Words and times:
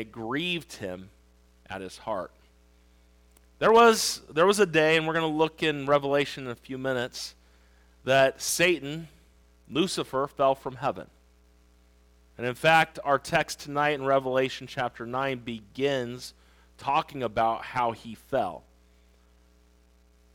it 0.00 0.10
grieved 0.10 0.74
him 0.74 1.10
at 1.68 1.80
his 1.80 1.98
heart. 1.98 2.32
There 3.58 3.72
was, 3.72 4.22
there 4.30 4.46
was 4.46 4.58
a 4.58 4.66
day, 4.66 4.96
and 4.96 5.06
we're 5.06 5.12
going 5.12 5.30
to 5.30 5.38
look 5.38 5.62
in 5.62 5.86
Revelation 5.86 6.46
in 6.46 6.50
a 6.50 6.56
few 6.56 6.78
minutes, 6.78 7.34
that 8.04 8.40
Satan, 8.40 9.08
Lucifer, 9.68 10.26
fell 10.26 10.54
from 10.54 10.76
heaven. 10.76 11.06
And 12.38 12.46
in 12.46 12.54
fact, 12.54 12.98
our 13.04 13.18
text 13.18 13.60
tonight 13.60 13.90
in 13.90 14.04
Revelation 14.04 14.66
chapter 14.66 15.04
9 15.04 15.40
begins 15.40 16.32
talking 16.78 17.22
about 17.22 17.62
how 17.62 17.92
he 17.92 18.14
fell. 18.14 18.64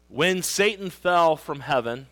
When 0.07 0.43
Satan 0.43 0.91
fell 0.91 1.35
from 1.35 1.61
heaven, 1.61 2.05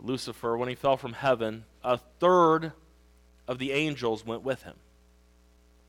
Lucifer, 0.00 0.56
when 0.56 0.70
he 0.70 0.74
fell 0.74 0.96
from 0.96 1.12
heaven, 1.12 1.64
a 1.82 1.98
third 2.18 2.72
of 3.46 3.58
the 3.58 3.72
angels 3.72 4.24
went 4.24 4.42
with 4.42 4.62
him. 4.62 4.76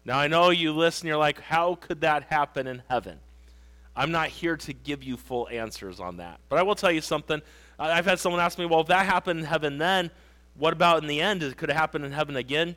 Now, 0.05 0.19
I 0.19 0.27
know 0.27 0.51
you 0.51 0.71
listen, 0.71 1.07
you're 1.07 1.17
like, 1.17 1.41
how 1.41 1.75
could 1.75 2.01
that 2.01 2.23
happen 2.23 2.67
in 2.67 2.83
heaven? 2.87 3.19
I'm 3.95 4.11
not 4.11 4.29
here 4.29 4.55
to 4.57 4.73
give 4.73 5.03
you 5.03 5.17
full 5.17 5.47
answers 5.49 5.99
on 5.99 6.17
that. 6.17 6.39
But 6.47 6.59
I 6.59 6.63
will 6.63 6.75
tell 6.75 6.91
you 6.91 7.01
something. 7.01 7.41
I've 7.79 8.05
had 8.05 8.19
someone 8.19 8.39
ask 8.39 8.59
me, 8.59 8.65
well, 8.65 8.81
if 8.81 8.87
that 8.87 9.05
happened 9.05 9.39
in 9.39 9.45
heaven 9.45 9.77
then, 9.77 10.11
what 10.55 10.73
about 10.73 11.01
in 11.01 11.07
the 11.07 11.21
end? 11.21 11.41
Could 11.57 11.69
it 11.69 11.75
happen 11.75 12.03
in 12.03 12.11
heaven 12.11 12.35
again? 12.35 12.75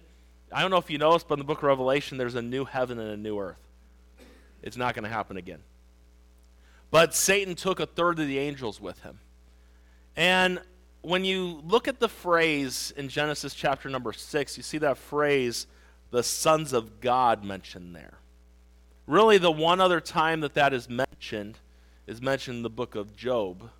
I 0.51 0.63
don't 0.63 0.71
know 0.71 0.79
if 0.79 0.91
you 0.91 0.97
noticed, 0.97 1.29
but 1.29 1.35
in 1.35 1.41
the 1.41 1.45
book 1.45 1.59
of 1.59 1.65
Revelation, 1.65 2.19
there's 2.19 2.35
a 2.35 2.43
new 2.43 2.65
heaven 2.65 2.99
and 2.99 3.11
a 3.11 3.17
new 3.17 3.39
earth. 3.39 3.61
It's 4.63 4.77
not 4.77 4.95
going 4.95 5.05
to 5.05 5.11
happen 5.11 5.37
again. 5.37 5.61
But 6.91 7.15
Satan 7.15 7.55
took 7.55 7.81
a 7.81 7.87
third 7.87 8.19
of 8.19 8.27
the 8.27 8.39
angels 8.39 8.81
with 8.81 9.01
him. 9.03 9.19
And 10.17 10.61
when 11.03 11.25
you 11.25 11.61
look 11.65 11.87
at 11.87 12.01
the 12.01 12.09
phrase 12.09 12.93
in 12.97 13.09
Genesis 13.09 13.55
chapter 13.55 13.89
number 13.89 14.13
6, 14.13 14.57
you 14.57 14.63
see 14.63 14.79
that 14.79 14.97
phrase, 14.97 15.67
the 16.11 16.23
sons 16.23 16.73
of 16.73 17.01
God, 17.01 17.45
mentioned 17.45 17.95
there. 17.95 18.19
Really, 19.07 19.39
the 19.39 19.51
one 19.51 19.81
other 19.81 20.01
time 20.01 20.41
that 20.41 20.55
that 20.55 20.73
is 20.73 20.89
mentioned 20.89 21.59
is 22.07 22.23
mentioned 22.23 22.59
in 22.59 22.63
the 22.63 22.71
book 22.71 22.95
of 22.95 23.17
Job, 23.17 23.71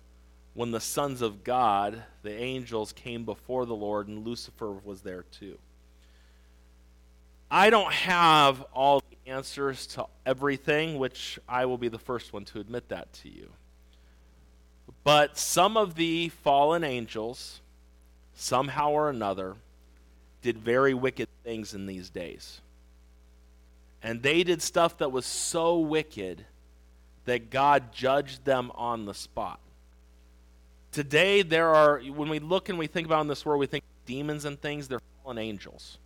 when 0.53 0.71
the 0.71 0.79
sons 0.79 1.21
of 1.21 1.43
God, 1.43 2.03
the 2.23 2.33
angels, 2.33 2.91
came 2.91 3.25
before 3.25 3.65
the 3.65 3.75
Lord, 3.75 4.07
and 4.07 4.25
Lucifer 4.25 4.71
was 4.71 5.01
there 5.01 5.23
too. 5.31 5.57
I 7.51 7.69
don't 7.69 7.91
have 7.91 8.61
all 8.73 9.01
the 9.01 9.31
answers 9.31 9.87
to 9.87 10.05
everything, 10.25 10.99
which 10.99 11.39
I 11.47 11.65
will 11.65 11.77
be 11.77 11.87
the 11.87 11.97
first 11.97 12.33
one 12.33 12.45
to 12.45 12.59
admit 12.59 12.89
that 12.89 13.11
to 13.13 13.29
you. 13.29 13.49
But 15.03 15.37
some 15.37 15.77
of 15.77 15.95
the 15.95 16.29
fallen 16.29 16.83
angels, 16.83 17.61
somehow 18.35 18.91
or 18.91 19.09
another, 19.09 19.55
did 20.41 20.57
very 20.57 20.93
wicked 20.93 21.27
things 21.43 21.73
in 21.73 21.85
these 21.85 22.09
days. 22.09 22.61
And 24.01 24.21
they 24.23 24.43
did 24.43 24.61
stuff 24.61 24.97
that 24.99 25.11
was 25.11 25.25
so 25.25 25.79
wicked 25.79 26.45
that 27.25 27.49
God 27.49 27.91
judged 27.91 28.45
them 28.45 28.71
on 28.75 29.05
the 29.05 29.13
spot. 29.13 29.59
Today, 30.91 31.41
there 31.41 31.69
are, 31.75 31.99
when 31.99 32.29
we 32.29 32.39
look 32.39 32.69
and 32.69 32.79
we 32.79 32.87
think 32.87 33.05
about 33.05 33.21
in 33.21 33.27
this 33.27 33.45
world, 33.45 33.59
we 33.59 33.67
think 33.67 33.83
demons 34.05 34.45
and 34.45 34.59
things, 34.59 34.87
they're 34.87 35.01
fallen 35.21 35.37
angels. 35.37 35.99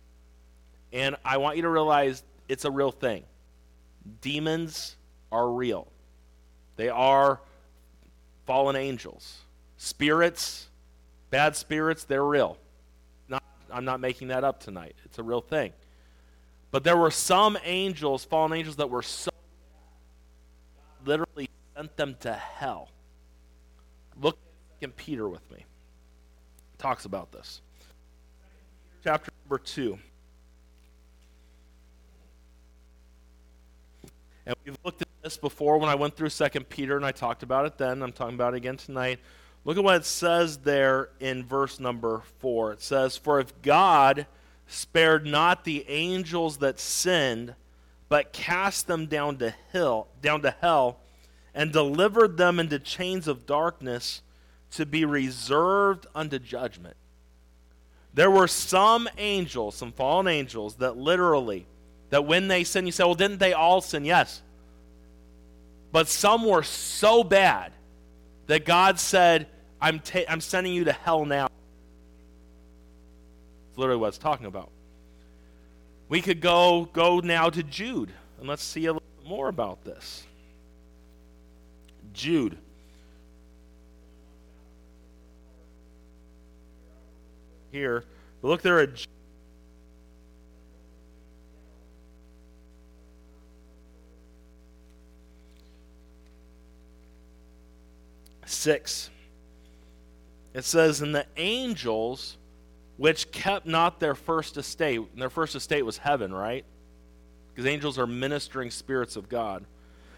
And 0.92 1.16
I 1.24 1.38
want 1.38 1.56
you 1.56 1.62
to 1.62 1.68
realize 1.70 2.22
it's 2.48 2.64
a 2.64 2.70
real 2.70 2.90
thing. 2.90 3.24
Demons 4.20 4.96
are 5.32 5.48
real, 5.48 5.88
they 6.76 6.88
are 6.88 7.40
fallen 8.46 8.76
angels. 8.76 9.38
Spirits, 9.76 10.68
bad 11.30 11.56
spirits, 11.56 12.04
they're 12.04 12.24
real. 12.24 12.56
I'm 13.74 13.84
not 13.84 13.98
making 13.98 14.28
that 14.28 14.44
up 14.44 14.60
tonight. 14.60 14.94
It's 15.04 15.18
a 15.18 15.22
real 15.22 15.40
thing. 15.40 15.72
But 16.70 16.84
there 16.84 16.96
were 16.96 17.10
some 17.10 17.58
angels, 17.64 18.24
fallen 18.24 18.52
angels, 18.52 18.76
that 18.76 18.88
were 18.88 19.02
so 19.02 19.30
literally 21.04 21.48
sent 21.76 21.96
them 21.96 22.16
to 22.20 22.32
hell. 22.32 22.88
Look 24.20 24.38
at 24.80 24.96
Peter 24.96 25.28
with 25.28 25.50
me. 25.50 25.64
talks 26.78 27.04
about 27.04 27.32
this. 27.32 27.62
Chapter 29.02 29.32
number 29.44 29.58
2. 29.58 29.98
And 34.46 34.54
we've 34.64 34.78
looked 34.84 35.02
at 35.02 35.08
this 35.22 35.36
before 35.36 35.78
when 35.78 35.88
I 35.88 35.96
went 35.96 36.16
through 36.16 36.28
Second 36.28 36.68
Peter 36.68 36.96
and 36.96 37.04
I 37.04 37.10
talked 37.10 37.42
about 37.42 37.66
it 37.66 37.76
then. 37.76 38.02
I'm 38.02 38.12
talking 38.12 38.34
about 38.34 38.54
it 38.54 38.58
again 38.58 38.76
tonight. 38.76 39.18
Look 39.64 39.78
at 39.78 39.84
what 39.84 39.96
it 39.96 40.04
says 40.04 40.58
there 40.58 41.08
in 41.20 41.44
verse 41.44 41.80
number 41.80 42.22
4. 42.40 42.72
It 42.72 42.82
says, 42.82 43.16
For 43.16 43.40
if 43.40 43.62
God 43.62 44.26
spared 44.66 45.26
not 45.26 45.64
the 45.64 45.88
angels 45.88 46.58
that 46.58 46.78
sinned, 46.78 47.54
but 48.08 48.32
cast 48.32 48.86
them 48.86 49.06
down 49.06 49.38
to 49.38 49.54
hell, 49.72 50.08
down 50.20 50.42
to 50.42 50.54
hell, 50.60 51.00
and 51.54 51.72
delivered 51.72 52.36
them 52.36 52.60
into 52.60 52.78
chains 52.78 53.26
of 53.26 53.46
darkness 53.46 54.22
to 54.72 54.84
be 54.84 55.04
reserved 55.04 56.06
unto 56.14 56.38
judgment. 56.38 56.96
There 58.12 58.30
were 58.30 58.48
some 58.48 59.08
angels, 59.18 59.76
some 59.76 59.92
fallen 59.92 60.28
angels, 60.28 60.76
that 60.76 60.96
literally 60.96 61.66
that 62.10 62.26
when 62.26 62.48
they 62.48 62.64
sin, 62.64 62.86
you 62.86 62.92
say, 62.92 63.04
well, 63.04 63.14
didn't 63.14 63.38
they 63.38 63.52
all 63.52 63.80
sin? 63.80 64.04
Yes. 64.04 64.42
But 65.90 66.08
some 66.08 66.44
were 66.44 66.62
so 66.62 67.24
bad 67.24 67.72
that 68.46 68.64
God 68.64 69.00
said, 69.00 69.48
I'm, 69.84 70.00
ta- 70.00 70.24
I'm 70.30 70.40
sending 70.40 70.72
you 70.72 70.84
to 70.84 70.92
hell 70.92 71.26
now. 71.26 71.46
That's 73.68 73.78
literally 73.78 74.00
what 74.00 74.08
it's 74.08 74.16
talking 74.16 74.46
about. 74.46 74.70
We 76.08 76.22
could 76.22 76.40
go, 76.40 76.88
go 76.94 77.20
now 77.20 77.50
to 77.50 77.62
Jude, 77.62 78.10
and 78.38 78.48
let's 78.48 78.64
see 78.64 78.86
a 78.86 78.94
little 78.94 79.02
more 79.26 79.48
about 79.48 79.84
this. 79.84 80.24
Jude. 82.14 82.56
Here, 87.70 88.04
look 88.40 88.62
there 88.62 88.80
at 88.80 89.06
6. 98.46 99.10
It 100.54 100.64
says, 100.64 101.00
And 101.00 101.14
the 101.14 101.26
angels 101.36 102.38
which 102.96 103.30
kept 103.32 103.66
not 103.66 104.00
their 104.00 104.14
first 104.14 104.56
estate, 104.56 104.98
and 104.98 105.20
their 105.20 105.30
first 105.30 105.54
estate 105.54 105.82
was 105.82 105.98
heaven, 105.98 106.32
right? 106.32 106.64
Because 107.52 107.68
angels 107.68 107.98
are 107.98 108.06
ministering 108.06 108.70
spirits 108.70 109.16
of 109.16 109.28
God. 109.28 109.64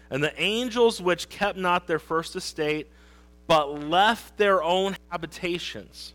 And 0.09 0.23
the 0.23 0.39
angels 0.41 1.01
which 1.01 1.27
kept 1.27 1.57
not 1.57 1.87
their 1.87 1.99
first 1.99 2.35
estate, 2.35 2.87
but 3.47 3.83
left 3.83 4.37
their 4.37 4.63
own 4.63 4.95
habitations, 5.09 6.13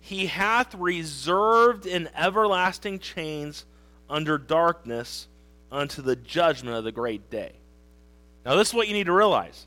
he 0.00 0.26
hath 0.26 0.74
reserved 0.74 1.86
in 1.86 2.08
everlasting 2.14 2.98
chains 2.98 3.64
under 4.08 4.38
darkness 4.38 5.28
unto 5.70 6.02
the 6.02 6.16
judgment 6.16 6.76
of 6.76 6.84
the 6.84 6.92
great 6.92 7.30
day. 7.30 7.52
Now, 8.44 8.54
this 8.54 8.68
is 8.68 8.74
what 8.74 8.86
you 8.86 8.94
need 8.94 9.06
to 9.06 9.12
realize 9.12 9.66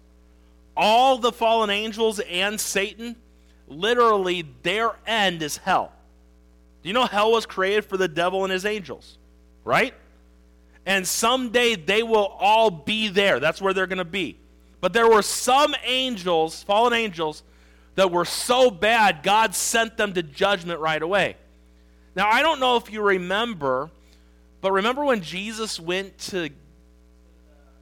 all 0.78 1.18
the 1.18 1.34
fallen 1.34 1.69
angels 1.69 2.19
and 2.19 2.59
Satan, 2.59 3.18
literally 3.69 4.46
their 4.63 4.91
end 5.06 5.41
is 5.41 5.57
hell. 5.57 5.91
Do 6.81 6.90
you 6.90 6.94
know 6.94 7.06
hell 7.06 7.31
was 7.31 7.46
created 7.46 7.85
for 7.85 7.97
the 7.97 8.07
devil 8.07 8.44
and 8.44 8.52
his 8.52 8.66
angels? 8.66 9.18
Right? 9.63 9.94
And 10.85 11.07
someday 11.07 11.75
they 11.75 12.03
will 12.03 12.35
all 12.40 12.72
be 12.72 13.09
there. 13.09 13.40
That's 13.40 13.62
where 13.62 13.74
they're 13.74 13.88
going 13.88 14.00
to 14.00 14.06
be. 14.06 14.38
But 14.81 14.94
there 14.94 15.09
were 15.09 15.22
some 15.22 15.75
angels, 15.84 16.63
fallen 16.63 16.94
angels, 16.94 17.44
that 17.96 18.12
were 18.12 18.25
so 18.25 18.72
bad, 18.72 19.24
God 19.24 19.53
sent 19.53 19.97
them 19.97 20.13
to 20.13 20.24
judgment 20.24 20.80
right 20.80 21.01
away. 21.01 21.36
Now, 22.16 22.30
I 22.30 22.41
don't 22.41 22.59
know 22.59 22.78
if 22.78 22.91
you 22.91 23.01
remember, 23.01 23.90
but 24.62 24.72
remember 24.72 25.03
when 25.03 25.22
Jesus 25.22 25.80
went 25.80 26.18
to 26.30 26.50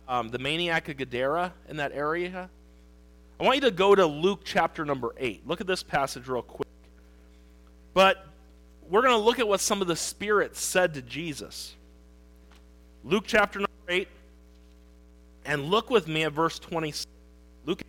um, 0.08 0.30
the 0.30 0.40
maniac 0.40 0.90
of 0.90 0.98
Gadara 0.98 1.54
in 1.70 1.78
that 1.78 1.92
area? 1.92 2.50
I 3.40 3.44
want 3.44 3.56
you 3.58 3.62
to 3.62 3.72
go 3.72 3.94
to 3.94 4.06
Luke 4.06 4.42
chapter 4.44 4.84
number 4.84 5.14
8. 5.18 5.48
Look 5.48 5.62
at 5.62 5.68
this 5.68 5.84
passage 5.84 6.28
real 6.28 6.42
quick. 6.42 6.68
But 7.94 8.26
we're 8.90 9.02
going 9.02 9.14
to 9.14 9.24
look 9.24 9.38
at 9.38 9.48
what 9.48 9.60
some 9.60 9.82
of 9.82 9.88
the 9.88 9.96
spirits 9.96 10.60
said 10.60 10.96
to 10.96 11.02
Jesus. 11.02 11.76
Luke 13.04 13.26
chapter 13.28 13.60
number 13.60 13.72
8. 13.90 14.08
And 15.46 15.66
look 15.66 15.90
with 15.90 16.08
me 16.08 16.24
at 16.24 16.34
verse 16.34 16.58
26. 16.58 17.06
Luke 17.66 17.84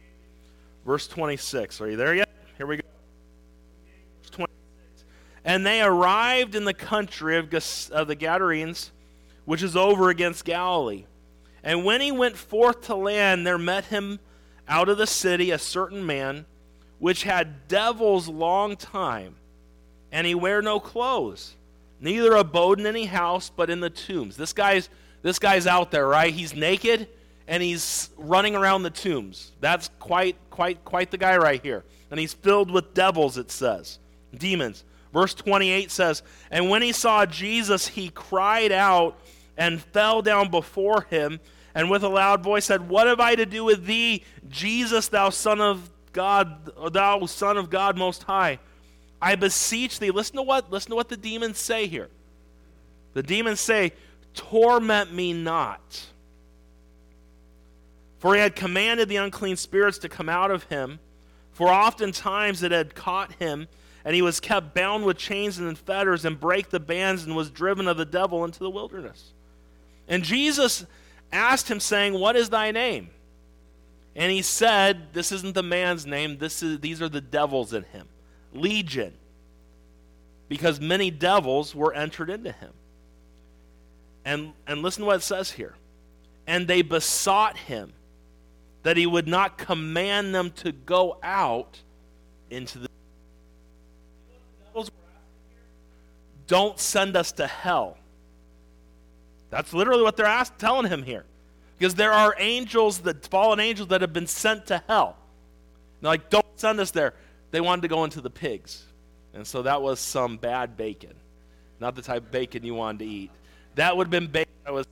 verse 0.84 1.08
26. 1.08 1.80
Are 1.80 1.90
you 1.90 1.96
there 1.96 2.14
yet? 2.14 2.28
Here 2.58 2.66
we 2.66 2.76
go. 2.76 2.82
Verse 4.20 4.30
26. 4.30 5.04
And 5.44 5.64
they 5.64 5.80
arrived 5.80 6.56
in 6.56 6.64
the 6.64 6.74
country 6.74 7.38
of, 7.38 7.52
of 7.90 8.06
the 8.06 8.14
Gadarenes, 8.14 8.90
which 9.46 9.62
is 9.62 9.76
over 9.76 10.10
against 10.10 10.44
Galilee. 10.44 11.06
And 11.62 11.84
when 11.86 12.02
he 12.02 12.12
went 12.12 12.36
forth 12.36 12.82
to 12.82 12.94
land, 12.94 13.46
there 13.46 13.58
met 13.58 13.86
him 13.86 14.20
out 14.68 14.88
of 14.88 14.98
the 14.98 15.06
city 15.06 15.50
a 15.50 15.58
certain 15.58 16.04
man 16.04 16.46
which 16.98 17.22
had 17.22 17.68
devils 17.68 18.28
long 18.28 18.76
time, 18.76 19.36
and 20.10 20.26
he 20.26 20.34
wear 20.34 20.60
no 20.60 20.80
clothes, 20.80 21.54
neither 22.00 22.34
abode 22.34 22.80
in 22.80 22.86
any 22.86 23.04
house, 23.04 23.50
but 23.54 23.70
in 23.70 23.80
the 23.80 23.90
tombs. 23.90 24.36
This 24.36 24.52
guy's 24.52 24.88
this 25.22 25.38
guy's 25.38 25.66
out 25.66 25.90
there, 25.90 26.06
right? 26.06 26.32
He's 26.32 26.54
naked 26.54 27.08
and 27.46 27.62
he's 27.62 28.10
running 28.16 28.54
around 28.54 28.82
the 28.82 28.90
tombs. 28.90 29.52
That's 29.60 29.90
quite, 29.98 30.36
quite, 30.50 30.84
quite 30.84 31.10
the 31.10 31.18
guy 31.18 31.36
right 31.38 31.62
here. 31.62 31.84
And 32.10 32.20
he's 32.20 32.34
filled 32.34 32.70
with 32.70 32.94
devils, 32.94 33.38
it 33.38 33.50
says, 33.50 33.98
demons. 34.36 34.84
Verse 35.12 35.34
28 35.34 35.90
says, 35.90 36.22
And 36.50 36.68
when 36.68 36.82
he 36.82 36.92
saw 36.92 37.24
Jesus, 37.26 37.88
he 37.88 38.10
cried 38.10 38.70
out 38.70 39.18
and 39.56 39.80
fell 39.80 40.22
down 40.22 40.50
before 40.50 41.02
him, 41.10 41.40
and 41.78 41.88
with 41.88 42.02
a 42.02 42.08
loud 42.08 42.42
voice 42.42 42.64
said, 42.64 42.88
What 42.88 43.06
have 43.06 43.20
I 43.20 43.36
to 43.36 43.46
do 43.46 43.62
with 43.62 43.86
thee, 43.86 44.24
Jesus, 44.48 45.06
thou 45.06 45.30
Son 45.30 45.60
of 45.60 45.88
God, 46.12 46.72
thou 46.92 47.24
Son 47.26 47.56
of 47.56 47.70
God 47.70 47.96
Most 47.96 48.24
High? 48.24 48.58
I 49.22 49.36
beseech 49.36 50.00
thee. 50.00 50.10
Listen 50.10 50.34
to 50.38 50.42
what, 50.42 50.72
listen 50.72 50.90
to 50.90 50.96
what 50.96 51.08
the 51.08 51.16
demons 51.16 51.56
say 51.56 51.86
here. 51.86 52.08
The 53.14 53.22
demons 53.22 53.60
say, 53.60 53.92
Torment 54.34 55.14
me 55.14 55.32
not. 55.32 56.04
For 58.18 58.34
he 58.34 58.40
had 58.40 58.56
commanded 58.56 59.08
the 59.08 59.14
unclean 59.14 59.54
spirits 59.54 59.98
to 59.98 60.08
come 60.08 60.28
out 60.28 60.50
of 60.50 60.64
him, 60.64 60.98
for 61.52 61.68
oftentimes 61.68 62.64
it 62.64 62.72
had 62.72 62.96
caught 62.96 63.34
him, 63.34 63.68
and 64.04 64.16
he 64.16 64.22
was 64.22 64.40
kept 64.40 64.74
bound 64.74 65.04
with 65.04 65.16
chains 65.16 65.58
and 65.58 65.78
fetters, 65.78 66.24
and 66.24 66.40
brake 66.40 66.70
the 66.70 66.80
bands, 66.80 67.22
and 67.22 67.36
was 67.36 67.50
driven 67.50 67.86
of 67.86 67.96
the 67.96 68.04
devil 68.04 68.44
into 68.44 68.58
the 68.58 68.70
wilderness. 68.70 69.32
And 70.08 70.24
Jesus 70.24 70.84
asked 71.32 71.70
him, 71.70 71.80
saying, 71.80 72.14
What 72.14 72.36
is 72.36 72.50
thy 72.50 72.70
name? 72.70 73.10
And 74.16 74.32
he 74.32 74.42
said, 74.42 75.12
This 75.12 75.32
isn't 75.32 75.54
the 75.54 75.62
man's 75.62 76.06
name, 76.06 76.38
this 76.38 76.62
is, 76.62 76.80
these 76.80 77.00
are 77.02 77.08
the 77.08 77.20
devils 77.20 77.72
in 77.72 77.84
him. 77.84 78.08
Legion. 78.52 79.12
Because 80.48 80.80
many 80.80 81.10
devils 81.10 81.74
were 81.74 81.92
entered 81.92 82.30
into 82.30 82.52
him. 82.52 82.72
And, 84.24 84.52
and 84.66 84.82
listen 84.82 85.02
to 85.02 85.06
what 85.06 85.16
it 85.16 85.22
says 85.22 85.50
here. 85.50 85.74
And 86.46 86.66
they 86.66 86.82
besought 86.82 87.56
him 87.56 87.92
that 88.82 88.96
he 88.96 89.06
would 89.06 89.28
not 89.28 89.58
command 89.58 90.34
them 90.34 90.50
to 90.52 90.72
go 90.72 91.18
out 91.22 91.80
into 92.50 92.78
the 92.78 92.88
don't 96.48 96.80
send 96.80 97.14
us 97.14 97.30
to 97.32 97.46
hell 97.46 97.98
that's 99.50 99.72
literally 99.72 100.02
what 100.02 100.16
they're 100.16 100.26
asked, 100.26 100.58
telling 100.58 100.90
him 100.90 101.02
here. 101.02 101.24
Because 101.78 101.94
there 101.94 102.12
are 102.12 102.34
angels 102.38 102.98
that 103.00 103.26
fallen 103.26 103.60
angels 103.60 103.88
that 103.88 104.00
have 104.00 104.12
been 104.12 104.26
sent 104.26 104.66
to 104.66 104.82
hell. 104.88 105.16
They're 106.00 106.10
like 106.10 106.30
don't 106.30 106.46
send 106.56 106.80
us 106.80 106.90
there. 106.90 107.14
They 107.50 107.60
wanted 107.60 107.82
to 107.82 107.88
go 107.88 108.04
into 108.04 108.20
the 108.20 108.30
pigs. 108.30 108.84
And 109.34 109.46
so 109.46 109.62
that 109.62 109.80
was 109.80 110.00
some 110.00 110.36
bad 110.36 110.76
bacon. 110.76 111.14
Not 111.80 111.94
the 111.94 112.02
type 112.02 112.24
of 112.24 112.30
bacon 112.30 112.64
you 112.64 112.74
wanted 112.74 113.00
to 113.00 113.04
eat. 113.06 113.30
That 113.76 113.96
would 113.96 114.06
have 114.06 114.10
been 114.10 114.26
bacon. 114.26 114.52
I 114.66 114.72
was 114.72 114.86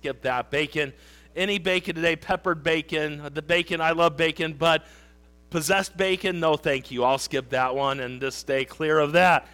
skip 0.00 0.22
that. 0.22 0.50
Bacon. 0.50 0.92
Any 1.36 1.58
bacon 1.58 1.94
today, 1.94 2.16
peppered 2.16 2.62
bacon, 2.62 3.30
the 3.32 3.40
bacon, 3.40 3.80
I 3.80 3.92
love 3.92 4.16
bacon, 4.16 4.54
but 4.54 4.84
possessed 5.48 5.96
bacon, 5.96 6.40
no 6.40 6.56
thank 6.56 6.90
you. 6.90 7.04
I'll 7.04 7.18
skip 7.18 7.50
that 7.50 7.74
one 7.74 8.00
and 8.00 8.20
just 8.20 8.38
stay 8.38 8.64
clear 8.64 8.98
of 8.98 9.12
that. 9.12 9.46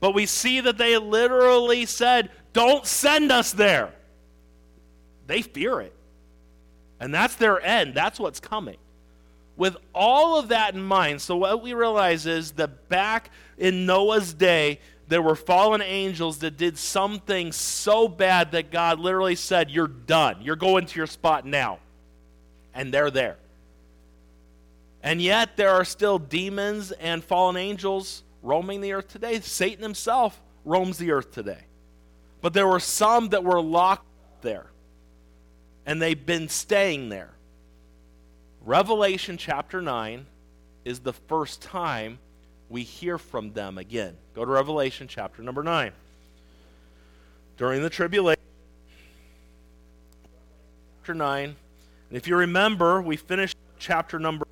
But 0.00 0.14
we 0.14 0.26
see 0.26 0.60
that 0.60 0.78
they 0.78 0.98
literally 0.98 1.86
said, 1.86 2.30
Don't 2.52 2.86
send 2.86 3.32
us 3.32 3.52
there. 3.52 3.92
They 5.26 5.42
fear 5.42 5.80
it. 5.80 5.94
And 7.00 7.12
that's 7.12 7.34
their 7.36 7.60
end. 7.60 7.94
That's 7.94 8.20
what's 8.20 8.40
coming. 8.40 8.76
With 9.56 9.76
all 9.94 10.38
of 10.38 10.48
that 10.48 10.74
in 10.74 10.82
mind, 10.82 11.20
so 11.20 11.36
what 11.36 11.62
we 11.62 11.74
realize 11.74 12.26
is 12.26 12.52
that 12.52 12.88
back 12.88 13.30
in 13.58 13.86
Noah's 13.86 14.32
day, 14.32 14.80
there 15.08 15.20
were 15.20 15.34
fallen 15.34 15.82
angels 15.82 16.38
that 16.38 16.56
did 16.56 16.78
something 16.78 17.52
so 17.52 18.08
bad 18.08 18.52
that 18.52 18.70
God 18.70 18.98
literally 18.98 19.34
said, 19.34 19.70
You're 19.70 19.88
done. 19.88 20.36
You're 20.40 20.56
going 20.56 20.86
to 20.86 20.96
your 20.96 21.06
spot 21.06 21.44
now. 21.44 21.80
And 22.72 22.94
they're 22.94 23.10
there. 23.10 23.36
And 25.02 25.20
yet, 25.20 25.56
there 25.56 25.70
are 25.70 25.84
still 25.84 26.18
demons 26.18 26.92
and 26.92 27.22
fallen 27.22 27.56
angels 27.56 28.22
roaming 28.42 28.80
the 28.80 28.92
earth 28.92 29.08
today. 29.08 29.40
Satan 29.40 29.82
himself 29.82 30.40
roams 30.64 30.98
the 30.98 31.10
earth 31.10 31.32
today. 31.32 31.64
But 32.42 32.52
there 32.52 32.66
were 32.66 32.80
some 32.80 33.30
that 33.30 33.44
were 33.44 33.62
locked 33.62 34.04
there, 34.42 34.66
and 35.86 36.02
they've 36.02 36.26
been 36.26 36.48
staying 36.48 37.08
there. 37.08 37.30
Revelation 38.64 39.38
chapter 39.38 39.80
9 39.80 40.26
is 40.84 41.00
the 41.00 41.12
first 41.12 41.62
time 41.62 42.18
we 42.68 42.82
hear 42.82 43.16
from 43.16 43.52
them 43.52 43.78
again. 43.78 44.16
Go 44.34 44.44
to 44.44 44.50
Revelation 44.50 45.08
chapter 45.08 45.42
number 45.42 45.62
9. 45.62 45.92
During 47.56 47.82
the 47.82 47.90
tribulation, 47.90 48.42
chapter 51.00 51.14
9, 51.14 51.44
and 51.44 52.16
if 52.18 52.28
you 52.28 52.36
remember, 52.36 53.00
we 53.00 53.16
finished 53.16 53.56
chapter 53.78 54.18
number 54.18 54.46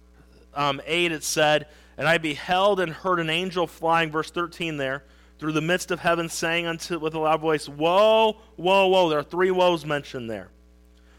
um, 0.55 0.81
8. 0.87 1.13
It 1.13 1.23
said, 1.23 1.67
And 1.99 2.09
I 2.09 2.17
beheld 2.17 2.81
and 2.81 2.91
heard 2.91 3.21
an 3.21 3.29
angel 3.29 3.67
flying, 3.67 4.11
verse 4.11 4.31
13 4.31 4.79
there, 4.79 5.05
through 5.41 5.53
the 5.53 5.61
midst 5.61 5.91
of 5.91 5.99
heaven, 5.99 6.29
saying 6.29 6.67
unto 6.67 7.01
with 7.01 7.15
a 7.15 7.19
loud 7.19 7.41
voice, 7.41 7.69
Woe, 7.69 8.37
woe, 8.57 8.87
woe. 8.87 9.09
There 9.09 9.19
are 9.19 9.25
three 9.25 9.51
woes 9.51 9.85
mentioned 9.85 10.31
there. 10.31 10.51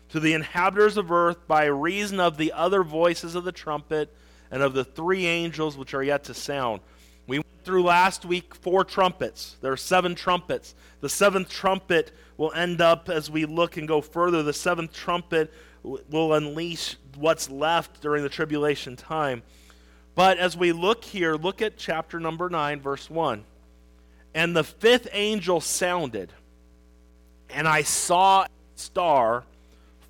To 0.09 0.21
the 0.21 0.33
inhabitants 0.33 0.95
of 0.95 1.11
earth, 1.11 1.45
by 1.47 1.65
reason 1.65 2.21
of 2.21 2.37
the 2.37 2.53
other 2.53 2.83
voices 2.83 3.35
of 3.35 3.43
the 3.43 3.51
trumpet 3.51 4.15
and 4.49 4.61
of 4.61 4.73
the 4.73 4.85
three 4.85 5.25
angels 5.25 5.75
which 5.75 5.93
are 5.93 6.03
yet 6.03 6.23
to 6.25 6.33
sound 6.33 6.79
we 7.27 7.39
went 7.39 7.63
through 7.63 7.83
last 7.83 8.25
week 8.25 8.55
four 8.55 8.83
trumpets. 8.83 9.55
There 9.61 9.71
are 9.71 9.77
seven 9.77 10.15
trumpets. 10.15 10.75
The 10.99 11.09
seventh 11.09 11.49
trumpet 11.49 12.11
will 12.37 12.51
end 12.53 12.81
up 12.81 13.09
as 13.09 13.29
we 13.29 13.45
look 13.45 13.77
and 13.77 13.87
go 13.87 14.01
further. 14.01 14.43
The 14.43 14.53
seventh 14.53 14.93
trumpet 14.93 15.53
will 15.83 16.33
unleash 16.33 16.97
what's 17.15 17.49
left 17.49 18.01
during 18.01 18.23
the 18.23 18.29
tribulation 18.29 18.95
time. 18.95 19.43
But 20.13 20.39
as 20.39 20.57
we 20.57 20.71
look 20.71 21.05
here, 21.05 21.35
look 21.35 21.61
at 21.61 21.77
chapter 21.77 22.19
number 22.19 22.49
9, 22.49 22.81
verse 22.81 23.09
1. 23.09 23.45
And 24.33 24.55
the 24.55 24.63
fifth 24.63 25.07
angel 25.11 25.59
sounded, 25.59 26.31
and 27.49 27.67
I 27.67 27.81
saw 27.83 28.43
a 28.43 28.47
star 28.75 29.43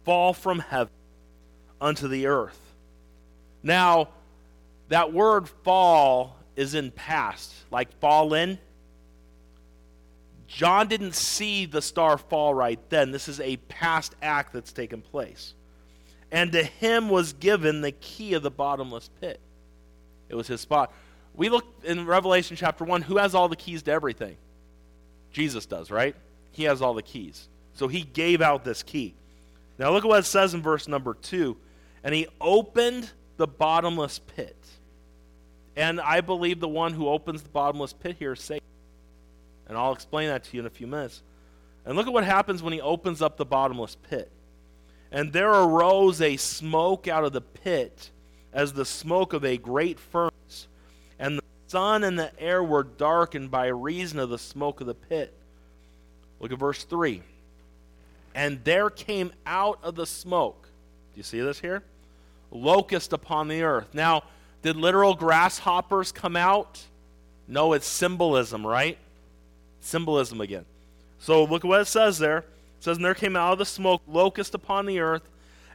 fall 0.04 0.34
from 0.34 0.60
heaven 0.60 0.94
unto 1.80 2.08
the 2.08 2.28
earth. 2.28 2.60
Now, 3.64 4.10
that 4.90 5.14
word 5.14 5.50
fall 5.50 6.36
is 6.56 6.76
in 6.76 6.92
past, 6.92 7.54
like 7.72 7.92
fall 8.00 8.34
in. 8.34 8.60
John 10.48 10.88
didn't 10.88 11.16
see 11.16 11.66
the 11.66 11.82
star 11.82 12.18
fall 12.18 12.54
right 12.54 12.80
then. 12.90 13.12
This 13.12 13.28
is 13.28 13.40
a 13.40 13.56
past 13.58 14.16
act 14.22 14.54
that's 14.54 14.74
taken 14.74 15.02
place. 15.02 15.54
And 16.32 16.52
to 16.52 16.64
him 16.64 17.10
was 17.10 17.34
given 17.34 17.82
the 17.82 17.92
key 17.94 18.34
of 18.34 18.44
the 18.44 18.52
bottomless 18.52 19.10
pit. 19.20 19.40
It 20.30 20.36
was 20.36 20.48
his 20.48 20.62
spot. 20.62 20.94
We 21.36 21.50
look 21.50 21.66
in 21.84 22.06
Revelation 22.06 22.56
chapter 22.56 22.84
1, 22.84 23.04
who 23.04 23.18
has 23.18 23.34
all 23.34 23.48
the 23.48 23.56
keys 23.56 23.84
to 23.84 23.92
everything? 23.92 24.38
Jesus 25.32 25.66
does, 25.66 25.90
right? 25.90 26.16
He 26.52 26.64
has 26.64 26.82
all 26.82 26.94
the 26.94 27.04
keys. 27.04 27.48
So 27.74 27.88
he 27.88 28.02
gave 28.02 28.42
out 28.42 28.64
this 28.64 28.84
key. 28.84 29.16
Now 29.78 29.92
look 29.92 30.04
at 30.04 30.08
what 30.08 30.20
it 30.20 30.26
says 30.26 30.54
in 30.54 30.62
verse 30.62 30.88
number 30.88 31.14
2. 31.14 31.56
And 32.04 32.14
he 32.14 32.28
opened 32.40 33.10
the 33.38 33.48
bottomless 33.48 34.20
pit. 34.20 34.58
And 35.76 36.02
I 36.02 36.22
believe 36.22 36.60
the 36.60 36.68
one 36.68 36.94
who 36.94 37.08
opens 37.08 37.42
the 37.42 37.50
bottomless 37.50 37.94
pit 37.94 38.18
here 38.20 38.34
is 38.34 38.42
Satan. 38.42 38.66
And 39.68 39.78
I'll 39.78 39.94
explain 39.94 40.28
that 40.28 40.44
to 40.44 40.58
you 40.58 40.60
in 40.60 40.66
a 40.66 40.70
few 40.70 40.88
minutes. 40.88 41.24
And 41.86 41.96
look 41.96 42.08
at 42.08 42.14
what 42.14 42.26
happens 42.26 42.62
when 42.62 42.74
he 42.74 42.82
opens 42.82 43.22
up 43.22 43.38
the 43.38 43.46
bottomless 43.46 43.96
pit. 44.10 44.30
And 45.12 45.32
there 45.32 45.52
arose 45.52 46.22
a 46.22 46.38
smoke 46.38 47.08
out 47.08 47.24
of 47.24 47.34
the 47.34 47.42
pit 47.42 48.12
as 48.54 48.74
the 48.74 48.86
smoke 48.86 49.34
of 49.34 49.46
a 49.46 49.58
great 49.58 50.00
furnace. 50.00 50.68
Sun 51.72 52.04
and 52.04 52.20
the 52.20 52.38
air 52.38 52.62
were 52.62 52.84
darkened 52.84 53.50
by 53.50 53.68
reason 53.68 54.20
of 54.20 54.30
the 54.30 54.38
smoke 54.38 54.82
of 54.82 54.88
the 54.88 54.94
pit. 54.94 55.34
Look 56.42 56.52
at 56.52 56.60
verse 56.60 56.84
3. 56.84 57.22
And 58.36 58.62
there 58.66 58.90
came 58.90 59.32
out 59.46 59.80
of 59.82 59.96
the 59.96 60.06
smoke. 60.06 60.68
Do 61.14 61.20
you 61.20 61.24
see 61.24 61.40
this 61.40 61.62
here? 61.62 61.82
Locust 62.52 63.14
upon 63.14 63.48
the 63.48 63.64
earth. 63.64 63.94
Now, 63.94 64.24
did 64.62 64.76
literal 64.76 65.16
grasshoppers 65.16 66.12
come 66.12 66.36
out? 66.36 66.82
No, 67.48 67.72
it's 67.72 67.88
symbolism, 67.88 68.68
right? 68.68 68.98
Symbolism 69.80 70.42
again. 70.42 70.66
So 71.20 71.46
look 71.46 71.64
at 71.64 71.70
what 71.70 71.80
it 71.80 71.86
says 71.86 72.20
there. 72.20 72.40
It 72.40 72.46
says, 72.82 72.98
And 72.98 73.06
there 73.06 73.16
came 73.16 73.38
out 73.38 73.54
of 73.54 73.60
the 73.60 73.66
smoke 73.66 74.02
locust 74.10 74.54
upon 74.54 74.88
the 74.88 75.00
earth, 75.00 75.24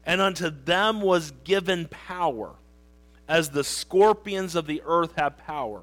and 0.05 0.21
unto 0.21 0.50
them 0.50 1.00
was 1.00 1.33
given 1.45 1.88
power, 1.88 2.50
as 3.28 3.50
the 3.50 3.64
scorpions 3.64 4.54
of 4.54 4.66
the 4.66 4.83
earth 4.87 5.14
have 5.16 5.38
power. 5.38 5.83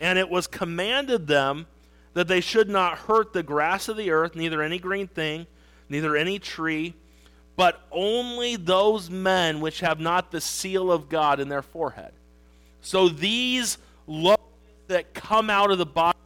And 0.00 0.18
it 0.18 0.28
was 0.28 0.46
commanded 0.46 1.26
them 1.26 1.66
that 2.14 2.28
they 2.28 2.40
should 2.40 2.68
not 2.68 2.98
hurt 2.98 3.32
the 3.32 3.42
grass 3.42 3.88
of 3.88 3.96
the 3.96 4.10
earth, 4.10 4.34
neither 4.34 4.62
any 4.62 4.78
green 4.78 5.06
thing, 5.06 5.46
neither 5.88 6.16
any 6.16 6.38
tree, 6.38 6.94
but 7.56 7.80
only 7.90 8.56
those 8.56 9.10
men 9.10 9.60
which 9.60 9.80
have 9.80 10.00
not 10.00 10.30
the 10.30 10.40
seal 10.40 10.90
of 10.90 11.08
God 11.08 11.38
in 11.40 11.48
their 11.48 11.62
forehead. 11.62 12.12
So 12.80 13.08
these 13.08 13.78
locusts 14.06 14.48
that 14.88 15.14
come 15.14 15.48
out 15.48 15.70
of 15.70 15.78
the 15.78 15.86
body 15.86 16.18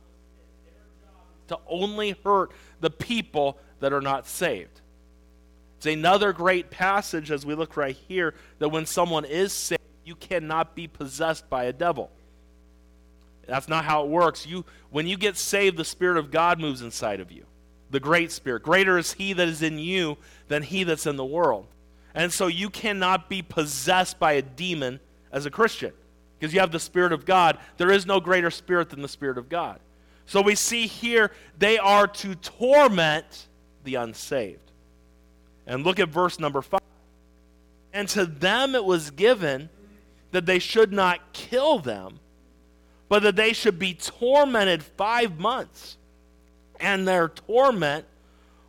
to 1.48 1.58
only 1.68 2.16
hurt 2.24 2.50
the 2.80 2.90
people 2.90 3.58
that 3.80 3.92
are 3.92 4.00
not 4.00 4.26
saved. 4.26 4.80
It's 5.76 5.86
another 5.86 6.32
great 6.32 6.70
passage 6.70 7.30
as 7.30 7.44
we 7.44 7.54
look 7.54 7.76
right 7.76 7.96
here 8.08 8.34
that 8.58 8.70
when 8.70 8.86
someone 8.86 9.24
is 9.24 9.52
saved, 9.52 9.82
you 10.06 10.14
cannot 10.14 10.74
be 10.76 10.86
possessed 10.86 11.50
by 11.50 11.64
a 11.64 11.72
devil. 11.72 12.10
That's 13.46 13.68
not 13.68 13.84
how 13.84 14.04
it 14.04 14.08
works. 14.08 14.46
You, 14.46 14.64
when 14.90 15.06
you 15.06 15.16
get 15.16 15.36
saved, 15.36 15.76
the 15.76 15.84
Spirit 15.84 16.16
of 16.16 16.30
God 16.30 16.60
moves 16.60 16.80
inside 16.80 17.20
of 17.20 17.30
you. 17.30 17.44
The 17.90 18.00
great 18.00 18.32
Spirit. 18.32 18.62
Greater 18.62 18.98
is 18.98 19.12
He 19.12 19.32
that 19.32 19.48
is 19.48 19.62
in 19.62 19.78
you 19.78 20.16
than 20.48 20.62
He 20.62 20.84
that's 20.84 21.06
in 21.06 21.16
the 21.16 21.24
world. 21.24 21.66
And 22.14 22.32
so 22.32 22.46
you 22.46 22.70
cannot 22.70 23.28
be 23.28 23.42
possessed 23.42 24.18
by 24.18 24.32
a 24.32 24.42
demon 24.42 25.00
as 25.30 25.44
a 25.44 25.50
Christian 25.50 25.92
because 26.38 26.54
you 26.54 26.60
have 26.60 26.72
the 26.72 26.80
Spirit 26.80 27.12
of 27.12 27.24
God. 27.24 27.58
There 27.76 27.90
is 27.90 28.06
no 28.06 28.20
greater 28.20 28.50
Spirit 28.50 28.90
than 28.90 29.02
the 29.02 29.08
Spirit 29.08 29.38
of 29.38 29.48
God. 29.48 29.80
So 30.24 30.40
we 30.40 30.54
see 30.54 30.86
here 30.86 31.30
they 31.58 31.78
are 31.78 32.06
to 32.06 32.34
torment 32.36 33.46
the 33.84 33.96
unsaved. 33.96 34.72
And 35.66 35.84
look 35.84 36.00
at 36.00 36.08
verse 36.08 36.38
number 36.38 36.62
5. 36.62 36.80
And 37.92 38.08
to 38.10 38.26
them 38.26 38.74
it 38.74 38.84
was 38.84 39.10
given 39.10 39.68
that 40.32 40.46
they 40.46 40.58
should 40.58 40.92
not 40.92 41.32
kill 41.32 41.78
them 41.78 42.20
but 43.08 43.22
that 43.22 43.36
they 43.36 43.52
should 43.52 43.78
be 43.78 43.94
tormented 43.94 44.82
five 44.82 45.38
months. 45.38 45.96
And 46.80 47.06
their 47.06 47.28
torment 47.28 48.04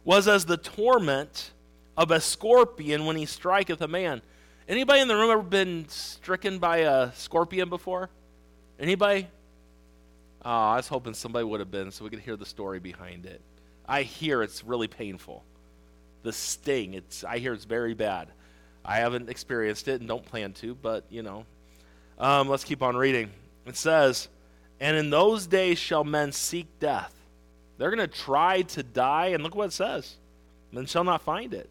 was 0.04 0.28
as 0.28 0.46
the 0.46 0.58
torment 0.58 1.52
of 1.98 2.12
a 2.12 2.22
scorpion 2.22 3.06
when 3.06 3.16
he 3.16 3.26
striketh 3.26 3.82
a 3.82 3.88
man. 3.88 4.22
Anybody 4.68 5.02
in 5.02 5.08
the 5.08 5.16
room 5.16 5.32
ever 5.32 5.42
been 5.42 5.86
stricken 5.90 6.60
by 6.60 6.78
a 6.78 7.12
scorpion 7.14 7.70
before? 7.70 8.10
Anybody? 8.80 9.28
Oh, 10.46 10.50
I 10.50 10.76
was 10.78 10.88
hoping 10.88 11.14
somebody 11.14 11.46
would 11.46 11.60
have 11.60 11.72
been 11.72 11.92
so 11.92 12.04
we 12.04 12.10
could 12.10 12.20
hear 12.20 12.38
the 12.38 12.46
story 12.46 12.80
behind 12.80 13.26
it. 13.26 13.42
I 13.86 14.04
hear 14.04 14.44
it's 14.44 14.64
really 14.64 14.88
painful. 14.88 15.44
The 16.24 16.34
sting, 16.34 16.94
it's 16.94 17.24
I 17.24 17.40
hear 17.40 17.54
it's 17.54 17.66
very 17.66 17.94
bad. 17.94 18.30
I 18.88 19.00
haven't 19.00 19.30
experienced 19.30 19.90
it 19.90 20.00
and 20.00 20.08
don't 20.08 20.26
plan 20.26 20.54
to, 20.54 20.74
but 20.74 21.04
you 21.10 21.22
know. 21.22 21.46
Um, 22.18 22.48
let's 22.48 22.64
keep 22.64 22.82
on 22.82 22.96
reading. 22.96 23.30
It 23.66 23.76
says, 23.76 24.30
And 24.80 24.96
in 24.96 25.10
those 25.10 25.46
days 25.46 25.78
shall 25.78 26.04
men 26.04 26.32
seek 26.32 26.68
death. 26.80 27.14
They're 27.78 27.92
going 27.92 28.08
to 28.10 28.16
try 28.16 28.64
to 28.64 28.82
die, 28.82 29.28
and 29.28 29.44
look 29.44 29.54
what 29.54 29.68
it 29.68 29.74
says. 29.74 30.16
And 30.74 30.90
shall 30.90 31.04
not 31.04 31.22
find 31.22 31.54
it. 31.54 31.70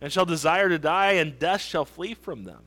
And 0.00 0.12
shall 0.12 0.26
desire 0.26 0.68
to 0.68 0.78
die, 0.78 1.12
and 1.12 1.38
death 1.38 1.62
shall 1.62 1.84
flee 1.84 2.14
from 2.14 2.44
them. 2.44 2.60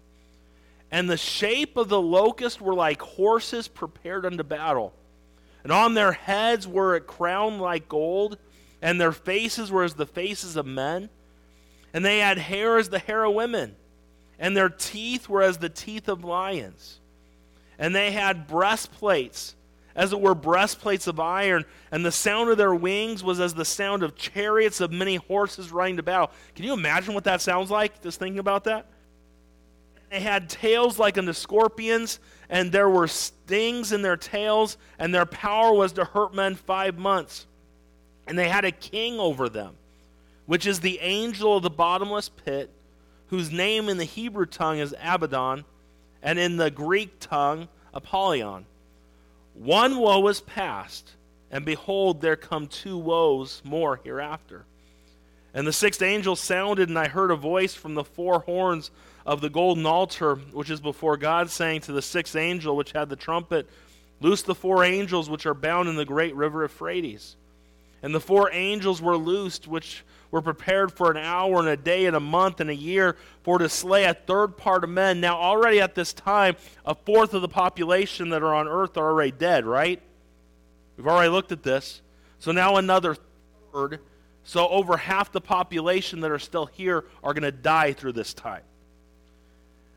And 0.91 1.10
the 1.10 1.17
shape 1.17 1.77
of 1.77 1.89
the 1.89 2.01
locust 2.01 2.60
were 2.60 2.74
like 2.74 3.01
horses 3.01 3.67
prepared 3.67 4.25
unto 4.25 4.43
battle. 4.43 4.93
And 5.63 5.72
on 5.72 5.93
their 5.93 6.13
heads 6.13 6.67
were 6.67 6.96
a 6.96 7.01
crown 7.01 7.60
like 7.60 7.88
gold, 7.88 8.38
and 8.81 9.00
their 9.00 9.12
faces 9.12 9.69
were 9.69 9.84
as 9.84 9.93
the 9.93 10.05
faces 10.05 10.55
of 10.55 10.65
men. 10.65 11.10
And 11.94 12.03
they 12.03 12.20
had 12.20 12.38
hair 12.38 12.77
as 12.77 12.89
the 12.89 13.00
hair 13.00 13.24
of 13.24 13.34
women, 13.34 13.75
and 14.39 14.56
their 14.56 14.70
teeth 14.70 15.27
were 15.29 15.41
as 15.41 15.58
the 15.58 15.70
teeth 15.70 16.08
of 16.08 16.24
lions 16.24 17.00
and 17.79 17.96
they 17.96 18.12
had 18.12 18.48
breastplates, 18.48 19.56
as 19.96 20.13
it 20.13 20.20
were 20.20 20.36
breastplates 20.36 21.08
of 21.08 21.20
iron, 21.20 21.65
and 21.91 22.06
the 22.06 22.12
sound 22.12 22.50
of 22.50 22.58
their 22.58 22.75
wings 22.75 23.24
was 23.24 23.39
as 23.39 23.53
the 23.53 23.65
sound 23.65 24.03
of 24.03 24.15
chariots 24.15 24.82
of 24.82 24.91
many 24.91 25.15
horses 25.15 25.72
riding 25.72 25.98
to 25.98 26.03
battle. 26.03 26.32
Can 26.56 26.65
you 26.65 26.74
imagine 26.74 27.13
what 27.13 27.24
that 27.25 27.41
sounds 27.41 27.72
like, 27.72 28.01
just 28.01 28.20
thinking 28.20 28.39
about 28.39 28.63
that? 28.65 28.86
They 30.10 30.20
had 30.20 30.50
tails 30.50 30.98
like 30.98 31.17
unto 31.17 31.34
scorpions, 31.34 32.20
and 32.50 32.72
there 32.72 32.89
were 32.89 33.08
stings 33.08 33.91
in 33.91 34.01
their 34.01 34.17
tails, 34.17 34.77
and 34.98 35.13
their 35.13 35.25
power 35.25 35.74
was 35.74 35.94
to 35.94 36.06
hurt 36.06 36.34
men 36.34 36.56
five 36.56 36.98
months. 36.98 37.46
And 38.25 38.38
they 38.38 38.50
had 38.50 38.65
a 38.65 38.72
king 38.72 39.20
over 39.20 39.50
them, 39.50 39.75
which 40.48 40.66
is 40.66 40.80
the 40.80 41.00
angel 41.00 41.58
of 41.58 41.63
the 41.63 41.70
bottomless 41.70 42.30
pit, 42.30 42.72
whose 43.27 43.51
name 43.51 43.89
in 43.89 43.98
the 43.98 44.06
Hebrew 44.06 44.48
tongue 44.48 44.80
is 44.80 44.96
Abaddon 45.00 45.63
and 46.24 46.39
in 46.39 46.58
the 46.58 46.72
Greek 46.72 47.20
tongue, 47.20 47.68
Apollyon. 47.94 48.66
One 49.54 50.00
woe 50.00 50.27
is 50.27 50.42
past, 50.42 51.12
and 51.51 51.63
behold, 51.63 52.22
there 52.22 52.36
come 52.36 52.68
two 52.68 52.98
woes 52.98 53.62
more 53.63 54.01
hereafter. 54.04 54.66
And 55.54 55.68
the 55.68 55.74
sixth 55.74 56.01
angel 56.01 56.36
sounded, 56.36 56.89
and 56.89 56.98
I 56.98 57.08
heard 57.08 57.32
a 57.32 57.36
voice 57.36 57.75
from 57.75 57.94
the 57.94 58.04
four 58.04 58.39
horns 58.39 58.89
of 59.25 59.42
the 59.42 59.50
golden 59.50 59.86
altar, 59.86 60.36
which 60.36 60.70
is 60.70 60.80
before 60.80 61.18
God, 61.18 61.50
saying 61.50 61.82
to 61.82 61.92
the 61.92 62.01
sixth 62.01 62.36
angel, 62.36 62.75
which 62.75 62.92
had 62.92 63.10
the 63.10 63.16
trumpet, 63.16 63.70
Loose 64.20 64.42
the 64.42 64.56
four 64.56 64.84
angels 64.84 65.30
which 65.30 65.46
are 65.46 65.54
bound 65.54 65.88
in 65.89 65.96
the 65.96 66.06
great 66.06 66.36
river 66.36 66.63
Euphrates. 66.63 67.36
And 68.01 68.13
the 68.13 68.20
four 68.20 68.50
angels 68.51 69.01
were 69.01 69.18
loosed, 69.18 69.68
which 69.68 70.04
were 70.31 70.41
prepared 70.41 70.91
for 70.91 71.10
an 71.12 71.17
hour 71.17 71.60
and 71.60 71.67
a 71.67 71.77
day 71.77 72.05
and 72.05 72.15
a 72.15 72.19
month 72.19 72.60
and 72.60 72.69
a 72.69 72.75
year 72.75 73.15
for 73.43 73.57
to 73.57 73.69
slay 73.69 74.03
a 74.05 74.13
third 74.13 74.57
part 74.57 74.84
of 74.84 74.89
men. 74.89 75.22
Now, 75.22 75.38
already 75.38 75.79
at 75.79 75.96
this 75.96 76.13
time, 76.13 76.55
a 76.86 76.93
fourth 76.93 77.34
of 77.34 77.41
the 77.41 77.48
population 77.48 78.29
that 78.29 78.43
are 78.43 78.53
on 78.53 78.67
earth 78.67 78.98
are 78.98 79.10
already 79.10 79.31
dead, 79.31 79.65
right? 79.65 80.01
We've 80.98 81.07
already 81.07 81.29
looked 81.29 81.51
at 81.51 81.63
this. 81.63 82.01
So 82.39 82.51
now 82.51 82.77
another 82.77 83.15
third. 83.74 84.00
So 84.43 84.67
over 84.67 84.98
half 84.98 85.31
the 85.31 85.41
population 85.41 86.22
that 86.22 86.31
are 86.31 86.39
still 86.39 86.65
here 86.65 87.05
are 87.24 87.34
going 87.34 87.43
to 87.43 87.51
die 87.51 87.93
through 87.93 88.13
this 88.13 88.34
time. 88.34 88.63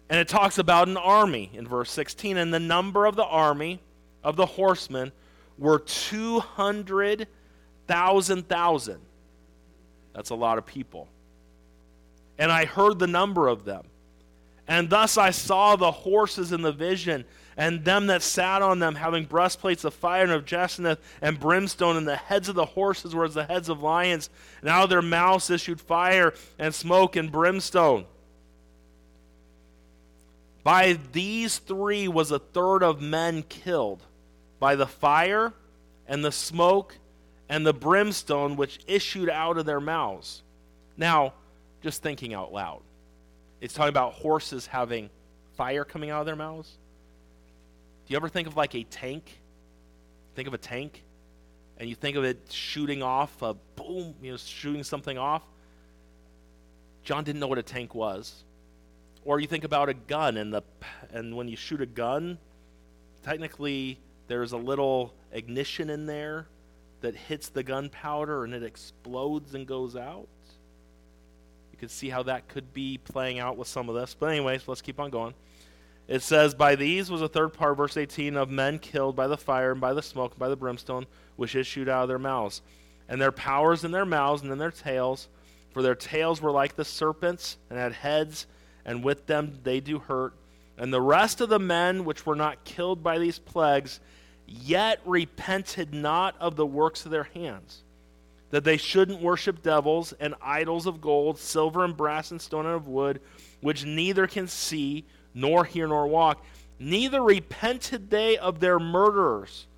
And 0.08 0.18
it 0.18 0.28
talks 0.28 0.58
about 0.58 0.88
an 0.88 0.96
army 0.96 1.50
in 1.54 1.68
verse 1.68 1.90
16. 1.90 2.36
And 2.36 2.52
the 2.52 2.60
number 2.60 3.06
of 3.06 3.14
the 3.16 3.24
army 3.24 3.80
of 4.24 4.36
the 4.36 4.46
horsemen 4.46 5.12
were 5.56 5.78
200,000 5.78 7.28
thousand. 8.48 9.00
That's 10.14 10.30
a 10.30 10.34
lot 10.34 10.58
of 10.58 10.66
people. 10.66 11.08
And 12.38 12.50
I 12.50 12.64
heard 12.64 12.98
the 12.98 13.06
number 13.06 13.48
of 13.48 13.64
them. 13.64 13.84
And 14.66 14.88
thus 14.88 15.18
I 15.18 15.30
saw 15.30 15.76
the 15.76 15.90
horses 15.90 16.52
in 16.52 16.62
the 16.62 16.72
vision, 16.72 17.24
and 17.56 17.84
them 17.84 18.06
that 18.06 18.22
sat 18.22 18.62
on 18.62 18.78
them 18.78 18.94
having 18.94 19.24
breastplates 19.24 19.84
of 19.84 19.92
fire 19.92 20.22
and 20.22 20.32
of 20.32 20.44
jacinth 20.44 20.98
and 21.20 21.40
brimstone, 21.40 21.96
and 21.96 22.06
the 22.06 22.16
heads 22.16 22.48
of 22.48 22.54
the 22.54 22.64
horses 22.64 23.14
were 23.14 23.24
as 23.24 23.34
the 23.34 23.44
heads 23.44 23.68
of 23.68 23.82
lions, 23.82 24.30
and 24.60 24.70
out 24.70 24.84
of 24.84 24.90
their 24.90 25.02
mouths 25.02 25.50
issued 25.50 25.80
fire 25.80 26.32
and 26.58 26.74
smoke 26.74 27.16
and 27.16 27.32
brimstone. 27.32 28.06
By 30.62 30.98
these 31.12 31.58
three 31.58 32.06
was 32.06 32.30
a 32.30 32.38
third 32.38 32.82
of 32.82 33.00
men 33.00 33.42
killed, 33.42 34.02
by 34.58 34.76
the 34.76 34.86
fire 34.86 35.52
and 36.06 36.24
the 36.24 36.32
smoke 36.32 36.96
and 37.50 37.66
the 37.66 37.74
brimstone 37.74 38.54
which 38.54 38.78
issued 38.86 39.28
out 39.28 39.58
of 39.58 39.66
their 39.66 39.80
mouths. 39.80 40.42
Now, 40.96 41.34
just 41.82 42.00
thinking 42.00 42.32
out 42.32 42.52
loud, 42.52 42.80
it's 43.60 43.74
talking 43.74 43.90
about 43.90 44.12
horses 44.12 44.66
having 44.66 45.10
fire 45.56 45.84
coming 45.84 46.10
out 46.10 46.20
of 46.20 46.26
their 46.26 46.36
mouths. 46.36 46.70
Do 48.06 48.12
you 48.12 48.16
ever 48.16 48.28
think 48.28 48.46
of 48.46 48.56
like 48.56 48.74
a 48.76 48.84
tank? 48.84 49.40
Think 50.36 50.46
of 50.46 50.54
a 50.54 50.58
tank, 50.58 51.02
and 51.76 51.88
you 51.88 51.96
think 51.96 52.16
of 52.16 52.22
it 52.22 52.38
shooting 52.50 53.02
off 53.02 53.42
a 53.42 53.54
boom, 53.74 54.14
you 54.22 54.30
know, 54.30 54.36
shooting 54.36 54.84
something 54.84 55.18
off. 55.18 55.42
John 57.02 57.24
didn't 57.24 57.40
know 57.40 57.48
what 57.48 57.58
a 57.58 57.64
tank 57.64 57.96
was. 57.96 58.44
Or 59.24 59.40
you 59.40 59.48
think 59.48 59.64
about 59.64 59.88
a 59.88 59.94
gun, 59.94 60.36
and 60.36 60.54
the 60.54 60.62
and 61.12 61.36
when 61.36 61.48
you 61.48 61.56
shoot 61.56 61.80
a 61.80 61.86
gun, 61.86 62.38
technically 63.24 63.98
there's 64.28 64.52
a 64.52 64.56
little 64.56 65.12
ignition 65.32 65.90
in 65.90 66.06
there 66.06 66.46
that 67.00 67.14
hits 67.14 67.48
the 67.48 67.62
gunpowder 67.62 68.44
and 68.44 68.54
it 68.54 68.62
explodes 68.62 69.54
and 69.54 69.66
goes 69.66 69.96
out. 69.96 70.28
You 71.72 71.78
can 71.78 71.88
see 71.88 72.10
how 72.10 72.22
that 72.24 72.48
could 72.48 72.72
be 72.72 72.98
playing 72.98 73.38
out 73.38 73.56
with 73.56 73.68
some 73.68 73.88
of 73.88 73.94
this. 73.94 74.14
But, 74.18 74.26
anyways, 74.26 74.68
let's 74.68 74.82
keep 74.82 75.00
on 75.00 75.10
going. 75.10 75.34
It 76.08 76.22
says, 76.22 76.54
By 76.54 76.74
these 76.74 77.10
was 77.10 77.22
a 77.22 77.28
third 77.28 77.54
part, 77.54 77.76
verse 77.76 77.96
18, 77.96 78.36
of 78.36 78.50
men 78.50 78.78
killed 78.78 79.14
by 79.14 79.28
the 79.28 79.36
fire 79.36 79.72
and 79.72 79.80
by 79.80 79.94
the 79.94 80.02
smoke 80.02 80.32
and 80.32 80.40
by 80.40 80.48
the 80.48 80.56
brimstone 80.56 81.06
which 81.36 81.54
issued 81.54 81.88
out 81.88 82.02
of 82.02 82.08
their 82.08 82.18
mouths. 82.18 82.62
And 83.08 83.20
their 83.20 83.32
powers 83.32 83.84
in 83.84 83.92
their 83.92 84.04
mouths 84.04 84.42
and 84.42 84.50
in 84.50 84.58
their 84.58 84.70
tails, 84.70 85.28
for 85.72 85.82
their 85.82 85.94
tails 85.94 86.42
were 86.42 86.50
like 86.50 86.76
the 86.76 86.84
serpents 86.84 87.56
and 87.70 87.78
had 87.78 87.92
heads, 87.92 88.46
and 88.84 89.04
with 89.04 89.26
them 89.26 89.60
they 89.62 89.80
do 89.80 90.00
hurt. 90.00 90.34
And 90.76 90.92
the 90.92 91.00
rest 91.00 91.40
of 91.40 91.48
the 91.48 91.58
men 91.58 92.04
which 92.04 92.26
were 92.26 92.34
not 92.34 92.64
killed 92.64 93.02
by 93.02 93.18
these 93.18 93.38
plagues, 93.38 94.00
yet 94.50 95.00
repented 95.04 95.94
not 95.94 96.34
of 96.40 96.56
the 96.56 96.66
works 96.66 97.04
of 97.04 97.12
their 97.12 97.24
hands, 97.34 97.82
that 98.50 98.64
they 98.64 98.76
shouldn't 98.76 99.22
worship 99.22 99.62
devils 99.62 100.12
and 100.18 100.34
idols 100.42 100.86
of 100.86 101.00
gold, 101.00 101.38
silver 101.38 101.84
and 101.84 101.96
brass 101.96 102.32
and 102.32 102.42
stone 102.42 102.66
and 102.66 102.74
of 102.74 102.88
wood, 102.88 103.20
which 103.60 103.84
neither 103.84 104.26
can 104.26 104.48
see, 104.48 105.04
nor 105.34 105.64
hear, 105.64 105.86
nor 105.86 106.08
walk. 106.08 106.44
Neither 106.80 107.22
repented 107.22 108.10
they 108.10 108.36
of 108.38 108.58
their 108.58 108.80
murderers, 108.80 109.68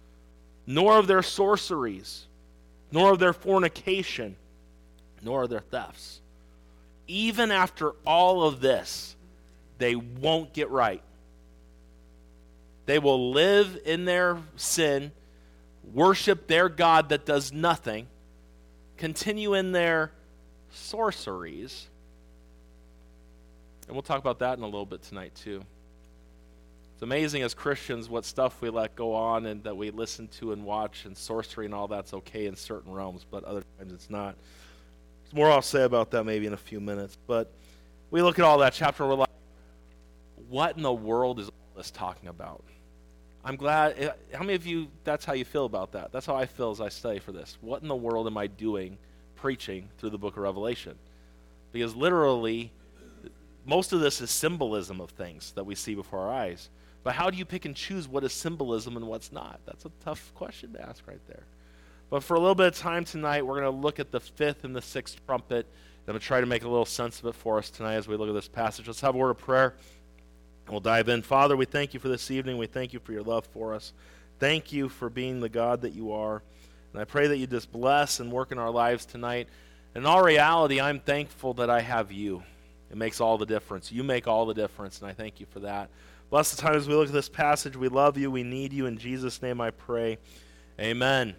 nor 0.66 0.98
of 0.98 1.06
their 1.06 1.22
sorceries, 1.22 2.26
nor 2.90 3.12
of 3.12 3.18
their 3.18 3.34
fornication, 3.34 4.36
nor 5.22 5.42
of 5.42 5.50
their 5.50 5.60
thefts. 5.60 6.20
Even 7.06 7.50
after 7.50 7.90
all 8.06 8.44
of 8.44 8.60
this, 8.60 9.16
they 9.76 9.96
won't 9.96 10.54
get 10.54 10.70
right. 10.70 11.02
They 12.86 12.98
will 12.98 13.32
live 13.32 13.78
in 13.84 14.04
their 14.04 14.38
sin, 14.56 15.12
worship 15.92 16.46
their 16.46 16.68
God 16.68 17.10
that 17.10 17.24
does 17.24 17.52
nothing, 17.52 18.06
continue 18.96 19.54
in 19.54 19.72
their 19.72 20.12
sorceries. 20.72 21.86
And 23.86 23.94
we'll 23.94 24.02
talk 24.02 24.18
about 24.18 24.40
that 24.40 24.58
in 24.58 24.64
a 24.64 24.66
little 24.66 24.86
bit 24.86 25.02
tonight, 25.02 25.34
too. 25.34 25.62
It's 26.94 27.02
amazing 27.02 27.42
as 27.42 27.52
Christians 27.52 28.08
what 28.08 28.24
stuff 28.24 28.60
we 28.60 28.70
let 28.70 28.94
go 28.94 29.14
on 29.14 29.46
and 29.46 29.62
that 29.64 29.76
we 29.76 29.90
listen 29.90 30.28
to 30.38 30.52
and 30.52 30.64
watch, 30.64 31.04
and 31.04 31.16
sorcery 31.16 31.66
and 31.66 31.74
all 31.74 31.88
that's 31.88 32.14
okay 32.14 32.46
in 32.46 32.56
certain 32.56 32.92
realms, 32.92 33.26
but 33.30 33.44
other 33.44 33.62
times 33.78 33.92
it's 33.92 34.08
not. 34.08 34.36
There's 35.24 35.34
more 35.34 35.50
I'll 35.50 35.62
say 35.62 35.82
about 35.82 36.10
that 36.12 36.24
maybe 36.24 36.46
in 36.46 36.52
a 36.52 36.56
few 36.56 36.80
minutes. 36.80 37.16
But 37.26 37.50
we 38.10 38.22
look 38.22 38.38
at 38.38 38.44
all 38.44 38.58
that 38.58 38.72
chapter, 38.72 39.06
we're 39.06 39.14
like, 39.14 39.28
what 40.48 40.76
in 40.76 40.82
the 40.82 40.92
world 40.92 41.40
is 41.40 41.50
this 41.76 41.90
talking 41.90 42.28
about? 42.28 42.64
I'm 43.44 43.56
glad. 43.56 43.94
Eh, 43.98 44.10
how 44.32 44.40
many 44.40 44.54
of 44.54 44.66
you, 44.66 44.88
that's 45.04 45.24
how 45.24 45.32
you 45.32 45.44
feel 45.44 45.64
about 45.64 45.92
that? 45.92 46.12
That's 46.12 46.26
how 46.26 46.36
I 46.36 46.46
feel 46.46 46.70
as 46.70 46.80
I 46.80 46.88
study 46.88 47.18
for 47.18 47.32
this. 47.32 47.58
What 47.60 47.82
in 47.82 47.88
the 47.88 47.96
world 47.96 48.26
am 48.26 48.36
I 48.36 48.46
doing 48.46 48.98
preaching 49.36 49.88
through 49.98 50.10
the 50.10 50.18
book 50.18 50.36
of 50.36 50.42
Revelation? 50.42 50.96
Because 51.72 51.96
literally, 51.96 52.72
most 53.64 53.92
of 53.92 54.00
this 54.00 54.20
is 54.20 54.30
symbolism 54.30 55.00
of 55.00 55.10
things 55.10 55.52
that 55.52 55.64
we 55.64 55.74
see 55.74 55.94
before 55.94 56.20
our 56.20 56.32
eyes. 56.32 56.70
But 57.02 57.14
how 57.14 57.30
do 57.30 57.36
you 57.36 57.44
pick 57.44 57.64
and 57.64 57.74
choose 57.74 58.06
what 58.06 58.22
is 58.22 58.32
symbolism 58.32 58.96
and 58.96 59.06
what's 59.08 59.32
not? 59.32 59.60
That's 59.66 59.84
a 59.84 59.90
tough 60.04 60.32
question 60.34 60.72
to 60.74 60.82
ask 60.82 61.02
right 61.08 61.20
there. 61.26 61.44
But 62.10 62.22
for 62.22 62.34
a 62.34 62.38
little 62.38 62.54
bit 62.54 62.66
of 62.66 62.76
time 62.76 63.04
tonight, 63.04 63.44
we're 63.44 63.60
going 63.60 63.72
to 63.72 63.80
look 63.80 63.98
at 63.98 64.12
the 64.12 64.20
fifth 64.20 64.64
and 64.64 64.76
the 64.76 64.82
sixth 64.82 65.24
trumpet. 65.26 65.66
I'm 65.66 66.12
going 66.12 66.20
to 66.20 66.24
try 66.24 66.40
to 66.40 66.46
make 66.46 66.62
a 66.62 66.68
little 66.68 66.84
sense 66.84 67.18
of 67.20 67.26
it 67.26 67.34
for 67.34 67.58
us 67.58 67.70
tonight 67.70 67.94
as 67.94 68.06
we 68.06 68.16
look 68.16 68.28
at 68.28 68.34
this 68.34 68.48
passage. 68.48 68.86
Let's 68.86 69.00
have 69.00 69.14
a 69.14 69.18
word 69.18 69.30
of 69.30 69.38
prayer. 69.38 69.74
We'll 70.68 70.80
dive 70.80 71.08
in. 71.08 71.22
Father, 71.22 71.56
we 71.56 71.64
thank 71.64 71.92
you 71.92 72.00
for 72.00 72.08
this 72.08 72.30
evening. 72.30 72.56
We 72.56 72.66
thank 72.66 72.92
you 72.92 73.00
for 73.00 73.12
your 73.12 73.22
love 73.22 73.46
for 73.46 73.74
us. 73.74 73.92
Thank 74.38 74.72
you 74.72 74.88
for 74.88 75.10
being 75.10 75.40
the 75.40 75.48
God 75.48 75.82
that 75.82 75.92
you 75.92 76.12
are. 76.12 76.42
And 76.92 77.00
I 77.00 77.04
pray 77.04 77.26
that 77.26 77.36
you 77.36 77.46
just 77.46 77.72
bless 77.72 78.20
and 78.20 78.30
work 78.30 78.52
in 78.52 78.58
our 78.58 78.70
lives 78.70 79.04
tonight. 79.04 79.48
In 79.94 80.06
all 80.06 80.22
reality, 80.22 80.80
I'm 80.80 81.00
thankful 81.00 81.54
that 81.54 81.68
I 81.68 81.80
have 81.80 82.12
you. 82.12 82.42
It 82.90 82.96
makes 82.96 83.20
all 83.20 83.38
the 83.38 83.46
difference. 83.46 83.90
You 83.90 84.02
make 84.02 84.26
all 84.26 84.46
the 84.46 84.54
difference, 84.54 85.00
and 85.00 85.08
I 85.08 85.12
thank 85.12 85.40
you 85.40 85.46
for 85.50 85.60
that. 85.60 85.90
Bless 86.30 86.54
the 86.54 86.60
time 86.60 86.76
as 86.76 86.88
we 86.88 86.94
look 86.94 87.08
at 87.08 87.12
this 87.12 87.28
passage. 87.28 87.76
We 87.76 87.88
love 87.88 88.16
you. 88.16 88.30
We 88.30 88.42
need 88.42 88.72
you. 88.72 88.86
In 88.86 88.96
Jesus' 88.96 89.42
name 89.42 89.60
I 89.60 89.70
pray. 89.70 90.18
Amen. 90.80 91.34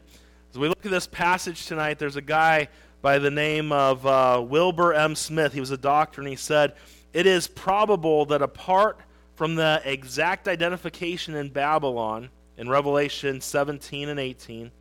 As 0.51 0.57
we 0.57 0.67
look 0.67 0.85
at 0.85 0.91
this 0.91 1.07
passage 1.07 1.65
tonight, 1.65 1.97
there's 1.97 2.15
a 2.15 2.21
guy 2.21 2.67
by 3.01 3.17
the 3.17 3.31
name 3.31 3.71
of 3.71 4.05
uh, 4.05 4.43
Wilbur 4.47 4.93
M. 4.93 5.15
Smith. 5.15 5.53
He 5.53 5.59
was 5.59 5.71
a 5.71 5.77
doctor, 5.77 6.21
and 6.21 6.27
he 6.27 6.35
said, 6.35 6.75
It 7.11 7.25
is 7.25 7.47
probable 7.47 8.25
that 8.25 8.41
apart 8.41 8.99
from 9.35 9.55
the 9.55 9.81
exact 9.85 10.47
identification 10.47 11.35
in 11.35 11.49
Babylon 11.49 12.29
in 12.57 12.69
Revelation 12.69 13.41
17 13.41 14.09
and 14.09 14.19
18, 14.19 14.71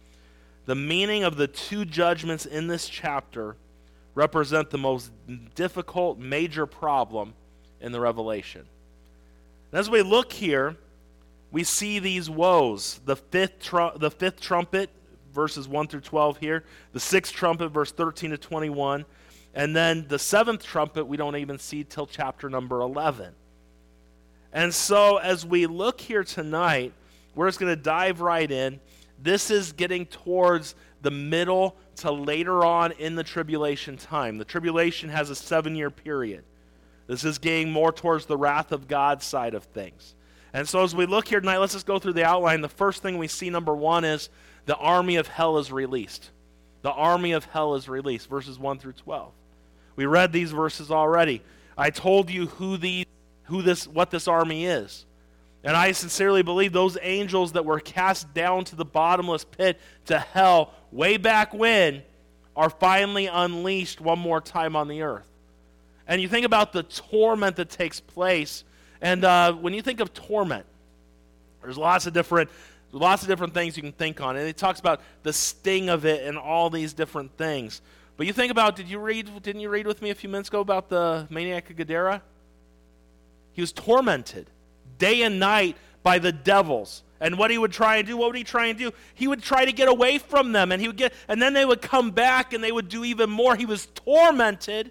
the 0.66 0.74
meaning 0.74 1.24
of 1.24 1.36
the 1.36 1.48
two 1.48 1.84
judgments 1.84 2.46
in 2.46 2.66
this 2.66 2.88
chapter 2.88 3.56
represent 4.14 4.70
the 4.70 4.78
most 4.78 5.10
difficult 5.54 6.18
major 6.18 6.66
problem 6.66 7.34
in 7.80 7.92
the 7.92 8.00
Revelation. 8.00 8.66
And 9.70 9.80
as 9.80 9.88
we 9.88 10.02
look 10.02 10.32
here, 10.32 10.76
we 11.50 11.64
see 11.64 11.98
these 11.98 12.28
woes. 12.28 13.00
The 13.04 13.16
fifth, 13.16 13.60
tru- 13.60 13.92
the 13.96 14.10
fifth 14.10 14.40
trumpet, 14.40 14.90
verses 15.32 15.66
1 15.66 15.88
through 15.88 16.00
12 16.00 16.38
here. 16.38 16.64
The 16.92 17.00
sixth 17.00 17.32
trumpet, 17.32 17.68
verse 17.68 17.90
13 17.90 18.30
to 18.30 18.38
21. 18.38 19.04
And 19.54 19.74
then 19.74 20.06
the 20.08 20.18
seventh 20.18 20.62
trumpet, 20.62 21.06
we 21.06 21.16
don't 21.16 21.36
even 21.36 21.58
see 21.58 21.84
till 21.84 22.06
chapter 22.06 22.48
number 22.48 22.80
11. 22.80 23.34
And 24.52 24.72
so 24.72 25.16
as 25.16 25.46
we 25.46 25.66
look 25.66 26.00
here 26.00 26.24
tonight, 26.24 26.92
we're 27.34 27.48
just 27.48 27.58
going 27.58 27.74
to 27.74 27.82
dive 27.82 28.20
right 28.20 28.50
in. 28.50 28.80
This 29.18 29.50
is 29.50 29.72
getting 29.72 30.06
towards 30.06 30.74
the 31.00 31.10
middle 31.10 31.76
to 31.96 32.10
later 32.10 32.64
on 32.64 32.92
in 32.92 33.14
the 33.14 33.24
tribulation 33.24 33.96
time. 33.96 34.38
The 34.38 34.44
tribulation 34.44 35.08
has 35.10 35.30
a 35.30 35.34
seven 35.34 35.74
year 35.74 35.90
period. 35.90 36.44
This 37.06 37.24
is 37.24 37.38
getting 37.38 37.70
more 37.70 37.92
towards 37.92 38.26
the 38.26 38.36
wrath 38.36 38.72
of 38.72 38.88
God 38.88 39.22
side 39.22 39.54
of 39.54 39.64
things. 39.64 40.14
And 40.54 40.68
so 40.68 40.82
as 40.82 40.94
we 40.94 41.06
look 41.06 41.28
here 41.28 41.40
tonight, 41.40 41.58
let's 41.58 41.72
just 41.72 41.86
go 41.86 41.98
through 41.98 42.12
the 42.12 42.24
outline. 42.24 42.60
The 42.60 42.68
first 42.68 43.02
thing 43.02 43.18
we 43.18 43.28
see, 43.28 43.50
number 43.50 43.74
one, 43.74 44.04
is 44.04 44.28
the 44.66 44.76
army 44.76 45.16
of 45.16 45.26
hell 45.26 45.58
is 45.58 45.72
released. 45.72 46.30
The 46.82 46.92
army 46.92 47.32
of 47.32 47.44
hell 47.46 47.74
is 47.74 47.88
released, 47.88 48.28
verses 48.28 48.58
1 48.58 48.78
through 48.78 48.92
12. 48.92 49.32
We 49.96 50.06
read 50.06 50.32
these 50.32 50.50
verses 50.52 50.90
already. 50.90 51.42
I 51.76 51.90
told 51.90 52.30
you 52.30 52.46
who 52.46 52.76
these 52.76 53.06
who 53.52 53.62
this 53.62 53.86
what 53.86 54.10
this 54.10 54.26
army 54.26 54.66
is. 54.66 55.06
And 55.64 55.76
I 55.76 55.92
sincerely 55.92 56.42
believe 56.42 56.72
those 56.72 56.98
angels 57.00 57.52
that 57.52 57.64
were 57.64 57.78
cast 57.78 58.34
down 58.34 58.64
to 58.64 58.76
the 58.76 58.84
bottomless 58.84 59.44
pit 59.44 59.78
to 60.06 60.18
hell 60.18 60.74
way 60.90 61.16
back 61.16 61.54
when 61.54 62.02
are 62.56 62.68
finally 62.68 63.28
unleashed 63.28 64.00
one 64.00 64.18
more 64.18 64.40
time 64.40 64.74
on 64.74 64.88
the 64.88 65.02
earth 65.02 65.32
and 66.06 66.20
you 66.20 66.28
think 66.28 66.44
about 66.44 66.72
the 66.72 66.82
torment 66.82 67.56
that 67.56 67.70
takes 67.70 68.00
place. 68.00 68.64
And 69.00 69.24
uh, 69.24 69.52
when 69.54 69.72
you 69.72 69.82
think 69.82 70.00
of 70.00 70.12
torment, 70.12 70.66
there's 71.62 71.78
lots 71.78 72.06
of 72.06 72.12
different 72.12 72.50
lots 72.94 73.22
of 73.22 73.28
different 73.28 73.54
things 73.54 73.76
you 73.78 73.82
can 73.82 73.92
think 73.92 74.20
on. 74.20 74.36
And 74.36 74.46
it 74.46 74.58
talks 74.58 74.78
about 74.78 75.00
the 75.22 75.32
sting 75.32 75.88
of 75.88 76.04
it 76.04 76.26
and 76.26 76.36
all 76.36 76.68
these 76.68 76.92
different 76.92 77.34
things. 77.38 77.80
But 78.18 78.26
you 78.26 78.34
think 78.34 78.50
about 78.50 78.76
did 78.76 78.88
you 78.88 78.98
read 78.98 79.42
didn't 79.42 79.60
you 79.60 79.70
read 79.70 79.86
with 79.86 80.02
me 80.02 80.10
a 80.10 80.14
few 80.14 80.28
minutes 80.28 80.48
ago 80.48 80.60
about 80.60 80.88
the 80.88 81.26
maniac 81.30 81.70
of 81.70 81.76
Gadara? 81.76 82.20
He 83.52 83.60
was 83.60 83.72
tormented 83.72 84.50
day 84.98 85.22
and 85.22 85.38
night 85.38 85.76
by 86.02 86.18
the 86.18 86.32
devils. 86.32 87.02
And 87.20 87.38
what 87.38 87.50
he 87.50 87.58
would 87.58 87.72
try 87.72 87.96
and 87.96 88.06
do, 88.06 88.16
what 88.16 88.28
would 88.28 88.36
he 88.36 88.44
try 88.44 88.66
and 88.66 88.78
do? 88.78 88.90
He 89.14 89.28
would 89.28 89.42
try 89.42 89.64
to 89.64 89.72
get 89.72 89.88
away 89.88 90.18
from 90.18 90.52
them 90.52 90.72
and 90.72 90.80
he 90.80 90.88
would 90.88 90.96
get 90.96 91.12
and 91.28 91.40
then 91.40 91.52
they 91.52 91.64
would 91.64 91.80
come 91.80 92.10
back 92.10 92.52
and 92.52 92.62
they 92.62 92.72
would 92.72 92.88
do 92.88 93.04
even 93.04 93.30
more. 93.30 93.54
He 93.54 93.66
was 93.66 93.86
tormented 93.94 94.90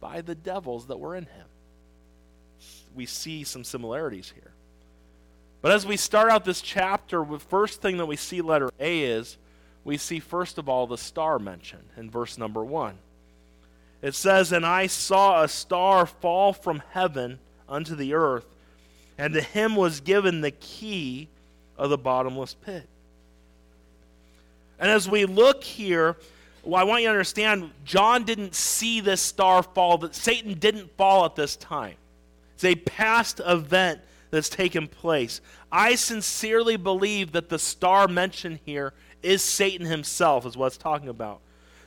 by 0.00 0.22
the 0.22 0.34
devils 0.34 0.86
that 0.86 0.98
were 0.98 1.14
in 1.14 1.24
him. 1.24 1.46
We 2.94 3.06
see 3.06 3.44
some 3.44 3.64
similarities 3.64 4.32
here. 4.34 4.52
But 5.62 5.72
as 5.72 5.86
we 5.86 5.96
start 5.96 6.30
out 6.30 6.44
this 6.44 6.62
chapter, 6.62 7.24
the 7.24 7.38
first 7.38 7.82
thing 7.82 7.98
that 7.98 8.06
we 8.06 8.16
see, 8.16 8.40
letter 8.40 8.70
A, 8.80 9.02
is 9.02 9.36
we 9.84 9.98
see, 9.98 10.18
first 10.18 10.58
of 10.58 10.68
all, 10.68 10.86
the 10.86 10.96
star 10.96 11.38
mentioned 11.38 11.88
in 11.96 12.10
verse 12.10 12.38
number 12.38 12.64
one. 12.64 12.98
It 14.00 14.14
says, 14.14 14.52
And 14.52 14.64
I 14.64 14.86
saw 14.86 15.42
a 15.42 15.48
star 15.48 16.06
fall 16.06 16.52
from 16.52 16.82
heaven 16.90 17.38
unto 17.70 17.94
the 17.94 18.14
earth, 18.14 18.44
and 19.16 19.32
to 19.34 19.40
him 19.40 19.76
was 19.76 20.00
given 20.00 20.40
the 20.40 20.50
key 20.50 21.28
of 21.78 21.90
the 21.90 21.98
bottomless 21.98 22.54
pit. 22.54 22.86
And 24.78 24.90
as 24.90 25.08
we 25.08 25.24
look 25.26 25.62
here, 25.62 26.16
well, 26.62 26.80
I 26.80 26.84
want 26.84 27.02
you 27.02 27.08
to 27.08 27.12
understand, 27.12 27.70
John 27.84 28.24
didn't 28.24 28.54
see 28.54 29.00
this 29.00 29.20
star 29.20 29.62
fall, 29.62 29.98
that 29.98 30.14
Satan 30.14 30.54
didn't 30.54 30.94
fall 30.96 31.24
at 31.24 31.36
this 31.36 31.56
time. 31.56 31.94
It's 32.54 32.64
a 32.64 32.74
past 32.74 33.40
event 33.44 34.00
that's 34.30 34.48
taken 34.48 34.86
place. 34.88 35.40
I 35.72 35.94
sincerely 35.94 36.76
believe 36.76 37.32
that 37.32 37.48
the 37.48 37.58
star 37.58 38.08
mentioned 38.08 38.60
here 38.64 38.92
is 39.22 39.42
Satan 39.42 39.86
himself, 39.86 40.46
is 40.46 40.56
what 40.56 40.68
it's 40.68 40.76
talking 40.76 41.08
about. 41.08 41.40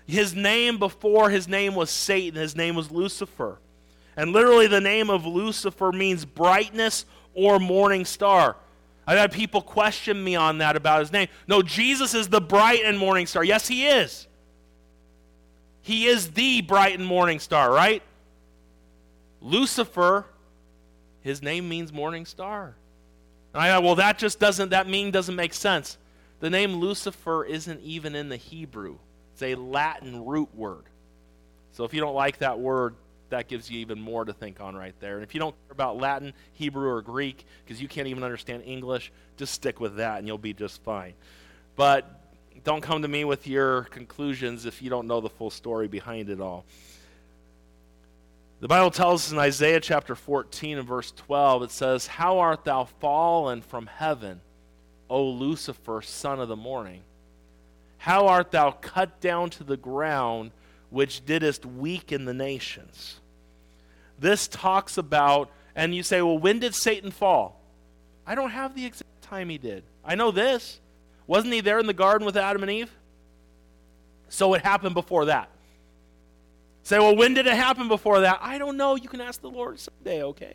His 0.06 0.36
name 0.36 0.78
before 0.78 1.30
his 1.30 1.48
name 1.48 1.76
was 1.76 1.89
Satan, 1.89 2.39
his 2.39 2.56
name 2.56 2.76
was 2.76 2.91
Lucifer. 2.91 3.60
And 4.15 4.32
literally, 4.32 4.67
the 4.67 4.82
name 4.82 5.10
of 5.10 5.26
Lucifer 5.26 5.91
means 5.91 6.26
brightness 6.26 7.06
or 7.34 7.60
morning 7.60 8.06
star. 8.06 8.56
I've 9.06 9.17
had 9.17 9.32
people 9.32 9.62
question 9.62 10.23
me 10.23 10.36
on 10.36 10.60
that 10.60 10.76
about 10.76 10.99
his 10.99 11.12
name. 11.12 11.28
No, 11.47 11.62
Jesus 11.62 12.13
is 12.13 12.30
the 12.30 12.39
bright 12.39 12.82
and 12.86 12.97
morning 12.97 13.26
star. 13.26 13.43
Yes, 13.43 13.67
he 13.67 13.86
is. 13.86 14.28
He 15.82 16.06
is 16.06 16.32
the 16.32 16.62
bright 16.62 16.97
and 16.97 17.06
morning 17.06 17.39
star, 17.39 17.71
right? 17.71 18.02
Lucifer, 19.41 20.26
his 21.21 21.41
name 21.41 21.67
means 21.67 21.91
morning 21.91 22.26
star. 22.26 22.76
And 23.54 23.62
I 23.62 23.78
well, 23.80 23.95
that 23.95 24.17
just 24.17 24.39
doesn't, 24.39 24.69
that 24.69 24.88
meaning 24.88 25.12
doesn't 25.12 25.36
make 25.36 25.54
sense. 25.54 25.97
The 26.39 26.49
name 26.49 26.76
Lucifer 26.76 27.43
isn't 27.43 27.82
even 27.82 28.15
in 28.15 28.30
the 28.30 28.38
Hebrew, 28.38 28.97
it's 29.34 29.41
a 29.41 29.56
Latin 29.56 30.26
root 30.26 30.54
word. 30.56 30.86
So 31.71 31.84
if 31.84 31.93
you 31.93 31.99
don't 31.99 32.15
like 32.15 32.38
that 32.38 32.60
word, 32.60 32.95
that 33.34 33.48
gives 33.48 33.69
you 33.69 33.80
even 33.80 34.00
more 34.00 34.24
to 34.26 34.34
think 34.34 34.62
on 34.62 34.76
right 34.76 34.93
there. 35.00 35.15
And 35.15 35.24
if 35.24 35.34
you 35.34 35.39
don't 35.39 35.56
care 35.67 35.72
about 35.72 35.98
Latin, 35.98 36.34
Hebrew, 36.54 36.88
or 36.88 37.02
Greek, 37.02 37.46
because 37.65 37.82
you 37.82 37.88
can't 37.88 38.08
even 38.08 38.24
understand 38.24 38.63
English, 38.65 39.12
just 39.38 39.54
stick 39.54 39.80
with 39.80 39.98
that 39.98 40.19
and 40.19 40.28
you'll 40.28 40.38
be 40.38 40.54
just 40.54 40.82
fine. 40.84 41.13
But 41.76 42.22
don't 42.63 42.82
come 42.82 43.02
to 43.02 43.08
me 43.08 43.26
with 43.26 43.48
your 43.48 43.84
conclusions 43.86 44.65
if 44.65 44.82
you 44.82 44.89
don't 44.89 45.08
know 45.08 45.19
the 45.19 45.30
full 45.30 45.50
story 45.50 45.88
behind 45.88 46.30
it 46.30 46.39
all. 46.39 46.63
The 48.60 48.67
Bible 48.67 48.91
tells 48.91 49.26
us 49.26 49.32
in 49.32 49.39
Isaiah 49.39 49.82
chapter 49.82 50.15
14 50.15 50.78
and 50.78 50.88
verse 50.88 51.12
12, 51.12 51.63
it 51.63 51.72
says, 51.72 52.08
How 52.08 52.39
art 52.39 52.63
thou 52.63 52.86
fallen 52.86 53.62
from 53.62 53.88
heaven, 53.88 54.39
O 55.10 55.26
Lucifer, 55.26 56.02
son 56.02 56.39
of 56.39 56.48
the 56.48 56.56
morning? 56.56 57.02
How 57.98 58.28
art 58.28 58.52
thou 58.52 58.72
cut 58.72 59.19
down 59.19 59.50
to 59.52 59.63
the 59.63 59.76
ground, 59.76 60.52
which 60.89 61.26
didst 61.26 61.65
weaken 61.65 62.26
the 62.26 62.34
nations? 62.34 63.19
This 64.23 64.47
talks 64.47 64.97
about, 64.97 65.51
and 65.75 65.93
you 65.93 66.01
say, 66.01 66.21
Well, 66.21 66.38
when 66.38 66.59
did 66.59 66.73
Satan 66.73 67.12
fall? 67.12 67.59
I 68.25 68.36
don't 68.36 68.51
have 68.51 68.73
the 68.73 68.86
exact 68.86 69.21
time 69.21 69.49
he 69.49 69.57
did. 69.57 69.83
I 70.05 70.15
know 70.15 70.31
this. 70.31 70.79
Wasn't 71.27 71.53
he 71.53 71.59
there 71.59 71.77
in 71.77 71.88
the 71.88 71.93
garden 71.93 72.25
with 72.25 72.38
Adam 72.38 72.63
and 72.63 72.71
Eve? 72.71 72.91
So 74.29 74.53
it 74.53 74.62
happened 74.62 74.93
before 74.95 75.25
that. 75.25 75.49
Say, 76.83 76.99
well, 76.99 77.17
when 77.17 77.33
did 77.33 77.47
it 77.47 77.53
happen 77.53 77.89
before 77.89 78.21
that? 78.21 78.39
I 78.41 78.57
don't 78.57 78.77
know. 78.77 78.95
You 78.95 79.09
can 79.09 79.19
ask 79.19 79.41
the 79.41 79.49
Lord 79.49 79.77
someday, 79.77 80.23
okay? 80.23 80.53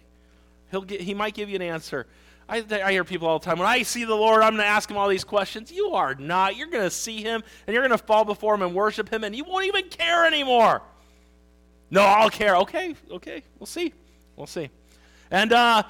He'll 0.70 0.80
get, 0.80 1.02
he 1.02 1.12
might 1.12 1.34
give 1.34 1.50
you 1.50 1.56
an 1.56 1.62
answer. 1.62 2.06
I, 2.48 2.64
I 2.70 2.92
hear 2.92 3.04
people 3.04 3.28
all 3.28 3.38
the 3.38 3.44
time, 3.44 3.58
when 3.58 3.68
I 3.68 3.82
see 3.82 4.04
the 4.04 4.14
Lord, 4.14 4.42
I'm 4.42 4.54
going 4.54 4.64
to 4.64 4.66
ask 4.66 4.90
him 4.90 4.96
all 4.96 5.08
these 5.08 5.24
questions. 5.24 5.70
You 5.70 5.90
are 5.90 6.14
not. 6.14 6.56
You're 6.56 6.68
going 6.68 6.84
to 6.84 6.90
see 6.90 7.22
him, 7.22 7.42
and 7.66 7.74
you're 7.74 7.86
going 7.86 7.98
to 7.98 8.02
fall 8.02 8.24
before 8.24 8.54
him 8.54 8.62
and 8.62 8.74
worship 8.74 9.12
him, 9.12 9.24
and 9.24 9.36
you 9.36 9.44
won't 9.44 9.66
even 9.66 9.90
care 9.90 10.24
anymore. 10.24 10.80
No, 11.90 12.02
I'll 12.02 12.30
care. 12.30 12.56
Okay, 12.56 12.94
okay, 13.10 13.42
we'll 13.58 13.66
see. 13.66 13.92
We'll 14.36 14.46
see. 14.46 14.70
And 15.30 15.52
uh, 15.52 15.82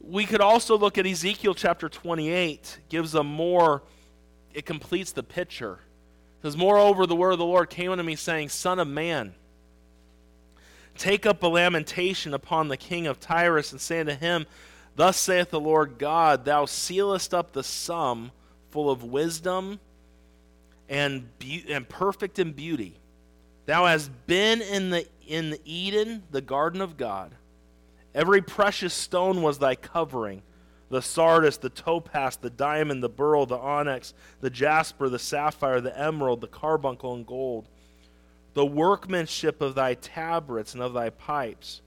we 0.00 0.24
could 0.24 0.40
also 0.40 0.76
look 0.76 0.98
at 0.98 1.06
Ezekiel 1.06 1.54
chapter 1.54 1.88
28, 1.88 2.78
gives 2.88 3.14
a 3.14 3.22
more, 3.22 3.82
it 4.52 4.66
completes 4.66 5.12
the 5.12 5.22
picture. 5.22 5.74
It 6.40 6.42
says, 6.42 6.56
Moreover, 6.56 7.06
the 7.06 7.16
word 7.16 7.32
of 7.32 7.38
the 7.38 7.44
Lord 7.44 7.70
came 7.70 7.92
unto 7.92 8.02
me, 8.02 8.16
saying, 8.16 8.48
Son 8.48 8.78
of 8.78 8.88
man, 8.88 9.34
take 10.96 11.26
up 11.26 11.42
a 11.42 11.46
lamentation 11.46 12.34
upon 12.34 12.68
the 12.68 12.76
king 12.76 13.06
of 13.06 13.20
Tyrus, 13.20 13.72
and 13.72 13.80
say 13.80 14.00
unto 14.00 14.14
him, 14.14 14.46
Thus 14.96 15.16
saith 15.16 15.50
the 15.50 15.60
Lord 15.60 15.98
God, 15.98 16.44
Thou 16.44 16.66
sealest 16.66 17.32
up 17.32 17.52
the 17.52 17.62
sum 17.62 18.32
full 18.70 18.90
of 18.90 19.04
wisdom 19.04 19.80
and, 20.88 21.38
be- 21.38 21.64
and 21.68 21.88
perfect 21.88 22.38
in 22.38 22.52
beauty. 22.52 22.98
Thou 23.66 23.86
hast 23.86 24.10
been 24.26 24.60
in 24.60 24.90
the 24.90 25.06
in 25.26 25.56
Eden, 25.64 26.24
the 26.30 26.40
garden 26.40 26.80
of 26.80 26.96
God. 26.96 27.32
Every 28.14 28.42
precious 28.42 28.92
stone 28.92 29.40
was 29.40 29.58
thy 29.58 29.74
covering 29.74 30.42
the 30.92 31.00
sardis, 31.00 31.56
the 31.56 31.70
topaz, 31.70 32.36
the 32.36 32.50
diamond, 32.50 33.02
the 33.02 33.08
beryl, 33.08 33.46
the 33.46 33.56
onyx, 33.56 34.12
the 34.42 34.50
jasper, 34.50 35.08
the 35.08 35.18
sapphire, 35.18 35.80
the 35.80 35.98
emerald, 35.98 36.42
the 36.42 36.46
carbuncle, 36.46 37.14
and 37.14 37.26
gold. 37.26 37.66
The 38.52 38.66
workmanship 38.66 39.62
of 39.62 39.74
thy 39.74 39.94
tabrets 39.94 40.74
and 40.74 40.82
of 40.82 40.92
thy 40.92 41.08
pipes 41.08 41.80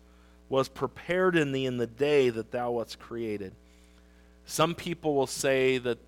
was 0.49 0.67
prepared 0.67 1.35
in 1.35 1.51
thee 1.51 1.67
in 1.67 1.77
the 1.77 1.85
day 1.85 2.31
that 2.31 2.49
thou 2.49 2.71
wast 2.71 2.97
created. 2.97 3.53
Some 4.47 4.73
people 4.73 5.13
will 5.13 5.27
say 5.27 5.77
that, 5.77 5.99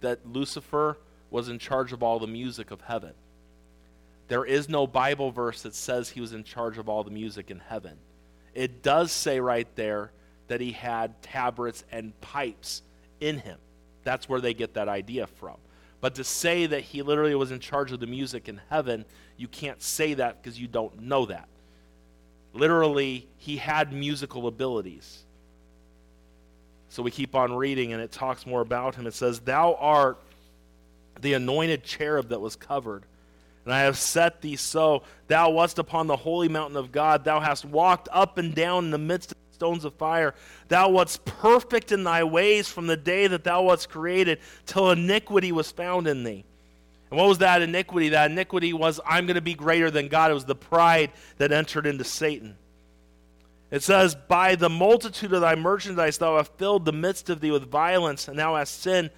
that 0.00 0.24
Lucifer 0.24 0.98
was 1.28 1.48
in 1.48 1.58
charge 1.58 1.92
of 1.92 2.04
all 2.04 2.20
the 2.20 2.28
music 2.28 2.70
of 2.70 2.82
heaven. 2.82 3.14
There 4.32 4.46
is 4.46 4.66
no 4.66 4.86
Bible 4.86 5.30
verse 5.30 5.60
that 5.60 5.74
says 5.74 6.08
he 6.08 6.22
was 6.22 6.32
in 6.32 6.42
charge 6.42 6.78
of 6.78 6.88
all 6.88 7.04
the 7.04 7.10
music 7.10 7.50
in 7.50 7.58
heaven. 7.58 7.98
It 8.54 8.82
does 8.82 9.12
say 9.12 9.40
right 9.40 9.68
there 9.76 10.10
that 10.48 10.62
he 10.62 10.72
had 10.72 11.20
tabrets 11.20 11.84
and 11.92 12.18
pipes 12.22 12.80
in 13.20 13.40
him. 13.40 13.58
That's 14.04 14.30
where 14.30 14.40
they 14.40 14.54
get 14.54 14.72
that 14.72 14.88
idea 14.88 15.26
from. 15.26 15.58
But 16.00 16.14
to 16.14 16.24
say 16.24 16.64
that 16.64 16.80
he 16.80 17.02
literally 17.02 17.34
was 17.34 17.50
in 17.50 17.60
charge 17.60 17.92
of 17.92 18.00
the 18.00 18.06
music 18.06 18.48
in 18.48 18.58
heaven, 18.70 19.04
you 19.36 19.48
can't 19.48 19.82
say 19.82 20.14
that 20.14 20.42
because 20.42 20.58
you 20.58 20.66
don't 20.66 21.02
know 21.02 21.26
that. 21.26 21.50
Literally, 22.54 23.28
he 23.36 23.58
had 23.58 23.92
musical 23.92 24.46
abilities. 24.46 25.24
So 26.88 27.02
we 27.02 27.10
keep 27.10 27.34
on 27.34 27.54
reading, 27.54 27.92
and 27.92 28.00
it 28.00 28.12
talks 28.12 28.46
more 28.46 28.62
about 28.62 28.94
him. 28.94 29.06
It 29.06 29.12
says, 29.12 29.40
Thou 29.40 29.74
art 29.74 30.18
the 31.20 31.34
anointed 31.34 31.84
cherub 31.84 32.30
that 32.30 32.40
was 32.40 32.56
covered. 32.56 33.04
And 33.64 33.72
I 33.72 33.80
have 33.82 33.96
set 33.96 34.40
thee 34.40 34.56
so. 34.56 35.02
Thou 35.28 35.50
wast 35.50 35.78
upon 35.78 36.06
the 36.06 36.16
holy 36.16 36.48
mountain 36.48 36.76
of 36.76 36.90
God. 36.90 37.24
Thou 37.24 37.40
hast 37.40 37.64
walked 37.64 38.08
up 38.10 38.38
and 38.38 38.54
down 38.54 38.86
in 38.86 38.90
the 38.90 38.98
midst 38.98 39.32
of 39.32 39.38
stones 39.52 39.84
of 39.84 39.94
fire. 39.94 40.34
Thou 40.66 40.88
wast 40.88 41.24
perfect 41.24 41.92
in 41.92 42.02
thy 42.02 42.24
ways 42.24 42.68
from 42.68 42.88
the 42.88 42.96
day 42.96 43.28
that 43.28 43.44
thou 43.44 43.62
wast 43.62 43.88
created, 43.88 44.40
till 44.66 44.90
iniquity 44.90 45.52
was 45.52 45.70
found 45.70 46.08
in 46.08 46.24
thee. 46.24 46.44
And 47.10 47.18
what 47.18 47.28
was 47.28 47.38
that 47.38 47.62
iniquity? 47.62 48.08
That 48.08 48.30
iniquity 48.30 48.72
was, 48.72 48.98
I'm 49.06 49.26
going 49.26 49.36
to 49.36 49.40
be 49.40 49.54
greater 49.54 49.90
than 49.90 50.08
God. 50.08 50.30
It 50.30 50.34
was 50.34 50.46
the 50.46 50.56
pride 50.56 51.12
that 51.36 51.52
entered 51.52 51.86
into 51.86 52.02
Satan. 52.02 52.56
It 53.70 53.82
says, 53.82 54.16
By 54.16 54.56
the 54.56 54.68
multitude 54.68 55.32
of 55.32 55.40
thy 55.42 55.54
merchandise 55.54 56.18
thou 56.18 56.38
hast 56.38 56.52
filled 56.58 56.84
the 56.84 56.92
midst 56.92 57.30
of 57.30 57.40
thee 57.40 57.52
with 57.52 57.70
violence, 57.70 58.26
and 58.26 58.38
thou 58.38 58.56
hast 58.56 58.82
sinned. 58.82 59.10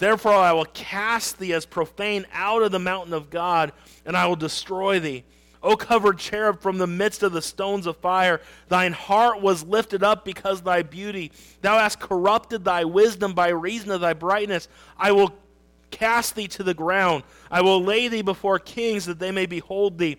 Therefore 0.00 0.32
I 0.32 0.52
will 0.52 0.64
cast 0.64 1.38
thee 1.38 1.52
as 1.52 1.66
profane 1.66 2.26
out 2.32 2.62
of 2.62 2.72
the 2.72 2.78
mountain 2.78 3.12
of 3.12 3.28
God, 3.28 3.72
and 4.06 4.16
I 4.16 4.26
will 4.26 4.34
destroy 4.34 4.98
thee. 4.98 5.24
O 5.62 5.76
covered 5.76 6.18
cherub 6.18 6.62
from 6.62 6.78
the 6.78 6.86
midst 6.86 7.22
of 7.22 7.32
the 7.32 7.42
stones 7.42 7.86
of 7.86 7.98
fire, 7.98 8.40
thine 8.68 8.94
heart 8.94 9.42
was 9.42 9.62
lifted 9.62 10.02
up 10.02 10.24
because 10.24 10.60
of 10.60 10.64
thy 10.64 10.82
beauty. 10.82 11.32
Thou 11.60 11.78
hast 11.78 12.00
corrupted 12.00 12.64
thy 12.64 12.84
wisdom 12.84 13.34
by 13.34 13.48
reason 13.48 13.90
of 13.90 14.00
thy 14.00 14.14
brightness. 14.14 14.68
I 14.96 15.12
will 15.12 15.34
cast 15.90 16.34
thee 16.34 16.48
to 16.48 16.62
the 16.62 16.72
ground. 16.72 17.22
I 17.50 17.60
will 17.60 17.84
lay 17.84 18.08
thee 18.08 18.22
before 18.22 18.58
kings 18.58 19.04
that 19.04 19.18
they 19.18 19.30
may 19.32 19.44
behold 19.44 19.98
thee. 19.98 20.16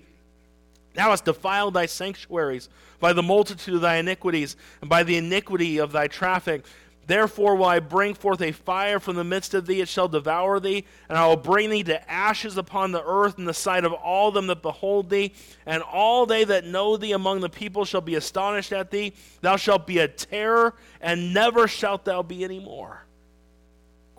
Thou 0.93 1.09
hast 1.09 1.25
defiled 1.25 1.73
thy 1.73 1.87
sanctuaries 1.87 2.69
by 2.99 3.13
the 3.13 3.23
multitude 3.23 3.75
of 3.75 3.81
thy 3.81 3.95
iniquities 3.95 4.57
and 4.81 4.89
by 4.89 5.03
the 5.03 5.17
iniquity 5.17 5.79
of 5.79 5.91
thy 5.91 6.07
traffic. 6.07 6.65
Therefore 7.07 7.55
will 7.55 7.65
I 7.65 7.79
bring 7.79 8.13
forth 8.13 8.41
a 8.41 8.51
fire 8.51 8.99
from 8.99 9.15
the 9.15 9.23
midst 9.23 9.53
of 9.53 9.65
thee, 9.65 9.81
it 9.81 9.89
shall 9.89 10.07
devour 10.07 10.59
thee, 10.59 10.85
and 11.09 11.17
I 11.17 11.27
will 11.27 11.35
bring 11.35 11.69
thee 11.69 11.83
to 11.83 12.11
ashes 12.11 12.57
upon 12.57 12.91
the 12.91 13.03
earth 13.03 13.37
in 13.37 13.45
the 13.45 13.53
sight 13.53 13.83
of 13.83 13.93
all 13.93 14.31
them 14.31 14.47
that 14.47 14.61
behold 14.61 15.09
thee, 15.09 15.33
and 15.65 15.83
all 15.83 16.25
they 16.25 16.43
that 16.43 16.65
know 16.65 16.97
thee 16.97 17.11
among 17.11 17.41
the 17.41 17.49
people 17.49 17.85
shall 17.85 18.01
be 18.01 18.15
astonished 18.15 18.71
at 18.71 18.91
thee. 18.91 19.13
Thou 19.41 19.57
shalt 19.57 19.87
be 19.87 19.99
a 19.99 20.07
terror, 20.07 20.75
and 21.01 21.33
never 21.33 21.67
shalt 21.67 22.05
thou 22.05 22.21
be 22.21 22.43
any 22.43 22.59
more 22.59 23.01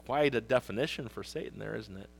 quite 0.06 0.34
a 0.34 0.40
definition 0.40 1.08
for 1.08 1.22
Satan 1.22 1.58
there, 1.58 1.74
isn't 1.74 1.96
it? 1.96 2.10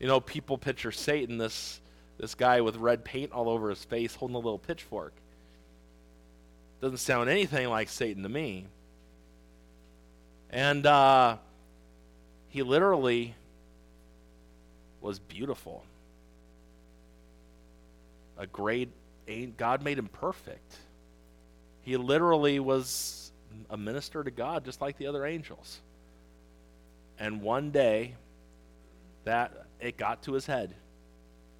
You 0.00 0.06
know, 0.06 0.20
people 0.20 0.58
picture 0.58 0.92
Satan, 0.92 1.38
this, 1.38 1.80
this 2.18 2.34
guy 2.34 2.60
with 2.60 2.76
red 2.76 3.04
paint 3.04 3.32
all 3.32 3.48
over 3.48 3.68
his 3.70 3.84
face 3.84 4.14
holding 4.14 4.36
a 4.36 4.38
little 4.38 4.58
pitchfork. 4.58 5.12
Doesn't 6.80 6.98
sound 6.98 7.28
anything 7.28 7.68
like 7.68 7.88
Satan 7.88 8.22
to 8.22 8.28
me. 8.28 8.66
And 10.50 10.86
uh, 10.86 11.36
he 12.48 12.62
literally 12.62 13.34
was 15.00 15.18
beautiful. 15.18 15.84
A 18.38 18.46
great, 18.46 18.90
God 19.56 19.82
made 19.82 19.98
him 19.98 20.08
perfect. 20.08 20.76
He 21.82 21.96
literally 21.96 22.60
was 22.60 23.32
a 23.70 23.76
minister 23.76 24.22
to 24.22 24.30
God 24.30 24.64
just 24.64 24.80
like 24.80 24.96
the 24.98 25.06
other 25.06 25.26
angels. 25.26 25.80
And 27.18 27.42
one 27.42 27.70
day, 27.70 28.14
that 29.24 29.66
it 29.80 29.96
got 29.96 30.22
to 30.22 30.32
his 30.32 30.46
head. 30.46 30.74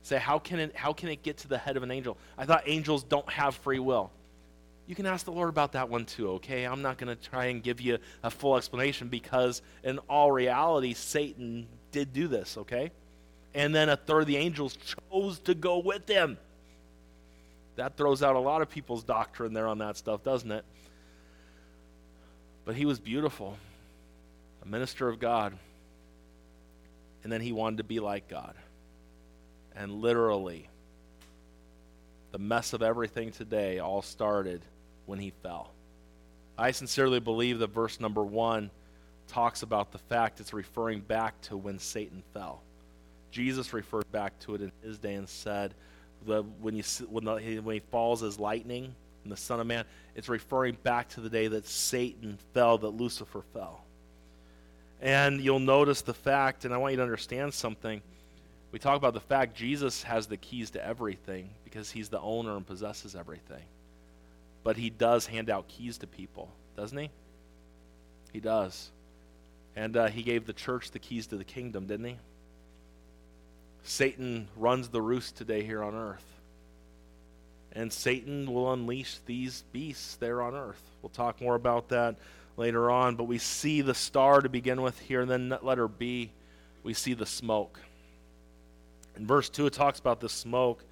Say, 0.03 0.19
how 0.19 0.39
can 0.39 0.59
it, 0.59 0.77
how 0.77 0.93
can 0.93 1.11
it 1.11 1.23
get 1.23 1.39
to 1.39 1.49
the 1.49 1.59
head 1.59 1.77
of 1.77 1.83
an 1.83 1.91
angel? 1.91 2.17
I 2.39 2.47
thought 2.47 2.63
angels 2.67 3.03
don't 3.03 3.29
have 3.29 3.57
free 3.57 3.79
will. 3.79 4.11
You 4.89 4.95
can 4.95 5.05
ask 5.05 5.27
the 5.27 5.33
Lord 5.33 5.51
about 5.51 5.73
that 5.73 5.91
one 5.91 6.07
too, 6.07 6.31
okay? 6.31 6.65
I'm 6.65 6.81
not 6.81 6.97
going 6.97 7.15
to 7.15 7.29
try 7.29 7.47
and 7.47 7.63
give 7.63 7.79
you 7.79 7.99
a 8.23 8.31
full 8.31 8.57
explanation 8.57 9.09
because, 9.09 9.61
in 9.85 9.99
all 10.09 10.33
reality, 10.33 10.95
Satan 10.95 11.69
did 11.93 12.15
do 12.15 12.27
this, 12.27 12.57
okay? 12.57 12.91
And 13.53 13.75
then 13.75 13.91
a 13.91 13.99
third 13.99 14.21
of 14.21 14.27
the 14.27 14.39
angels 14.39 14.79
chose 15.13 15.41
to 15.41 15.55
go 15.55 15.81
with 15.81 16.09
him. 16.09 16.39
That 17.77 17.99
throws 17.99 18.23
out 18.23 18.35
a 18.35 18.41
lot 18.41 18.63
of 18.63 18.71
people's 18.71 19.05
doctrine 19.05 19.53
there 19.53 19.69
on 19.69 19.77
that 19.79 19.99
stuff, 19.99 20.25
doesn't 20.25 20.51
it? 20.51 20.65
But 22.65 22.75
he 22.75 22.87
was 22.87 22.99
beautiful 22.99 23.59
a 24.63 24.67
minister 24.67 25.07
of 25.07 25.21
God. 25.21 25.53
And 27.23 27.31
then 27.31 27.43
he 27.43 27.53
wanted 27.53 27.77
to 27.77 27.85
be 27.85 28.01
like 28.01 28.27
God. 28.27 28.55
And 29.77 30.01
literally, 30.01 30.67
the 32.33 32.39
mess 32.39 32.73
of 32.73 32.81
everything 32.81 33.33
today 33.33 33.81
all 33.81 34.01
started 34.01 34.63
when 35.09 35.19
he 35.19 35.33
fell. 35.43 35.73
I 36.59 36.71
sincerely 36.73 37.19
believe 37.19 37.59
that 37.61 37.69
verse 37.69 37.99
number 37.99 38.23
one 38.23 38.71
talks 39.27 39.63
about 39.63 39.91
the 39.91 39.99
fact 39.99 40.39
it's 40.39 40.53
referring 40.53 41.01
back 41.01 41.41
to 41.43 41.57
when 41.57 41.79
Satan 41.79 42.23
fell. 42.35 42.63
Jesus 43.31 43.73
referred 43.73 44.11
back 44.13 44.39
to 44.41 44.55
it 44.55 44.61
in 44.61 44.73
his 44.83 44.99
day 44.99 45.15
and 45.15 45.29
said, 45.29 45.75
when, 46.25 46.75
you, 46.75 46.83
when, 47.09 47.25
the, 47.25 47.61
when 47.61 47.75
he 47.75 47.83
falls 47.91 48.23
as 48.23 48.39
lightning 48.39 48.95
and 49.23 49.33
the 49.33 49.37
Son 49.37 49.61
of 49.61 49.67
Man, 49.67 49.85
it's 50.15 50.29
referring 50.29 50.77
back 50.83 51.09
to 51.11 51.21
the 51.21 51.31
day 51.31 51.49
that 51.49 51.67
Satan 51.67 52.39
fell, 52.53 52.77
that 52.79 52.91
Lucifer 52.91 53.43
fell. 53.55 53.85
And 55.01 55.41
you'll 55.41 55.61
notice 55.61 56.03
the 56.03 56.15
fact, 56.15 56.65
and 56.65 56.75
I 56.75 56.77
want 56.77 56.93
you 56.93 56.97
to 56.97 57.03
understand 57.03 57.55
something. 57.55 58.03
We 58.73 58.79
talk 58.79 58.97
about 58.97 59.15
the 59.15 59.21
fact 59.21 59.57
Jesus 59.57 60.03
has 60.03 60.27
the 60.27 60.37
keys 60.37 60.71
to 60.71 60.85
everything 60.85 61.51
because 61.65 61.91
he's 61.91 62.09
the 62.09 62.21
owner 62.21 62.57
and 62.57 62.67
possesses 62.67 63.15
everything. 63.15 63.63
But 64.69 64.77
he 64.77 64.91
does 64.91 65.25
hand 65.25 65.49
out 65.49 65.67
keys 65.67 65.97
to 65.97 66.07
people, 66.07 66.53
doesn't 66.77 66.99
he? 66.99 67.09
He 68.35 68.39
does. 68.39 68.91
And 69.75 69.97
uh, 69.97 70.09
he 70.09 70.23
gave 70.23 70.45
the 70.45 70.53
church 70.53 70.91
the 70.91 70.99
keys 70.99 71.27
to 71.29 71.39
the 71.39 71.45
kingdom, 71.45 71.87
didn't 71.87 72.05
he? 72.05 72.17
Satan 73.83 74.47
runs 74.59 74.91
the 74.91 75.01
roost 75.01 75.39
today 75.39 75.63
here 75.63 75.83
on 75.83 75.95
earth. 75.95 76.27
And 77.73 77.91
Satan 77.91 78.53
will 78.53 78.71
unleash 78.71 79.21
these 79.25 79.65
beasts 79.73 80.17
there 80.17 80.43
on 80.43 80.55
earth. 80.55 80.83
We'll 81.01 81.09
talk 81.09 81.41
more 81.41 81.55
about 81.55 81.89
that 81.89 82.17
later 82.59 82.91
on, 82.91 83.17
but 83.17 83.25
we 83.25 83.39
see 83.39 83.81
the 83.81 83.95
star 83.95 84.43
to 84.43 84.51
begin 84.51 84.83
with 84.83 84.99
here, 84.99 85.23
and 85.23 85.31
then 85.31 85.57
letter 85.63 85.89
B, 85.89 86.31
we 86.83 86.93
see 86.93 87.15
the 87.15 87.25
smoke. 87.25 87.81
In 89.17 89.27
verse 89.27 89.49
2, 89.49 89.65
it 89.65 89.73
talks 89.73 89.99
about 89.99 90.21
the 90.21 90.29
smoke. 90.29 90.85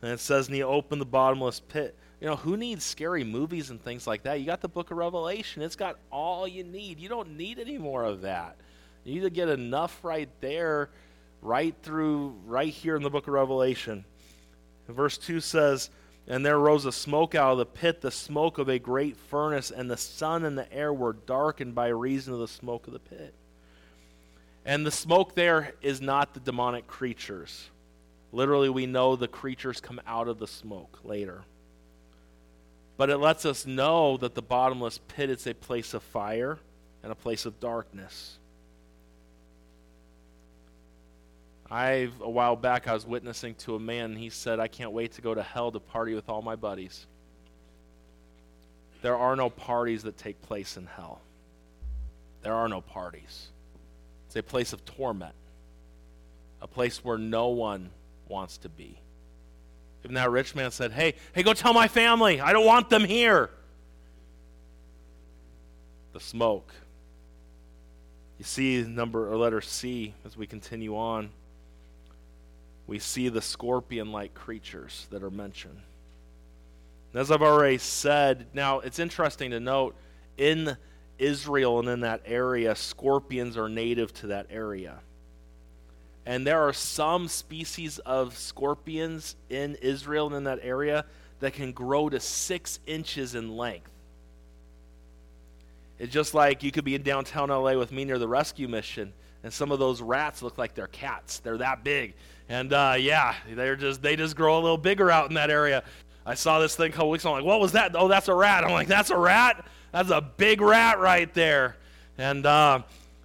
And 0.00 0.12
it 0.12 0.20
says, 0.20 0.46
And 0.46 0.54
he 0.54 0.62
opened 0.62 1.00
the 1.00 1.06
bottomless 1.06 1.58
pit. 1.58 1.96
You 2.20 2.28
know, 2.28 2.36
who 2.36 2.56
needs 2.56 2.84
scary 2.84 3.24
movies 3.24 3.70
and 3.70 3.82
things 3.82 4.06
like 4.06 4.22
that? 4.22 4.40
You 4.40 4.46
got 4.46 4.62
the 4.62 4.68
book 4.68 4.90
of 4.90 4.96
Revelation, 4.96 5.62
it's 5.62 5.76
got 5.76 5.98
all 6.10 6.48
you 6.48 6.64
need. 6.64 6.98
You 6.98 7.08
don't 7.08 7.36
need 7.36 7.58
any 7.58 7.78
more 7.78 8.04
of 8.04 8.22
that. 8.22 8.56
You 9.04 9.14
need 9.14 9.20
to 9.20 9.30
get 9.30 9.48
enough 9.48 10.02
right 10.02 10.28
there, 10.40 10.90
right 11.42 11.74
through, 11.82 12.34
right 12.46 12.72
here 12.72 12.96
in 12.96 13.02
the 13.02 13.10
book 13.10 13.26
of 13.26 13.34
Revelation. 13.34 14.04
verse 14.88 15.18
2 15.18 15.40
says, 15.40 15.90
And 16.26 16.44
there 16.44 16.58
rose 16.58 16.86
a 16.86 16.92
smoke 16.92 17.34
out 17.34 17.52
of 17.52 17.58
the 17.58 17.66
pit, 17.66 18.00
the 18.00 18.10
smoke 18.10 18.58
of 18.58 18.68
a 18.68 18.78
great 18.78 19.16
furnace, 19.16 19.70
and 19.70 19.90
the 19.90 19.96
sun 19.96 20.44
and 20.44 20.56
the 20.56 20.72
air 20.72 20.92
were 20.92 21.12
darkened 21.12 21.74
by 21.74 21.88
reason 21.88 22.32
of 22.32 22.40
the 22.40 22.48
smoke 22.48 22.86
of 22.86 22.94
the 22.94 22.98
pit. 22.98 23.34
And 24.64 24.84
the 24.84 24.90
smoke 24.90 25.34
there 25.34 25.74
is 25.82 26.00
not 26.00 26.34
the 26.34 26.40
demonic 26.40 26.86
creatures. 26.88 27.68
Literally, 28.32 28.70
we 28.70 28.86
know 28.86 29.14
the 29.14 29.28
creatures 29.28 29.80
come 29.80 30.00
out 30.06 30.26
of 30.26 30.38
the 30.38 30.48
smoke 30.48 30.98
later. 31.04 31.44
But 32.96 33.10
it 33.10 33.18
lets 33.18 33.44
us 33.44 33.66
know 33.66 34.16
that 34.18 34.34
the 34.34 34.42
bottomless 34.42 34.98
pit 35.08 35.28
is 35.30 35.46
a 35.46 35.54
place 35.54 35.92
of 35.92 36.02
fire 36.02 36.58
and 37.02 37.12
a 37.12 37.14
place 37.14 37.44
of 37.44 37.60
darkness. 37.60 38.38
I 41.70 42.10
a 42.20 42.30
while 42.30 42.56
back 42.56 42.86
I 42.86 42.94
was 42.94 43.06
witnessing 43.06 43.56
to 43.56 43.74
a 43.74 43.80
man 43.80 44.12
and 44.12 44.18
he 44.18 44.30
said 44.30 44.60
I 44.60 44.68
can't 44.68 44.92
wait 44.92 45.12
to 45.12 45.22
go 45.22 45.34
to 45.34 45.42
hell 45.42 45.72
to 45.72 45.80
party 45.80 46.14
with 46.14 46.28
all 46.28 46.40
my 46.40 46.56
buddies. 46.56 47.06
There 49.02 49.16
are 49.16 49.36
no 49.36 49.50
parties 49.50 50.04
that 50.04 50.16
take 50.16 50.40
place 50.42 50.76
in 50.76 50.86
hell. 50.86 51.20
There 52.42 52.54
are 52.54 52.68
no 52.68 52.80
parties. 52.80 53.48
It's 54.26 54.36
a 54.36 54.42
place 54.42 54.72
of 54.72 54.84
torment. 54.84 55.34
A 56.62 56.66
place 56.66 57.04
where 57.04 57.18
no 57.18 57.48
one 57.48 57.90
wants 58.28 58.58
to 58.58 58.68
be. 58.68 58.98
Even 60.06 60.14
that 60.14 60.30
rich 60.30 60.54
man 60.54 60.70
said, 60.70 60.92
Hey, 60.92 61.14
hey, 61.32 61.42
go 61.42 61.52
tell 61.52 61.72
my 61.72 61.88
family. 61.88 62.40
I 62.40 62.52
don't 62.52 62.64
want 62.64 62.90
them 62.90 63.02
here. 63.02 63.50
The 66.12 66.20
smoke. 66.20 66.72
You 68.38 68.44
see 68.44 68.82
number 68.82 69.28
or 69.28 69.36
letter 69.36 69.60
C 69.60 70.14
as 70.24 70.36
we 70.36 70.46
continue 70.46 70.96
on. 70.96 71.30
We 72.86 73.00
see 73.00 73.28
the 73.28 73.42
scorpion 73.42 74.12
like 74.12 74.32
creatures 74.32 75.08
that 75.10 75.24
are 75.24 75.30
mentioned. 75.30 75.80
As 77.12 77.32
I've 77.32 77.42
already 77.42 77.78
said, 77.78 78.46
now 78.54 78.78
it's 78.78 79.00
interesting 79.00 79.50
to 79.50 79.58
note 79.58 79.96
in 80.36 80.76
Israel 81.18 81.80
and 81.80 81.88
in 81.88 82.00
that 82.02 82.22
area, 82.26 82.76
scorpions 82.76 83.56
are 83.56 83.68
native 83.68 84.14
to 84.14 84.28
that 84.28 84.46
area. 84.50 85.00
And 86.26 86.44
there 86.44 86.60
are 86.62 86.72
some 86.72 87.28
species 87.28 88.00
of 88.00 88.36
scorpions 88.36 89.36
in 89.48 89.76
Israel 89.76 90.26
and 90.26 90.34
in 90.36 90.44
that 90.44 90.58
area 90.60 91.04
that 91.38 91.52
can 91.52 91.70
grow 91.70 92.08
to 92.08 92.18
six 92.18 92.80
inches 92.84 93.36
in 93.36 93.56
length. 93.56 93.90
It's 95.98 96.12
just 96.12 96.34
like 96.34 96.64
you 96.64 96.72
could 96.72 96.84
be 96.84 96.96
in 96.96 97.02
downtown 97.02 97.48
LA 97.48 97.74
with 97.74 97.92
me 97.92 98.04
near 98.04 98.18
the 98.18 98.28
rescue 98.28 98.68
mission, 98.68 99.12
and 99.44 99.52
some 99.52 99.70
of 99.70 99.78
those 99.78 100.02
rats 100.02 100.42
look 100.42 100.58
like 100.58 100.74
they're 100.74 100.88
cats. 100.88 101.38
They're 101.38 101.58
that 101.58 101.84
big. 101.84 102.14
And 102.48 102.72
uh, 102.72 102.96
yeah, 102.98 103.34
they're 103.48 103.76
just 103.76 104.02
they 104.02 104.16
just 104.16 104.36
grow 104.36 104.58
a 104.58 104.60
little 104.60 104.78
bigger 104.78 105.10
out 105.10 105.28
in 105.28 105.34
that 105.34 105.50
area. 105.50 105.84
I 106.26 106.34
saw 106.34 106.58
this 106.58 106.74
thing 106.74 106.90
a 106.90 106.92
couple 106.92 107.10
weeks 107.10 107.24
ago. 107.24 107.34
I'm 107.34 107.42
like, 107.42 107.46
what 107.46 107.60
was 107.60 107.72
that? 107.72 107.92
Oh, 107.94 108.08
that's 108.08 108.28
a 108.28 108.34
rat. 108.34 108.64
I'm 108.64 108.72
like, 108.72 108.88
that's 108.88 109.10
a 109.10 109.16
rat? 109.16 109.64
That's 109.92 110.10
a 110.10 110.20
big 110.20 110.60
rat 110.60 110.98
right 110.98 111.32
there. 111.32 111.76
And 112.18 112.44
uh, 112.44 112.82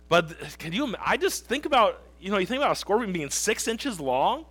but 0.07 0.37
can 0.59 0.71
you? 0.71 0.95
I 1.03 1.17
just 1.17 1.45
think 1.45 1.65
about 1.65 1.99
you 2.21 2.31
know, 2.31 2.37
you 2.37 2.45
think 2.45 2.61
about 2.61 2.73
a 2.73 2.75
scorpion 2.75 3.11
being 3.11 3.29
six 3.29 3.67
inches 3.67 3.99
long. 3.99 4.45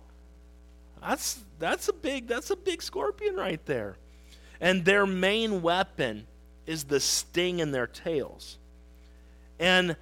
That's 1.01 1.39
that's 1.57 1.87
a 1.87 1.93
big 1.93 2.27
that's 2.27 2.51
a 2.51 2.55
big 2.55 2.81
scorpion 2.81 3.35
right 3.35 3.63
there. 3.65 3.97
And 4.59 4.85
their 4.85 5.07
main 5.07 5.61
weapon 5.61 6.27
is 6.67 6.83
the 6.83 6.99
sting 6.99 7.59
in 7.59 7.71
their 7.71 7.87
tails. 7.87 8.59
And 9.59 9.95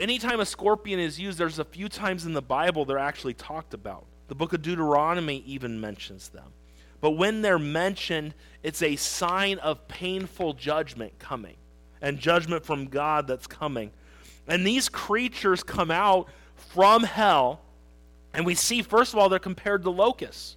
anytime 0.00 0.40
a 0.40 0.46
scorpion 0.46 0.98
is 0.98 1.18
used, 1.18 1.38
there's 1.38 1.58
a 1.58 1.64
few 1.64 1.88
times 1.88 2.26
in 2.26 2.34
the 2.34 2.42
Bible 2.42 2.84
they're 2.84 2.98
actually 2.98 3.34
talked 3.34 3.72
about. 3.72 4.04
The 4.28 4.34
book 4.34 4.52
of 4.52 4.62
Deuteronomy 4.62 5.42
even 5.46 5.80
mentions 5.80 6.28
them. 6.28 6.52
But 7.00 7.12
when 7.12 7.42
they're 7.42 7.58
mentioned, 7.58 8.34
it's 8.62 8.82
a 8.82 8.96
sign 8.96 9.58
of 9.58 9.86
painful 9.88 10.54
judgment 10.54 11.18
coming 11.18 11.56
and 12.00 12.18
judgment 12.18 12.64
from 12.64 12.86
God 12.86 13.26
that's 13.26 13.46
coming. 13.46 13.90
And 14.48 14.66
these 14.66 14.88
creatures 14.88 15.62
come 15.62 15.90
out 15.90 16.28
from 16.74 17.04
hell. 17.04 17.60
And 18.34 18.44
we 18.44 18.56
see, 18.56 18.82
first 18.82 19.12
of 19.12 19.18
all, 19.18 19.28
they're 19.28 19.38
compared 19.38 19.84
to 19.84 19.90
locusts. 19.90 20.56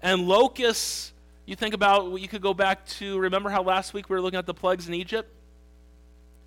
And 0.00 0.28
locusts, 0.28 1.12
you 1.46 1.56
think 1.56 1.74
about, 1.74 2.20
you 2.20 2.28
could 2.28 2.42
go 2.42 2.54
back 2.54 2.86
to, 2.86 3.18
remember 3.18 3.50
how 3.50 3.62
last 3.62 3.92
week 3.92 4.08
we 4.08 4.14
were 4.14 4.22
looking 4.22 4.38
at 4.38 4.46
the 4.46 4.54
plagues 4.54 4.86
in 4.86 4.94
Egypt? 4.94 5.28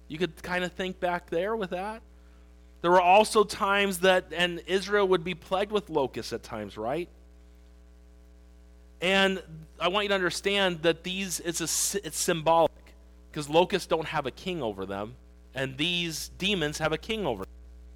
You 0.07 0.17
could 0.17 0.41
kind 0.41 0.63
of 0.63 0.71
think 0.71 0.99
back 0.99 1.29
there 1.29 1.55
with 1.57 1.71
that. 1.71 2.01
There 2.81 2.91
were 2.91 3.01
also 3.01 3.43
times 3.43 3.99
that, 3.99 4.27
and 4.33 4.61
Israel 4.65 5.07
would 5.09 5.25
be 5.25 5.35
plagued 5.35 5.71
with 5.71 5.89
locusts 5.89 6.31
at 6.31 6.41
times, 6.41 6.77
right? 6.77 7.09
And 9.01 9.43
I 9.79 9.89
want 9.89 10.05
you 10.05 10.09
to 10.09 10.15
understand 10.15 10.83
that 10.83 11.03
these, 11.03 11.41
it's, 11.41 11.59
a, 11.59 11.97
it's 12.05 12.19
symbolic 12.19 12.71
because 13.29 13.49
locusts 13.49 13.87
don't 13.87 14.07
have 14.07 14.25
a 14.25 14.31
king 14.31 14.63
over 14.63 14.85
them, 14.85 15.15
and 15.53 15.77
these 15.77 16.29
demons 16.37 16.77
have 16.77 16.93
a 16.93 16.97
king 16.97 17.25
over 17.25 17.43
them 17.43 17.53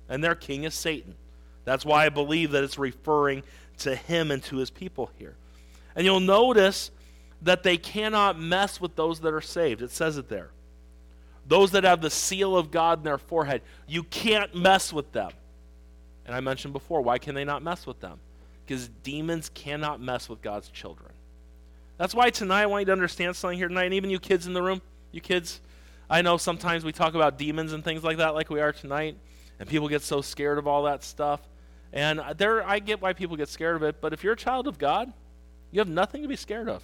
and 0.09 0.23
their 0.23 0.35
king 0.35 0.63
is 0.63 0.73
Satan. 0.73 1.15
That's 1.65 1.85
why 1.85 2.05
I 2.05 2.09
believe 2.09 2.51
that 2.51 2.63
it's 2.63 2.77
referring 2.77 3.43
to 3.79 3.95
him 3.95 4.31
and 4.31 4.41
to 4.43 4.57
his 4.57 4.69
people 4.69 5.11
here. 5.17 5.35
And 5.95 6.05
you'll 6.05 6.19
notice 6.19 6.91
that 7.41 7.63
they 7.63 7.77
cannot 7.77 8.39
mess 8.39 8.79
with 8.79 8.95
those 8.95 9.19
that 9.19 9.33
are 9.33 9.41
saved. 9.41 9.81
It 9.81 9.91
says 9.91 10.17
it 10.17 10.29
there. 10.29 10.49
Those 11.47 11.71
that 11.71 11.83
have 11.83 12.01
the 12.01 12.09
seal 12.09 12.57
of 12.57 12.71
God 12.71 12.99
in 12.99 13.03
their 13.03 13.17
forehead, 13.17 13.61
you 13.87 14.03
can't 14.03 14.55
mess 14.55 14.91
with 14.91 15.11
them. 15.11 15.31
And 16.25 16.35
I 16.35 16.39
mentioned 16.39 16.73
before, 16.73 17.01
why 17.01 17.17
can 17.17 17.35
they 17.35 17.45
not 17.45 17.63
mess 17.63 17.85
with 17.85 17.99
them? 17.99 18.19
Because 18.65 18.89
demons 19.03 19.49
cannot 19.53 20.01
mess 20.01 20.27
with 20.27 20.41
God's 20.41 20.69
children. 20.69 21.11
That's 21.97 22.13
why 22.13 22.29
tonight 22.29 22.63
I 22.63 22.65
want 22.65 22.81
you 22.81 22.85
to 22.87 22.91
understand 22.91 23.35
something 23.35 23.57
here 23.57 23.67
tonight, 23.67 23.85
and 23.85 23.93
even 23.93 24.09
you 24.09 24.19
kids 24.19 24.45
in 24.45 24.53
the 24.53 24.61
room, 24.61 24.81
you 25.11 25.21
kids, 25.21 25.61
I 26.09 26.21
know 26.21 26.37
sometimes 26.37 26.83
we 26.83 26.91
talk 26.91 27.15
about 27.15 27.37
demons 27.37 27.73
and 27.73 27.83
things 27.83 28.03
like 28.03 28.17
that, 28.17 28.35
like 28.35 28.49
we 28.49 28.59
are 28.59 28.71
tonight 28.71 29.17
and 29.59 29.67
people 29.67 29.87
get 29.87 30.01
so 30.01 30.21
scared 30.21 30.57
of 30.57 30.67
all 30.67 30.83
that 30.83 31.03
stuff. 31.03 31.41
And 31.93 32.21
there, 32.37 32.63
I 32.67 32.79
get 32.79 33.01
why 33.01 33.13
people 33.13 33.37
get 33.37 33.49
scared 33.49 33.75
of 33.75 33.83
it, 33.83 34.01
but 34.01 34.13
if 34.13 34.23
you're 34.23 34.33
a 34.33 34.37
child 34.37 34.67
of 34.67 34.77
God, 34.77 35.11
you 35.71 35.79
have 35.79 35.87
nothing 35.87 36.21
to 36.21 36.27
be 36.27 36.35
scared 36.35 36.69
of. 36.69 36.83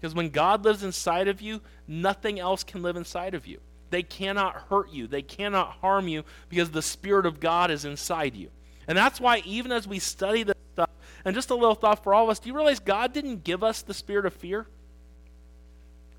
Because 0.00 0.14
when 0.14 0.30
God 0.30 0.64
lives 0.64 0.82
inside 0.82 1.28
of 1.28 1.40
you, 1.40 1.60
nothing 1.88 2.38
else 2.38 2.64
can 2.64 2.82
live 2.82 2.96
inside 2.96 3.34
of 3.34 3.46
you. 3.46 3.60
They 3.90 4.02
cannot 4.02 4.66
hurt 4.68 4.90
you, 4.90 5.06
they 5.06 5.22
cannot 5.22 5.72
harm 5.80 6.08
you 6.08 6.24
because 6.48 6.70
the 6.70 6.82
Spirit 6.82 7.24
of 7.24 7.40
God 7.40 7.70
is 7.70 7.84
inside 7.84 8.34
you. 8.34 8.50
And 8.88 8.96
that's 8.96 9.20
why, 9.20 9.42
even 9.44 9.72
as 9.72 9.86
we 9.86 9.98
study 9.98 10.42
this 10.42 10.54
stuff, 10.72 10.90
and 11.24 11.34
just 11.34 11.50
a 11.50 11.54
little 11.54 11.74
thought 11.74 12.02
for 12.04 12.14
all 12.14 12.24
of 12.24 12.30
us, 12.30 12.38
do 12.38 12.48
you 12.48 12.54
realize 12.54 12.78
God 12.78 13.12
didn't 13.12 13.42
give 13.42 13.64
us 13.64 13.82
the 13.82 13.94
spirit 13.94 14.26
of 14.26 14.34
fear? 14.34 14.66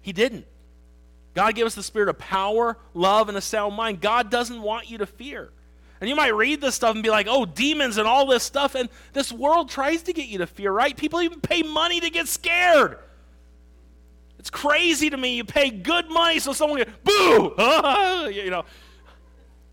He 0.02 0.12
didn't. 0.12 0.46
God 1.34 1.56
gave 1.56 1.66
us 1.66 1.76
the 1.76 1.84
spirit 1.84 2.10
of 2.10 2.18
power, 2.18 2.78
love, 2.94 3.30
and 3.30 3.38
a 3.38 3.42
sound 3.42 3.76
mind. 3.76 4.02
God 4.02 4.30
doesn't 4.30 4.62
want 4.62 4.90
you 4.90 4.98
to 4.98 5.06
fear. 5.06 5.50
And 6.00 6.10
you 6.10 6.16
might 6.16 6.36
read 6.36 6.62
this 6.62 6.76
stuff 6.76 6.94
and 6.94 7.04
be 7.04 7.10
like, 7.10 7.28
oh, 7.30 7.46
demons 7.46 7.98
and 7.98 8.08
all 8.08 8.28
this 8.28 8.44
stuff. 8.44 8.76
And 8.76 8.90
this 9.14 9.32
world 9.32 9.70
tries 9.70 10.04
to 10.04 10.14
get 10.14 10.28
you 10.28 10.40
to 10.40 10.48
fear, 10.48 10.72
right? 10.72 10.96
People 10.96 11.22
even 11.22 11.42
pay 11.42 11.64
money 11.64 12.00
to 12.00 12.10
get 12.10 12.28
scared. 12.28 13.00
It's 14.38 14.52
crazy 14.52 15.10
to 15.10 15.18
me. 15.18 15.38
You 15.38 15.44
pay 15.44 15.72
good 15.72 16.10
money 16.10 16.40
so 16.40 16.54
someone 16.54 16.84
can, 16.84 16.94
boo! 17.04 17.54
you 18.32 18.52
know, 18.52 18.66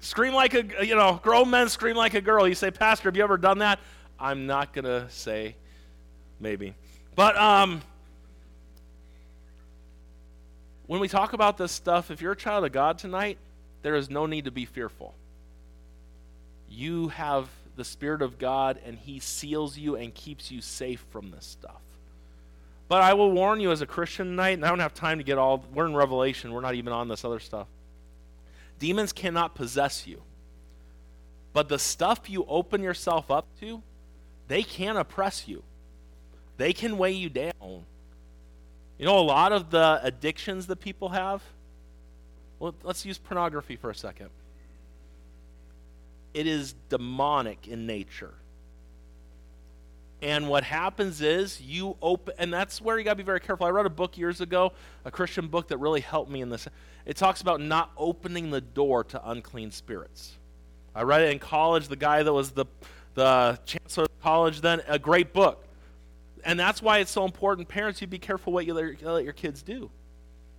scream 0.01 0.33
like 0.33 0.55
a, 0.55 0.87
you 0.87 0.97
know, 0.97 1.21
grown 1.23 1.51
men 1.51 1.69
scream 1.69 1.97
like 1.97 2.15
a 2.15 2.23
girl. 2.23 2.49
You 2.49 2.55
say, 2.55 2.71
Pastor, 2.71 3.09
have 3.09 3.17
you 3.17 3.23
ever 3.23 3.37
done 3.37 3.59
that? 3.59 3.79
I'm 4.19 4.47
not 4.47 4.73
going 4.73 4.87
to 4.87 5.11
say 5.11 5.57
maybe. 6.41 6.75
But 7.15 7.37
um, 7.37 7.83
when 10.87 11.01
we 11.01 11.09
talk 11.09 11.35
about 11.35 11.59
this 11.59 11.71
stuff, 11.71 12.11
if 12.11 12.23
you're 12.23 12.33
a 12.33 12.37
child 12.37 12.65
of 12.65 12.73
God 12.73 12.97
tonight, 12.97 13.37
there 13.83 13.95
is 13.95 14.09
no 14.09 14.25
need 14.25 14.47
to 14.47 14.51
be 14.51 14.65
fearful 14.65 15.15
you 16.75 17.09
have 17.09 17.49
the 17.77 17.85
Spirit 17.85 18.23
of 18.23 18.39
God 18.39 18.79
and 18.85 18.99
He 18.99 19.19
seals 19.19 19.79
you 19.79 19.97
and 19.97 20.15
keeps 20.15 20.51
you 20.51 20.61
safe 20.61 21.05
from 21.11 21.31
this 21.31 21.45
stuff. 21.45 21.81
But 22.89 23.03
I 23.03 23.15
will 23.15 23.33
warn 23.33 23.61
you 23.61 23.71
as 23.71 23.81
a 23.81 23.87
Christian 23.87 24.27
tonight, 24.27 24.51
and 24.51 24.65
I 24.65 24.69
don't 24.69 24.81
have 24.81 24.95
time 24.95 25.19
to 25.19 25.25
get 25.25 25.39
all, 25.39 25.65
we're 25.73 25.87
in 25.87 25.97
Revelation, 25.97 26.53
we're 26.53 26.61
not 26.61 26.75
even 26.75 26.93
on 26.93 27.09
this 27.09 27.25
other 27.25 27.41
stuff. 27.41 27.67
Demons 28.79 29.13
cannot 29.13 29.55
possess 29.55 30.07
you. 30.07 30.21
But 31.53 31.69
the 31.69 31.79
stuff 31.79 32.29
you 32.29 32.45
open 32.49 32.83
yourself 32.83 33.31
up 33.31 33.47
to, 33.61 33.83
they 34.49 34.63
can 34.63 34.97
oppress 34.97 35.49
you, 35.49 35.63
they 36.59 36.73
can 36.73 36.99
weigh 36.99 37.13
you 37.13 37.31
down. 37.31 37.85
You 38.99 39.07
know, 39.07 39.19
a 39.19 39.21
lot 39.21 39.53
of 39.53 39.71
the 39.71 40.01
addictions 40.03 40.67
that 40.67 40.77
people 40.77 41.09
have, 41.09 41.43
well, 42.59 42.75
let's 42.85 43.05
use 43.05 43.19
pornography 43.19 43.77
for 43.77 43.91
a 43.91 43.95
second 43.95 44.31
it 46.35 46.47
is 46.47 46.75
demonic 46.91 47.69
in 47.69 47.87
nature. 47.87 48.35
And 50.21 50.49
what 50.49 50.65
happens 50.65 51.21
is 51.21 51.61
you 51.61 51.97
open, 52.01 52.35
and 52.39 52.53
that's 52.53 52.81
where 52.81 52.99
you 52.99 53.05
got 53.05 53.13
to 53.13 53.17
be 53.17 53.23
very 53.23 53.41
careful. 53.41 53.67
I 53.67 53.71
read 53.71 53.87
a 53.87 53.91
book 53.91 54.17
years 54.17 54.41
ago, 54.41 54.73
a 55.05 55.11
Christian 55.11 55.49
book 55.49 55.69
that 55.69 55.79
really 55.79 56.01
helped 56.01 56.31
me 56.31 56.41
in 56.41 56.49
this. 56.49 56.67
It 57.05 57.17
talks 57.17 57.43
about 57.43 57.61
not 57.61 57.91
opening 57.97 58.51
the 58.51 58.61
door 58.61 59.05
to 59.05 59.31
unclean 59.31 59.71
spirits. 59.71 60.33
I 60.95 61.03
read 61.03 61.23
it 61.23 61.33
in 61.33 61.39
college. 61.39 61.89
The 61.89 61.97
guy 61.97 62.23
that 62.23 62.33
was 62.33 62.53
the, 62.53 62.65
the 63.15 63.59
chancellor 63.67 64.05
of 64.05 64.21
college 64.23 64.61
then, 64.61 64.81
a 64.89 64.99
great 64.99 65.33
book. 65.33 65.67
And 66.45 66.59
that's 66.59 66.81
why 66.81 66.99
it's 66.99 67.11
so 67.11 67.25
important, 67.25 67.69
parents, 67.69 68.01
you 68.01 68.07
be 68.07 68.19
careful 68.19 68.53
what 68.53 68.67
you 68.67 68.75
let, 68.75 69.03
let 69.03 69.25
your 69.25 69.33
kids 69.33 69.63
do. 69.63 69.91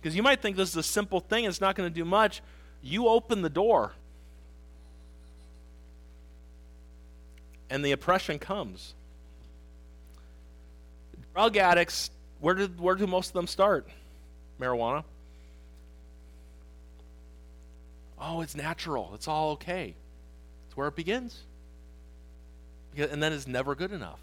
Because 0.00 0.14
you 0.14 0.22
might 0.22 0.42
think 0.42 0.56
this 0.56 0.70
is 0.70 0.76
a 0.76 0.82
simple 0.82 1.20
thing, 1.20 1.44
it's 1.44 1.60
not 1.60 1.74
going 1.74 1.88
to 1.88 1.94
do 1.94 2.04
much. 2.04 2.42
You 2.82 3.08
open 3.08 3.42
the 3.42 3.50
door, 3.50 3.92
and 7.70 7.84
the 7.84 7.92
oppression 7.92 8.38
comes. 8.38 8.94
Drug 11.34 11.56
addicts, 11.56 12.10
where, 12.40 12.54
did, 12.54 12.80
where 12.80 12.94
do 12.94 13.06
most 13.06 13.28
of 13.28 13.34
them 13.34 13.46
start? 13.46 13.88
Marijuana. 14.60 15.04
Oh, 18.18 18.40
it's 18.40 18.54
natural. 18.54 19.12
It's 19.14 19.28
all 19.28 19.52
okay. 19.52 19.94
It's 20.66 20.76
where 20.76 20.88
it 20.88 20.96
begins. 20.96 21.42
And 22.96 23.22
then 23.22 23.32
it's 23.32 23.46
never 23.46 23.74
good 23.74 23.92
enough. 23.92 24.20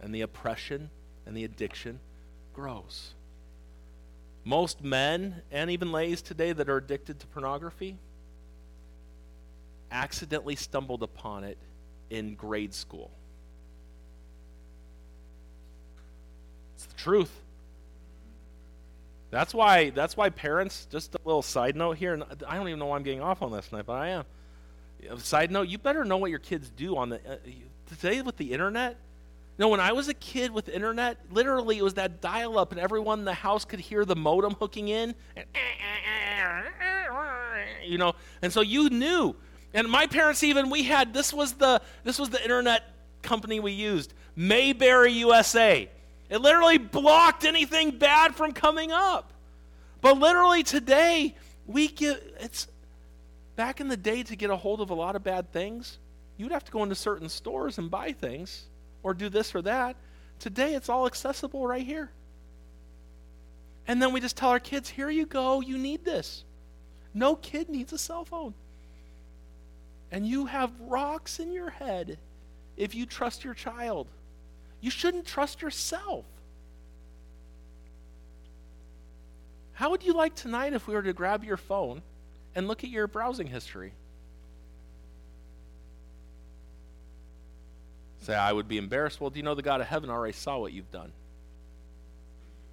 And 0.00 0.14
the 0.14 0.20
oppression 0.20 0.90
and 1.26 1.36
the 1.36 1.44
addiction 1.44 1.98
grows. 2.54 3.14
Most 4.44 4.82
men 4.82 5.42
and 5.50 5.70
even 5.70 5.92
ladies 5.92 6.22
today 6.22 6.52
that 6.52 6.68
are 6.68 6.76
addicted 6.76 7.18
to 7.20 7.26
pornography 7.26 7.96
accidentally 9.90 10.54
stumbled 10.56 11.02
upon 11.02 11.42
it 11.42 11.58
in 12.10 12.34
grade 12.34 12.74
school. 12.74 13.10
It's 16.74 16.86
the 16.86 16.94
truth. 16.94 17.32
That's 19.30 19.54
why 19.54 19.90
that's 19.90 20.16
why 20.16 20.30
parents, 20.30 20.86
just 20.90 21.14
a 21.14 21.18
little 21.24 21.42
side 21.42 21.76
note 21.76 21.96
here, 21.96 22.14
and 22.14 22.24
I 22.46 22.56
don't 22.56 22.66
even 22.68 22.80
know 22.80 22.86
why 22.86 22.96
I'm 22.96 23.04
getting 23.04 23.22
off 23.22 23.42
on 23.42 23.52
this 23.52 23.68
tonight, 23.68 23.86
but 23.86 23.94
I 23.94 24.08
am. 24.08 24.24
Side 25.18 25.50
note, 25.50 25.68
you 25.68 25.78
better 25.78 26.04
know 26.04 26.16
what 26.16 26.30
your 26.30 26.40
kids 26.40 26.68
do 26.70 26.96
on 26.96 27.10
the 27.10 27.16
uh, 27.16 27.36
today 27.86 28.22
with 28.22 28.36
the 28.36 28.52
internet. 28.52 28.96
You 29.56 29.64
know, 29.64 29.68
when 29.68 29.80
I 29.80 29.92
was 29.92 30.08
a 30.08 30.14
kid 30.14 30.50
with 30.50 30.68
internet, 30.68 31.18
literally 31.30 31.78
it 31.78 31.82
was 31.82 31.94
that 31.94 32.20
dial 32.20 32.58
up 32.58 32.72
and 32.72 32.80
everyone 32.80 33.20
in 33.20 33.24
the 33.24 33.34
house 33.34 33.64
could 33.64 33.80
hear 33.80 34.04
the 34.04 34.16
modem 34.16 34.54
hooking 34.54 34.88
in 34.88 35.14
and 35.36 35.46
you 37.84 37.98
know, 37.98 38.14
and 38.42 38.52
so 38.52 38.60
you 38.60 38.90
knew. 38.90 39.36
And 39.72 39.88
my 39.88 40.06
parents 40.06 40.42
even 40.42 40.70
we 40.70 40.82
had 40.82 41.14
this 41.14 41.32
was 41.32 41.54
the 41.54 41.80
this 42.04 42.18
was 42.18 42.30
the 42.30 42.42
internet 42.42 42.82
company 43.22 43.60
we 43.60 43.72
used, 43.72 44.12
Mayberry 44.34 45.12
USA. 45.12 45.88
It 46.28 46.40
literally 46.40 46.78
blocked 46.78 47.44
anything 47.44 47.98
bad 47.98 48.34
from 48.34 48.52
coming 48.52 48.92
up. 48.92 49.32
But 50.00 50.18
literally 50.18 50.62
today, 50.62 51.34
we 51.66 51.88
get 51.88 52.36
it's 52.40 52.66
back 53.60 53.78
in 53.78 53.88
the 53.88 53.96
day 53.96 54.22
to 54.22 54.36
get 54.36 54.48
a 54.48 54.56
hold 54.56 54.80
of 54.80 54.88
a 54.88 54.94
lot 54.94 55.16
of 55.16 55.22
bad 55.22 55.52
things, 55.52 55.98
you'd 56.38 56.50
have 56.50 56.64
to 56.64 56.72
go 56.72 56.82
into 56.82 56.94
certain 56.94 57.28
stores 57.28 57.76
and 57.76 57.90
buy 57.90 58.10
things 58.10 58.64
or 59.02 59.12
do 59.12 59.28
this 59.28 59.54
or 59.54 59.60
that. 59.60 59.96
Today 60.38 60.72
it's 60.72 60.88
all 60.88 61.06
accessible 61.06 61.66
right 61.66 61.84
here. 61.84 62.10
And 63.86 64.00
then 64.00 64.14
we 64.14 64.20
just 64.20 64.34
tell 64.34 64.48
our 64.48 64.60
kids, 64.60 64.88
here 64.88 65.10
you 65.10 65.26
go, 65.26 65.60
you 65.60 65.76
need 65.76 66.06
this. 66.06 66.44
No 67.12 67.36
kid 67.36 67.68
needs 67.68 67.92
a 67.92 67.98
cell 67.98 68.24
phone. 68.24 68.54
And 70.12 70.26
you 70.26 70.46
have 70.46 70.72
rocks 70.80 71.38
in 71.38 71.52
your 71.52 71.70
head 71.70 72.18
if 72.76 72.94
you 72.94 73.06
trust 73.06 73.44
your 73.44 73.54
child. 73.54 74.08
You 74.80 74.90
shouldn't 74.90 75.26
trust 75.26 75.62
yourself. 75.62 76.24
How 79.72 79.90
would 79.90 80.02
you 80.02 80.12
like 80.12 80.34
tonight 80.34 80.72
if 80.72 80.86
we 80.86 80.94
were 80.94 81.02
to 81.02 81.12
grab 81.12 81.44
your 81.44 81.56
phone 81.56 82.02
and 82.54 82.68
look 82.68 82.84
at 82.84 82.90
your 82.90 83.06
browsing 83.06 83.46
history? 83.46 83.92
Say, 88.22 88.34
I 88.34 88.52
would 88.52 88.68
be 88.68 88.76
embarrassed. 88.76 89.20
Well, 89.20 89.30
do 89.30 89.38
you 89.38 89.42
know 89.42 89.54
the 89.54 89.62
God 89.62 89.80
of 89.80 89.86
heaven 89.86 90.10
already 90.10 90.34
saw 90.34 90.58
what 90.58 90.72
you've 90.72 90.90
done? 90.90 91.12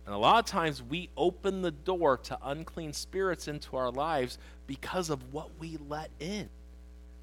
And 0.05 0.13
a 0.13 0.17
lot 0.17 0.39
of 0.39 0.45
times 0.45 0.81
we 0.81 1.09
open 1.17 1.61
the 1.61 1.71
door 1.71 2.17
to 2.17 2.37
unclean 2.43 2.93
spirits 2.93 3.47
into 3.47 3.75
our 3.75 3.91
lives 3.91 4.37
because 4.65 5.09
of 5.09 5.33
what 5.33 5.49
we 5.59 5.77
let 5.89 6.09
in. 6.19 6.49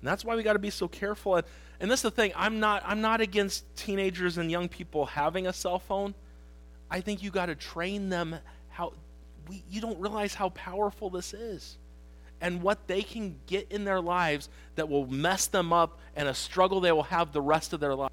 And 0.04 0.10
that's 0.10 0.22
why 0.22 0.36
we 0.36 0.42
got 0.42 0.52
to 0.52 0.58
be 0.58 0.68
so 0.68 0.86
careful. 0.86 1.36
And, 1.36 1.46
and 1.80 1.90
this 1.90 2.00
is 2.00 2.02
the 2.02 2.10
thing 2.10 2.32
I'm 2.36 2.60
not, 2.60 2.82
I'm 2.84 3.00
not 3.00 3.22
against 3.22 3.64
teenagers 3.74 4.36
and 4.36 4.50
young 4.50 4.68
people 4.68 5.06
having 5.06 5.46
a 5.46 5.52
cell 5.52 5.78
phone. 5.78 6.14
I 6.90 7.00
think 7.00 7.22
you 7.22 7.30
got 7.30 7.46
to 7.46 7.54
train 7.54 8.10
them 8.10 8.36
how. 8.68 8.92
We, 9.48 9.64
you 9.70 9.80
don't 9.80 9.98
realize 9.98 10.34
how 10.34 10.50
powerful 10.50 11.08
this 11.08 11.32
is 11.32 11.78
and 12.42 12.60
what 12.60 12.86
they 12.86 13.00
can 13.00 13.36
get 13.46 13.72
in 13.72 13.84
their 13.86 14.00
lives 14.02 14.50
that 14.74 14.90
will 14.90 15.06
mess 15.06 15.46
them 15.46 15.72
up 15.72 15.98
and 16.14 16.28
a 16.28 16.34
struggle 16.34 16.80
they 16.80 16.92
will 16.92 17.04
have 17.04 17.32
the 17.32 17.40
rest 17.40 17.72
of 17.72 17.80
their 17.80 17.94
life. 17.94 18.12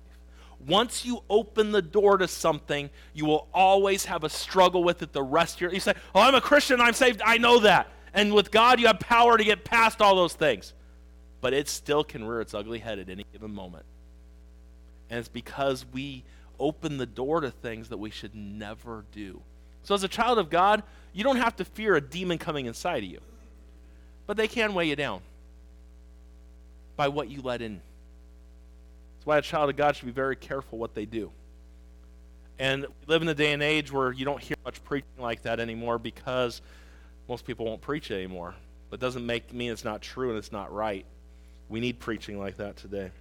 Once 0.65 1.03
you 1.03 1.23
open 1.29 1.73
the 1.73 1.81
door 1.81 2.17
to 2.17 2.27
something, 2.27 2.89
you 3.13 3.25
will 3.25 3.49
always 3.53 4.05
have 4.05 4.23
a 4.23 4.29
struggle 4.29 4.81
with 4.81 5.01
it 5.01 5.11
the 5.11 5.23
rest 5.23 5.55
of 5.55 5.61
your 5.61 5.73
You 5.73 5.81
say, 5.81 5.93
Oh, 6.15 6.21
I'm 6.21 6.35
a 6.35 6.41
Christian, 6.41 6.79
I'm 6.79 6.93
saved, 6.93 7.21
I 7.25 7.37
know 7.37 7.59
that. 7.59 7.89
And 8.13 8.33
with 8.33 8.49
God, 8.49 8.79
you 8.79 8.87
have 8.87 8.99
power 8.99 9.37
to 9.37 9.43
get 9.43 9.65
past 9.65 10.01
all 10.01 10.15
those 10.15 10.33
things 10.33 10.73
but 11.41 11.53
it 11.53 11.67
still 11.67 12.03
can 12.03 12.23
rear 12.23 12.39
its 12.41 12.53
ugly 12.53 12.79
head 12.79 12.99
at 12.99 13.09
any 13.09 13.25
given 13.33 13.53
moment. 13.53 13.85
And 15.09 15.19
it's 15.19 15.27
because 15.27 15.85
we 15.91 16.23
open 16.59 16.97
the 16.97 17.05
door 17.05 17.41
to 17.41 17.51
things 17.51 17.89
that 17.89 17.97
we 17.97 18.11
should 18.11 18.35
never 18.35 19.03
do. 19.11 19.41
So, 19.83 19.95
as 19.95 20.03
a 20.03 20.07
child 20.07 20.37
of 20.37 20.49
God, 20.49 20.83
you 21.11 21.23
don't 21.23 21.37
have 21.37 21.55
to 21.57 21.65
fear 21.65 21.95
a 21.95 22.01
demon 22.01 22.37
coming 22.37 22.67
inside 22.67 23.03
of 23.03 23.09
you, 23.09 23.19
but 24.27 24.37
they 24.37 24.47
can 24.47 24.73
weigh 24.73 24.87
you 24.87 24.95
down 24.95 25.21
by 26.95 27.07
what 27.07 27.29
you 27.29 27.41
let 27.41 27.61
in. 27.61 27.81
That's 29.17 29.25
why 29.25 29.37
a 29.37 29.41
child 29.41 29.69
of 29.69 29.75
God 29.75 29.95
should 29.95 30.05
be 30.05 30.11
very 30.11 30.35
careful 30.35 30.77
what 30.77 30.93
they 30.93 31.05
do. 31.05 31.31
And 32.59 32.83
we 32.83 33.07
live 33.07 33.23
in 33.23 33.27
a 33.27 33.33
day 33.33 33.53
and 33.53 33.63
age 33.63 33.91
where 33.91 34.11
you 34.11 34.23
don't 34.23 34.41
hear 34.41 34.55
much 34.63 34.83
preaching 34.83 35.09
like 35.17 35.41
that 35.43 35.59
anymore 35.59 35.97
because 35.97 36.61
most 37.27 37.45
people 37.45 37.65
won't 37.65 37.81
preach 37.81 38.11
anymore. 38.11 38.53
But 38.89 38.99
it 38.99 39.01
doesn't 39.01 39.25
make 39.25 39.51
mean 39.51 39.71
it's 39.71 39.83
not 39.83 40.01
true 40.01 40.29
and 40.29 40.37
it's 40.37 40.51
not 40.51 40.71
right. 40.71 41.05
We 41.71 41.79
need 41.79 41.99
preaching 41.99 42.37
like 42.37 42.57
that 42.57 42.75
today. 42.75 43.11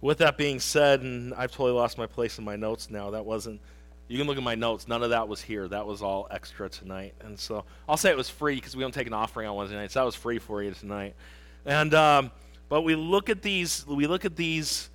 With 0.00 0.18
that 0.18 0.38
being 0.38 0.60
said, 0.60 1.00
and 1.00 1.34
I've 1.34 1.50
totally 1.50 1.72
lost 1.72 1.98
my 1.98 2.06
place 2.06 2.38
in 2.38 2.44
my 2.44 2.54
notes 2.54 2.88
now. 2.88 3.10
That 3.10 3.26
wasn't, 3.26 3.60
you 4.06 4.16
can 4.16 4.28
look 4.28 4.36
at 4.36 4.44
my 4.44 4.54
notes. 4.54 4.86
None 4.86 5.02
of 5.02 5.10
that 5.10 5.26
was 5.26 5.42
here. 5.42 5.66
That 5.66 5.88
was 5.88 6.02
all 6.02 6.28
extra 6.30 6.68
tonight. 6.68 7.14
And 7.22 7.36
so 7.36 7.64
I'll 7.88 7.96
say 7.96 8.10
it 8.10 8.16
was 8.16 8.30
free 8.30 8.54
because 8.54 8.76
we 8.76 8.82
don't 8.82 8.94
take 8.94 9.08
an 9.08 9.12
offering 9.12 9.48
on 9.48 9.56
Wednesday 9.56 9.76
nights. 9.76 9.94
So 9.94 10.00
That 10.00 10.06
was 10.06 10.14
free 10.14 10.38
for 10.38 10.62
you 10.62 10.70
tonight. 10.70 11.16
And, 11.64 11.92
um, 11.94 12.30
but 12.68 12.82
we 12.82 12.94
look 12.94 13.28
at 13.28 13.42
these, 13.42 13.84
we 13.88 14.06
look 14.06 14.24
at 14.24 14.36
these 14.36 14.88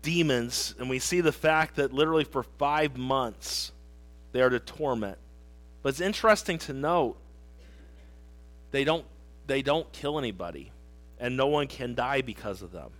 demons 0.00 0.74
and 0.78 0.88
we 0.88 0.98
see 0.98 1.20
the 1.20 1.32
fact 1.32 1.76
that 1.76 1.92
literally 1.92 2.24
for 2.24 2.42
five 2.42 2.96
months 2.96 3.72
they 4.32 4.40
are 4.40 4.48
to 4.48 4.58
torment. 4.58 5.18
But 5.82 5.90
it's 5.90 6.00
interesting 6.00 6.56
to 6.60 6.72
note 6.72 7.18
they 8.70 8.84
don't, 8.84 9.04
they 9.46 9.60
don't 9.60 9.92
kill 9.92 10.18
anybody 10.18 10.70
and 11.24 11.38
no 11.38 11.46
one 11.46 11.66
can 11.66 11.94
die 11.94 12.20
because 12.20 12.60
of 12.60 12.70
them. 12.70 12.90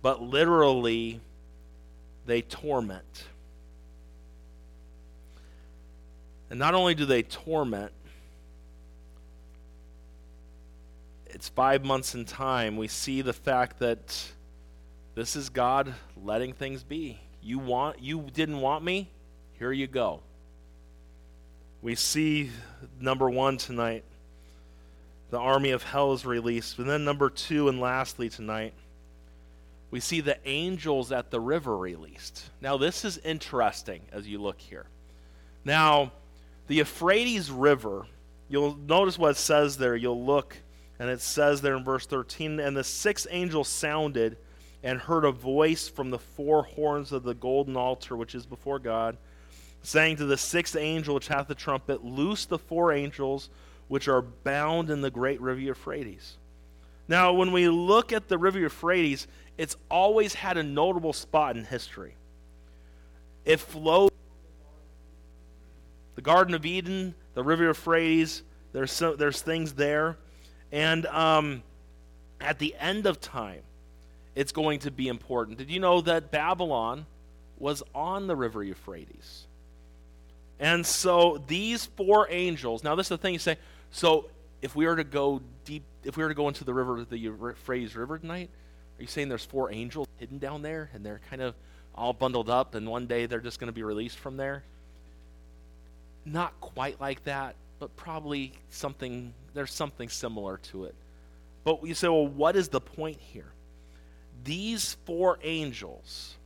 But 0.00 0.22
literally, 0.22 1.20
they 2.24 2.40
torment. 2.40 3.24
And 6.48 6.56
not 6.56 6.74
only 6.74 6.94
do 6.94 7.04
they 7.04 7.24
torment, 7.24 7.90
it's 11.26 11.48
five 11.48 11.84
months 11.84 12.14
in 12.14 12.24
time. 12.24 12.76
We 12.76 12.86
see 12.86 13.22
the 13.22 13.32
fact 13.32 13.80
that 13.80 14.24
this 15.16 15.34
is 15.34 15.48
God 15.48 15.92
letting 16.16 16.52
things 16.52 16.84
be. 16.84 17.18
You 17.42 17.58
want 17.58 18.00
you 18.00 18.28
didn't 18.32 18.60
want 18.60 18.84
me? 18.84 19.10
Here 19.58 19.72
you 19.72 19.88
go. 19.88 20.20
We 21.82 21.96
see 21.96 22.50
number 23.00 23.28
one 23.28 23.56
tonight 23.56 24.04
the 25.30 25.38
army 25.38 25.70
of 25.70 25.82
hell 25.82 26.12
is 26.12 26.26
released. 26.26 26.78
And 26.78 26.88
then, 26.88 27.04
number 27.04 27.30
two, 27.30 27.68
and 27.68 27.80
lastly 27.80 28.28
tonight, 28.28 28.74
we 29.90 30.00
see 30.00 30.20
the 30.20 30.38
angels 30.44 31.10
at 31.12 31.30
the 31.30 31.40
river 31.40 31.76
released. 31.76 32.50
Now, 32.60 32.76
this 32.76 33.04
is 33.04 33.18
interesting 33.18 34.02
as 34.12 34.28
you 34.28 34.40
look 34.40 34.60
here. 34.60 34.86
Now, 35.64 36.12
the 36.66 36.76
Euphrates 36.76 37.50
River, 37.50 38.06
you'll 38.48 38.76
notice 38.76 39.18
what 39.18 39.32
it 39.32 39.36
says 39.36 39.76
there. 39.76 39.96
You'll 39.96 40.24
look, 40.24 40.56
and 40.98 41.08
it 41.08 41.20
says 41.20 41.60
there 41.60 41.76
in 41.76 41.84
verse 41.84 42.06
13 42.06 42.60
And 42.60 42.76
the 42.76 42.84
sixth 42.84 43.26
angel 43.30 43.64
sounded 43.64 44.36
and 44.82 44.98
heard 44.98 45.24
a 45.24 45.32
voice 45.32 45.88
from 45.88 46.10
the 46.10 46.18
four 46.18 46.62
horns 46.62 47.12
of 47.12 47.22
the 47.22 47.34
golden 47.34 47.76
altar 47.76 48.16
which 48.16 48.34
is 48.34 48.46
before 48.46 48.78
God, 48.78 49.16
saying 49.82 50.16
to 50.16 50.26
the 50.26 50.38
sixth 50.38 50.76
angel 50.76 51.14
which 51.14 51.28
hath 51.28 51.48
the 51.48 51.54
trumpet, 51.54 52.04
Loose 52.04 52.46
the 52.46 52.58
four 52.58 52.92
angels 52.92 53.50
which 53.90 54.06
are 54.06 54.22
bound 54.22 54.88
in 54.88 55.00
the 55.00 55.10
great 55.10 55.40
river 55.40 55.58
Euphrates. 55.58 56.36
Now, 57.08 57.32
when 57.32 57.50
we 57.50 57.68
look 57.68 58.12
at 58.12 58.28
the 58.28 58.38
river 58.38 58.60
Euphrates, 58.60 59.26
it's 59.58 59.76
always 59.90 60.32
had 60.32 60.56
a 60.56 60.62
notable 60.62 61.12
spot 61.12 61.56
in 61.56 61.64
history. 61.64 62.14
It 63.44 63.58
flows 63.58 64.12
the 66.14 66.22
Garden 66.22 66.54
of 66.54 66.64
Eden, 66.64 67.16
the 67.34 67.42
river 67.42 67.64
Euphrates. 67.64 68.44
There's 68.72 68.92
so, 68.92 69.16
there's 69.16 69.42
things 69.42 69.72
there, 69.72 70.18
and 70.70 71.04
um, 71.06 71.64
at 72.40 72.60
the 72.60 72.76
end 72.78 73.06
of 73.06 73.20
time, 73.20 73.62
it's 74.36 74.52
going 74.52 74.78
to 74.80 74.92
be 74.92 75.08
important. 75.08 75.58
Did 75.58 75.68
you 75.68 75.80
know 75.80 76.00
that 76.02 76.30
Babylon 76.30 77.06
was 77.58 77.82
on 77.92 78.28
the 78.28 78.36
river 78.36 78.62
Euphrates? 78.62 79.48
And 80.60 80.86
so 80.86 81.42
these 81.48 81.86
four 81.86 82.28
angels. 82.30 82.84
Now, 82.84 82.94
this 82.94 83.06
is 83.06 83.08
the 83.08 83.18
thing 83.18 83.32
you 83.32 83.40
say. 83.40 83.56
So, 83.90 84.28
if 84.62 84.76
we 84.76 84.86
were 84.86 84.96
to 84.96 85.04
go 85.04 85.40
deep, 85.64 85.82
if 86.04 86.16
we 86.16 86.22
were 86.22 86.28
to 86.28 86.34
go 86.34 86.48
into 86.48 86.64
the 86.64 86.74
river, 86.74 87.04
the 87.08 87.18
Euphrates 87.18 87.96
River 87.96 88.18
tonight, 88.18 88.50
are 88.98 89.02
you 89.02 89.08
saying 89.08 89.28
there's 89.28 89.44
four 89.44 89.72
angels 89.72 90.06
hidden 90.18 90.38
down 90.38 90.62
there, 90.62 90.90
and 90.94 91.04
they're 91.04 91.20
kind 91.30 91.42
of 91.42 91.54
all 91.94 92.12
bundled 92.12 92.50
up, 92.50 92.74
and 92.74 92.86
one 92.86 93.06
day 93.06 93.26
they're 93.26 93.40
just 93.40 93.58
going 93.58 93.68
to 93.68 93.72
be 93.72 93.82
released 93.82 94.18
from 94.18 94.36
there? 94.36 94.62
Not 96.24 96.58
quite 96.60 97.00
like 97.00 97.24
that, 97.24 97.56
but 97.78 97.96
probably 97.96 98.52
something. 98.68 99.32
There's 99.54 99.72
something 99.72 100.08
similar 100.08 100.58
to 100.70 100.84
it. 100.84 100.94
But 101.64 101.84
you 101.84 101.94
say, 101.94 102.08
well, 102.08 102.26
what 102.26 102.56
is 102.56 102.68
the 102.68 102.80
point 102.80 103.18
here? 103.20 103.52
These 104.44 104.96
four 105.04 105.38
angels 105.42 106.36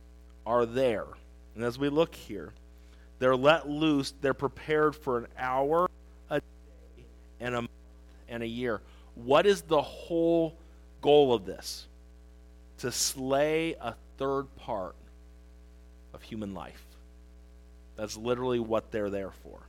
are 0.45 0.65
there. 0.65 1.05
And 1.55 1.63
as 1.63 1.79
we 1.79 1.89
look 1.89 2.15
here, 2.15 2.53
they're 3.19 3.35
let 3.35 3.69
loose, 3.69 4.13
they're 4.21 4.33
prepared 4.33 4.95
for 4.95 5.19
an 5.19 5.27
hour, 5.37 5.89
and 7.45 7.55
a 7.55 7.61
month, 7.61 7.69
and 8.27 8.41
a 8.41 8.47
year. 8.47 8.81
What 9.13 9.45
is 9.45 9.61
the 9.61 9.81
whole 9.81 10.55
goal 11.01 11.33
of 11.33 11.45
this? 11.45 11.87
To 12.79 12.91
slay 12.91 13.75
a 13.79 13.93
third 14.17 14.53
part 14.57 14.95
of 16.13 16.23
human 16.23 16.53
life. 16.53 16.83
That's 17.95 18.17
literally 18.17 18.59
what 18.59 18.91
they're 18.91 19.11
there 19.11 19.31
for. 19.43 19.59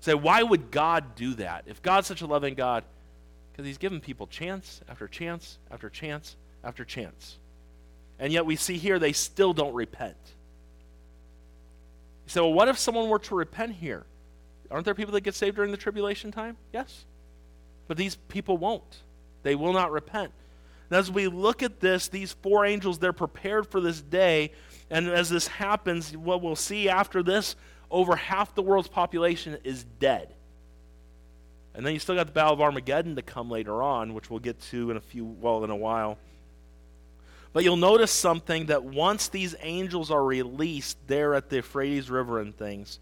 Say, 0.00 0.14
why 0.14 0.42
would 0.42 0.70
God 0.70 1.16
do 1.16 1.34
that? 1.34 1.64
If 1.66 1.82
God's 1.82 2.06
such 2.06 2.20
a 2.20 2.26
loving 2.26 2.54
God, 2.54 2.84
because 3.50 3.66
he's 3.66 3.78
given 3.78 4.00
people 4.00 4.26
chance 4.26 4.82
after 4.88 5.08
chance 5.08 5.58
after 5.70 5.88
chance 5.88 6.36
after 6.62 6.84
chance. 6.84 7.38
And 8.18 8.30
yet 8.30 8.44
we 8.44 8.56
see 8.56 8.76
here 8.76 8.98
they 8.98 9.12
still 9.12 9.54
don't 9.54 9.74
repent. 9.74 10.16
You 12.26 12.30
say, 12.30 12.40
well, 12.40 12.52
what 12.52 12.68
if 12.68 12.78
someone 12.78 13.08
were 13.08 13.18
to 13.20 13.34
repent 13.34 13.72
here? 13.72 14.04
Aren't 14.70 14.84
there 14.84 14.94
people 14.94 15.12
that 15.12 15.22
get 15.22 15.34
saved 15.34 15.56
during 15.56 15.70
the 15.70 15.76
tribulation 15.76 16.32
time? 16.32 16.56
Yes. 16.72 17.04
But 17.88 17.96
these 17.96 18.16
people 18.28 18.56
won't. 18.58 19.02
They 19.42 19.54
will 19.54 19.72
not 19.72 19.92
repent. 19.92 20.32
And 20.90 20.98
as 20.98 21.10
we 21.10 21.28
look 21.28 21.62
at 21.62 21.80
this, 21.80 22.08
these 22.08 22.32
four 22.32 22.64
angels, 22.64 22.98
they're 22.98 23.12
prepared 23.12 23.66
for 23.66 23.80
this 23.80 24.00
day. 24.00 24.52
And 24.90 25.08
as 25.08 25.28
this 25.28 25.46
happens, 25.46 26.16
what 26.16 26.42
we'll 26.42 26.56
see 26.56 26.88
after 26.88 27.22
this, 27.22 27.56
over 27.90 28.16
half 28.16 28.54
the 28.54 28.62
world's 28.62 28.88
population 28.88 29.58
is 29.64 29.84
dead. 29.98 30.32
And 31.74 31.84
then 31.84 31.92
you 31.92 31.98
still 31.98 32.14
got 32.14 32.26
the 32.26 32.32
Battle 32.32 32.54
of 32.54 32.60
Armageddon 32.60 33.16
to 33.16 33.22
come 33.22 33.50
later 33.50 33.82
on, 33.82 34.14
which 34.14 34.30
we'll 34.30 34.40
get 34.40 34.60
to 34.70 34.90
in 34.90 34.96
a 34.96 35.00
few, 35.00 35.24
well, 35.24 35.62
in 35.62 35.70
a 35.70 35.76
while. 35.76 36.18
But 37.52 37.64
you'll 37.64 37.76
notice 37.76 38.10
something 38.10 38.66
that 38.66 38.84
once 38.84 39.28
these 39.28 39.54
angels 39.60 40.10
are 40.10 40.24
released 40.24 40.98
there 41.06 41.34
at 41.34 41.50
the 41.50 41.56
Euphrates 41.56 42.10
River 42.10 42.40
and 42.40 42.56
things, 42.56 42.98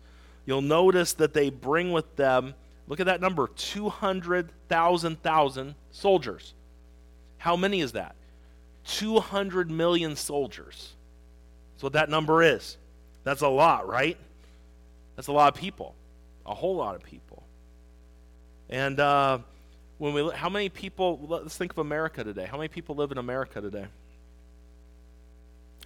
you'll 0.46 0.62
notice 0.62 1.12
that 1.14 1.34
they 1.34 1.50
bring 1.50 1.92
with 1.92 2.16
them, 2.16 2.54
look 2.86 3.00
at 3.00 3.06
that 3.06 3.20
number, 3.20 3.48
200,000 3.48 5.74
soldiers. 5.90 6.54
How 7.38 7.56
many 7.56 7.80
is 7.80 7.92
that? 7.92 8.14
200 8.86 9.70
million 9.70 10.16
soldiers. 10.16 10.94
That's 11.74 11.82
what 11.82 11.92
that 11.94 12.08
number 12.08 12.42
is. 12.42 12.76
That's 13.24 13.42
a 13.42 13.48
lot, 13.48 13.88
right? 13.88 14.16
That's 15.16 15.28
a 15.28 15.32
lot 15.32 15.52
of 15.52 15.60
people. 15.60 15.94
A 16.46 16.54
whole 16.54 16.76
lot 16.76 16.94
of 16.94 17.02
people. 17.02 17.42
And 18.68 19.00
uh, 19.00 19.38
when 19.98 20.12
we, 20.12 20.30
how 20.32 20.48
many 20.48 20.68
people? 20.68 21.20
Let's 21.26 21.56
think 21.56 21.72
of 21.72 21.78
America 21.78 22.24
today. 22.24 22.44
How 22.44 22.56
many 22.56 22.68
people 22.68 22.94
live 22.94 23.12
in 23.12 23.18
America 23.18 23.60
today? 23.60 23.86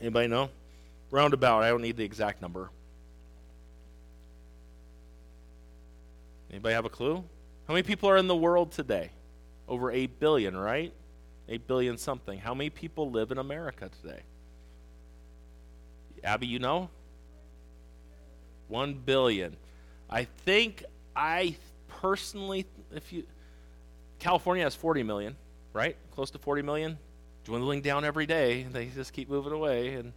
Anybody 0.01 0.29
know? 0.29 0.51
Roundabout. 1.11 1.63
I 1.63 1.69
don't 1.69 1.83
need 1.83 1.97
the 1.97 2.05
exact 2.05 2.43
number. 2.43 2.71
Anybody 6.51 6.75
have 6.75 6.85
a 6.85 6.91
clue? 6.91 7.25
How 7.67 7.75
many 7.75 7.83
people 7.83 8.09
are 8.09 8.17
in 8.17 8.27
the 8.27 8.37
world 8.37 8.73
today? 8.73 9.11
Over 9.69 9.91
8 9.93 10.19
billion, 10.19 10.57
right? 10.57 10.93
8 11.49 11.67
billion 11.67 11.99
something. 11.99 12.39
How 12.39 12.55
many 12.55 12.71
people 12.71 13.11
live 13.11 13.31
in 13.31 13.39
America 13.39 13.91
today? 14.03 14.21
Abby, 16.25 16.47
you 16.47 16.59
know? 16.59 16.89
1 18.69 18.95
billion. 18.95 19.57
I 20.09 20.25
think 20.25 20.85
I 21.15 21.57
personally, 21.89 22.67
if 22.95 23.13
you, 23.13 23.25
California 24.19 24.65
has 24.65 24.75
40 24.75 25.03
million, 25.03 25.37
right? 25.73 25.97
Close 26.15 26.31
to 26.31 26.39
40 26.39 26.63
million, 26.63 26.99
dwindling 27.45 27.83
down 27.83 28.05
every 28.05 28.27
day. 28.27 28.67
They 28.71 28.87
just 28.87 29.13
keep 29.13 29.29
moving 29.29 29.53
away, 29.53 29.95
and 29.95 30.13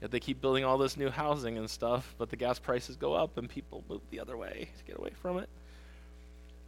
they 0.00 0.20
keep 0.20 0.40
building 0.40 0.64
all 0.64 0.78
this 0.78 0.96
new 0.96 1.10
housing 1.10 1.58
and 1.58 1.70
stuff. 1.70 2.14
But 2.18 2.30
the 2.30 2.36
gas 2.36 2.58
prices 2.58 2.96
go 2.96 3.12
up, 3.14 3.38
and 3.38 3.48
people 3.48 3.84
move 3.88 4.02
the 4.10 4.18
other 4.18 4.36
way 4.36 4.68
to 4.78 4.84
get 4.84 4.98
away 4.98 5.10
from 5.22 5.38
it. 5.38 5.48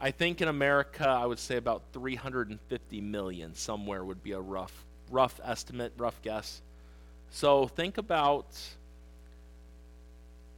I 0.01 0.11
think 0.13 0.41
in 0.41 0.49
America, 0.49 1.09
I 1.09 1.27
would 1.27 1.39
say 1.39 1.57
about 1.57 1.83
350 1.93 3.01
million 3.01 3.55
somewhere 3.55 4.05
would 4.05 4.23
be 4.23 4.33
a 4.33 4.41
rough, 4.41 4.85
rough 5.11 5.41
estimate, 5.43 5.93
rough 5.97 6.21
guess. 6.23 6.63
So 7.31 7.67
think 7.67 7.99
about 7.99 8.47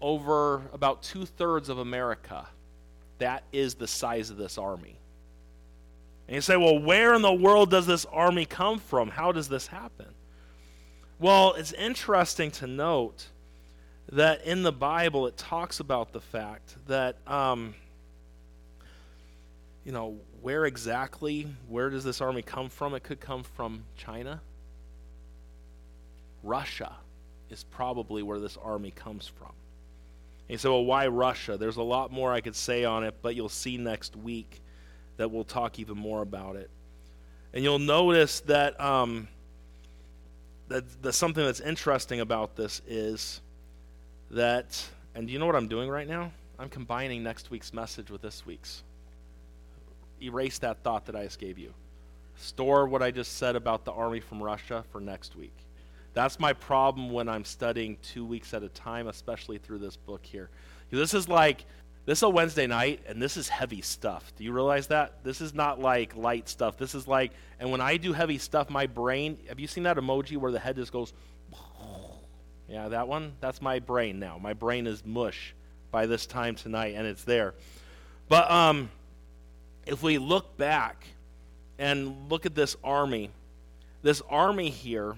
over 0.01 0.63
about 0.73 1.03
two 1.03 1.27
thirds 1.27 1.69
of 1.69 1.79
America 1.79 2.47
that 3.19 3.45
is 3.53 3.75
the 3.75 3.87
size 3.87 4.31
of 4.31 4.37
this 4.37 4.59
army. 4.59 4.97
And 6.27 6.35
you 6.35 6.41
say, 6.41 6.57
well, 6.57 6.79
where 6.79 7.15
in 7.15 7.23
the 7.23 7.33
world 7.33 7.71
does 7.71 7.87
this 7.87 8.07
army 8.07 8.47
come 8.47 8.79
from? 8.79 9.09
How 9.09 9.33
does 9.33 9.49
this 9.49 9.67
happen? 9.67 10.07
Well, 11.19 11.55
it's 11.55 11.73
interesting 11.73 12.51
to 12.53 12.67
note 12.67 13.27
that 14.13 14.45
in 14.45 14.63
the 14.63 14.73
Bible 14.73 15.27
it 15.27 15.37
talks 15.37 15.81
about 15.81 16.13
the 16.13 16.21
fact 16.21 16.77
that, 16.87 17.17
um, 17.27 17.75
you 19.85 19.93
know, 19.93 20.19
where 20.43 20.67
exactly, 20.67 21.47
where 21.69 21.91
does 21.91 22.05
this 22.05 22.21
army 22.21 22.43
come 22.43 22.69
from? 22.69 22.95
It 22.95 23.03
could 23.03 23.21
come 23.21 23.43
from 23.43 23.85
China. 23.97 24.41
Russia 26.43 26.95
is 27.51 27.65
probably 27.65 28.23
where 28.23 28.39
this 28.39 28.57
army 28.63 28.91
comes 28.91 29.27
from. 29.27 29.53
And 30.49 30.61
say, 30.61 30.69
well, 30.69 30.85
why 30.85 31.07
Russia? 31.07 31.57
There's 31.57 31.77
a 31.77 31.83
lot 31.83 32.11
more 32.11 32.33
I 32.33 32.41
could 32.41 32.57
say 32.57 32.85
on 32.85 33.05
it, 33.05 33.15
but 33.23 33.37
you'll 33.37 33.49
see 33.49 33.77
next 33.77 34.17
week 34.17 34.61
that 35.17 35.31
we'll 35.31 35.45
talk 35.45 35.79
even 35.79 35.97
more 35.97 36.23
about 36.23 36.57
it. 36.57 36.71
And 37.53 37.63
you'll 37.63 37.79
notice 37.79 38.41
that, 38.41 38.81
um, 38.81 39.29
that, 40.69 41.03
that 41.03 41.13
something 41.13 41.45
that's 41.45 41.61
interesting 41.61 42.21
about 42.21 42.57
this 42.57 42.83
is 42.87 43.41
that, 44.31 44.85
and 45.15 45.27
do 45.27 45.33
you 45.33 45.39
know 45.39 45.47
what 45.47 45.57
I'm 45.57 45.69
doing 45.69 45.89
right 45.89 46.09
now? 46.09 46.33
I'm 46.59 46.69
combining 46.69 47.23
next 47.23 47.51
week's 47.51 47.73
message 47.73 48.11
with 48.11 48.23
this 48.23 48.45
week's. 48.45 48.83
Erase 50.23 50.59
that 50.59 50.83
thought 50.83 51.07
that 51.07 51.17
I 51.17 51.25
just 51.25 51.39
gave 51.39 51.59
you. 51.59 51.73
Store 52.37 52.87
what 52.87 53.03
I 53.03 53.11
just 53.11 53.37
said 53.37 53.57
about 53.57 53.85
the 53.85 53.93
army 53.93 54.21
from 54.21 54.43
Russia 54.43 54.85
for 54.91 55.01
next 55.01 55.37
week. 55.37 55.57
That's 56.13 56.41
my 56.41 56.53
problem 56.53 57.11
when 57.11 57.29
I'm 57.29 57.45
studying 57.45 57.97
two 58.03 58.25
weeks 58.25 58.53
at 58.55 58.63
a 58.63 58.69
time, 58.69 59.09
especially 59.09 59.59
through 59.59 59.79
this 59.79 59.97
book 59.97 60.25
here. 60.25 60.51
This 60.91 61.15
is 61.15 61.29
like, 61.29 61.65
this 62.07 62.19
is 62.19 62.23
a 62.23 62.29
Wednesday 62.29 62.67
night, 62.67 63.01
and 63.07 63.23
this 63.23 63.37
is 63.37 63.49
heavy 63.49 63.81
stuff. 63.81 64.33
Do 64.37 64.43
you 64.43 64.53
realize 64.53 64.89
that? 64.89 65.23
This 65.23 65.41
is 65.41 65.55
not 65.55 65.81
like 65.81 66.17
light 66.17 66.49
stuff. 66.49 66.77
This 66.77 66.95
is 66.95 67.07
like, 67.07 67.33
and 67.61 67.71
when 67.71 67.81
I 67.81 67.97
do 67.97 68.13
heavy 68.13 68.39
stuff, 68.39 68.71
my 68.71 68.87
brain, 68.87 69.39
have 69.49 69.61
you 69.61 69.69
seen 69.69 69.85
that 69.85 69.99
emoji 69.99 70.37
where 70.37 70.51
the 70.51 70.59
head 70.59 70.77
just 70.77 70.93
goes, 70.93 71.13
yeah, 72.69 72.89
that 72.89 73.07
one? 73.07 73.35
That's 73.41 73.63
my 73.63 73.79
brain 73.79 74.19
now. 74.19 74.39
My 74.39 74.55
brain 74.55 74.87
is 74.89 75.05
mush 75.05 75.55
by 75.93 76.07
this 76.07 76.27
time 76.27 76.57
tonight, 76.57 76.95
and 76.97 77.07
it's 77.07 77.23
there. 77.23 77.55
But 78.29 78.51
um, 78.51 78.91
if 79.91 80.05
we 80.05 80.19
look 80.19 80.57
back 80.57 81.05
and 81.77 82.31
look 82.31 82.47
at 82.47 82.55
this 82.55 82.77
army, 82.85 83.29
this 84.03 84.23
army 84.31 84.71
here, 84.71 85.17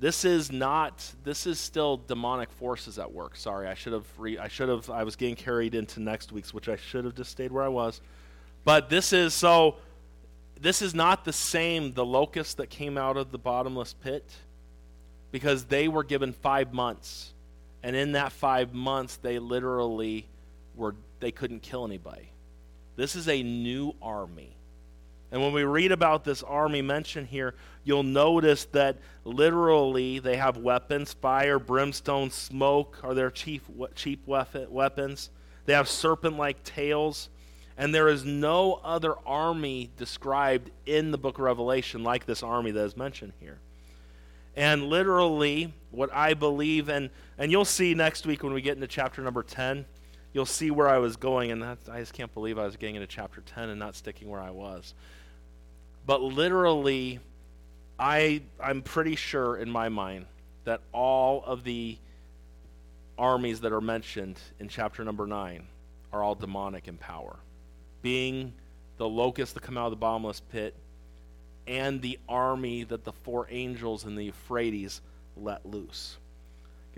this 0.00 0.24
is 0.24 0.50
not 0.50 1.12
this 1.24 1.46
is 1.46 1.60
still 1.60 1.98
demonic 1.98 2.50
forces 2.52 2.98
at 2.98 3.12
work. 3.12 3.36
Sorry 3.36 3.68
i 3.68 3.74
should 3.74 3.92
have 3.92 4.06
re, 4.16 4.38
i 4.38 4.48
should 4.48 4.70
have 4.70 4.88
i 4.88 5.04
was 5.04 5.14
getting 5.14 5.34
carried 5.34 5.74
into 5.74 6.00
next 6.00 6.32
week's 6.32 6.54
which 6.54 6.68
i 6.68 6.76
should 6.76 7.04
have 7.04 7.16
just 7.16 7.30
stayed 7.30 7.52
where 7.52 7.64
i 7.64 7.68
was. 7.68 8.00
But 8.64 8.88
this 8.88 9.12
is 9.12 9.34
so 9.34 9.76
this 10.58 10.80
is 10.80 10.94
not 10.94 11.26
the 11.26 11.32
same 11.32 11.92
the 11.92 12.04
locusts 12.04 12.54
that 12.54 12.70
came 12.70 12.96
out 12.96 13.18
of 13.18 13.30
the 13.30 13.38
bottomless 13.38 13.92
pit 13.92 14.24
because 15.32 15.64
they 15.64 15.86
were 15.86 16.04
given 16.04 16.32
five 16.32 16.72
months. 16.72 17.34
And 17.82 17.94
in 17.94 18.12
that 18.12 18.32
five 18.32 18.72
months 18.72 19.16
they 19.16 19.38
literally 19.38 20.26
were 20.76 20.94
they 21.20 21.32
couldn't 21.32 21.60
kill 21.60 21.84
anybody 21.84 22.30
this 22.98 23.14
is 23.14 23.28
a 23.28 23.44
new 23.44 23.94
army 24.02 24.56
And 25.30 25.40
when 25.40 25.52
we 25.52 25.62
read 25.62 25.92
about 25.92 26.24
this 26.24 26.42
army 26.42 26.82
mentioned 26.82 27.28
here, 27.28 27.54
you'll 27.84 28.02
notice 28.02 28.64
that 28.72 28.98
literally 29.24 30.18
they 30.18 30.36
have 30.36 30.56
weapons 30.56 31.12
fire, 31.12 31.60
brimstone, 31.60 32.30
smoke 32.30 32.98
are 33.04 33.14
their 33.14 33.30
chief, 33.30 33.62
chief 33.94 34.18
weapons. 34.26 35.30
They 35.66 35.74
have 35.74 35.88
serpent 35.88 36.38
like 36.38 36.64
tails. 36.64 37.28
And 37.76 37.94
there 37.94 38.08
is 38.08 38.24
no 38.24 38.80
other 38.82 39.14
army 39.24 39.90
described 39.96 40.72
in 40.84 41.12
the 41.12 41.18
book 41.18 41.38
of 41.38 41.44
Revelation 41.44 42.02
like 42.02 42.26
this 42.26 42.42
army 42.42 42.72
that 42.72 42.84
is 42.84 42.96
mentioned 42.96 43.34
here. 43.38 43.60
And 44.56 44.86
literally, 44.86 45.72
what 45.92 46.12
I 46.12 46.34
believe, 46.34 46.88
and, 46.88 47.10
and 47.36 47.52
you'll 47.52 47.64
see 47.64 47.94
next 47.94 48.26
week 48.26 48.42
when 48.42 48.52
we 48.52 48.60
get 48.60 48.74
into 48.74 48.88
chapter 48.88 49.22
number 49.22 49.44
10, 49.44 49.84
you'll 50.32 50.46
see 50.46 50.70
where 50.70 50.88
I 50.88 50.98
was 50.98 51.16
going. 51.16 51.50
And 51.50 51.64
I 51.64 51.76
just 51.98 52.12
can't 52.12 52.32
believe 52.32 52.58
I 52.58 52.64
was 52.64 52.76
getting 52.76 52.96
into 52.96 53.06
chapter 53.06 53.40
10 53.40 53.68
and 53.68 53.78
not 53.78 53.94
sticking 53.94 54.28
where 54.28 54.40
I 54.40 54.50
was. 54.50 54.94
But 56.06 56.22
literally, 56.22 57.20
I, 57.98 58.42
I'm 58.62 58.82
pretty 58.82 59.16
sure 59.16 59.56
in 59.56 59.70
my 59.70 59.88
mind 59.88 60.26
that 60.64 60.80
all 60.92 61.42
of 61.44 61.64
the 61.64 61.98
armies 63.18 63.60
that 63.60 63.72
are 63.72 63.80
mentioned 63.80 64.38
in 64.60 64.68
chapter 64.68 65.04
number 65.04 65.26
9 65.26 65.66
are 66.12 66.22
all 66.22 66.34
demonic 66.34 66.88
in 66.88 66.96
power, 66.96 67.36
being 68.02 68.52
the 68.96 69.08
locusts 69.08 69.54
that 69.54 69.62
come 69.62 69.76
out 69.76 69.86
of 69.86 69.90
the 69.90 69.96
bottomless 69.96 70.40
pit 70.52 70.74
and 71.66 72.00
the 72.00 72.18
army 72.28 72.84
that 72.84 73.04
the 73.04 73.12
four 73.12 73.46
angels 73.50 74.04
in 74.04 74.14
the 74.14 74.24
Euphrates 74.24 75.00
let 75.36 75.66
loose. 75.66 76.16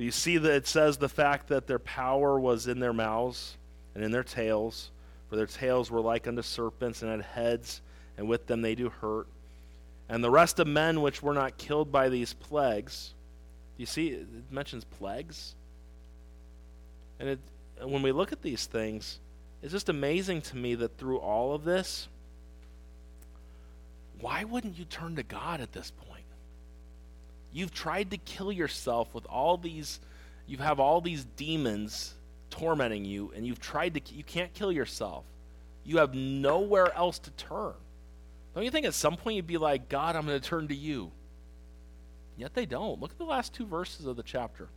You 0.01 0.11
see 0.11 0.39
that 0.39 0.53
it 0.53 0.67
says 0.67 0.97
the 0.97 1.11
fact 1.11 1.49
that 1.49 1.67
their 1.67 1.79
power 1.79 2.41
was 2.41 2.67
in 2.67 2.81
their 2.81 2.95
mouths 2.95 3.59
and 3.95 4.03
in 4.03 4.11
their 4.11 4.25
tails, 4.25 4.91
for 5.29 5.37
their 5.37 5.47
tails 5.47 5.91
were 5.91 6.01
like 6.01 6.27
unto 6.27 6.41
serpents 6.41 7.03
and 7.03 7.11
had 7.11 7.23
heads, 7.23 7.83
and 8.17 8.27
with 8.27 8.47
them 8.47 8.63
they 8.63 8.75
do 8.75 8.89
hurt. 8.89 9.27
And 10.09 10.25
the 10.25 10.31
rest 10.31 10.59
of 10.59 10.67
men 10.67 11.03
which 11.03 11.23
were 11.23 11.35
not 11.35 11.59
killed 11.59 11.93
by 11.93 12.09
these 12.09 12.33
plagues, 12.33 13.13
you 13.77 13.85
see 13.85 14.09
it 14.09 14.27
mentions 14.51 14.85
plagues? 14.85 15.55
And 17.19 17.29
it, 17.29 17.39
when 17.83 18.03
we 18.03 18.11
look 18.11 18.33
at 18.33 18.41
these 18.41 18.65
things, 18.65 19.19
it's 19.63 19.73
just 19.73 19.91
amazing 19.91 20.41
to 20.43 20.57
me 20.57 20.77
that 20.77 20.97
through 20.97 21.19
all 21.19 21.55
of 21.55 21.65
this, 21.65 22.09
why 24.19 24.45
wouldn't 24.45 24.79
you 24.79 24.87
turn 24.87 25.17
to 25.17 25.23
God 25.23 25.61
at 25.61 25.73
this 25.73 25.91
point? 25.91 26.10
You've 27.53 27.73
tried 27.73 28.11
to 28.11 28.17
kill 28.17 28.53
yourself 28.53 29.13
with 29.15 29.27
all 29.27 29.57
these, 29.57 30.01
you 30.47 30.59
have 30.59 30.79
all 30.81 31.01
these 31.01 31.25
demons 31.37 32.15
tormenting 32.51 33.05
you, 33.05 33.33
and 33.35 33.47
you've 33.47 33.61
tried 33.61 33.95
to, 33.95 34.15
you 34.15 34.25
can't 34.25 34.53
kill 34.55 34.71
yourself. 34.71 35.25
You 35.85 35.99
have 35.99 36.15
nowhere 36.15 36.95
else 36.95 37.19
to 37.21 37.31
turn. 37.33 37.73
Don't 38.55 38.65
you 38.65 38.71
think 38.71 38.87
at 38.87 38.95
some 38.95 39.17
point 39.17 39.37
you'd 39.37 39.47
be 39.47 39.59
like, 39.59 39.89
God, 39.89 40.17
I'm 40.17 40.27
going 40.27 40.41
to 40.41 40.49
turn 40.49 40.69
to 40.69 40.75
you? 40.75 41.11
Yet 42.37 42.55
they 42.55 42.67
don't. 42.67 43.01
Look 43.01 43.13
at 43.13 43.19
the 43.19 43.25
last 43.25 43.53
two 43.53 43.67
verses 43.67 44.07
of 44.07 44.17
the 44.17 44.23
chapter. 44.23 44.69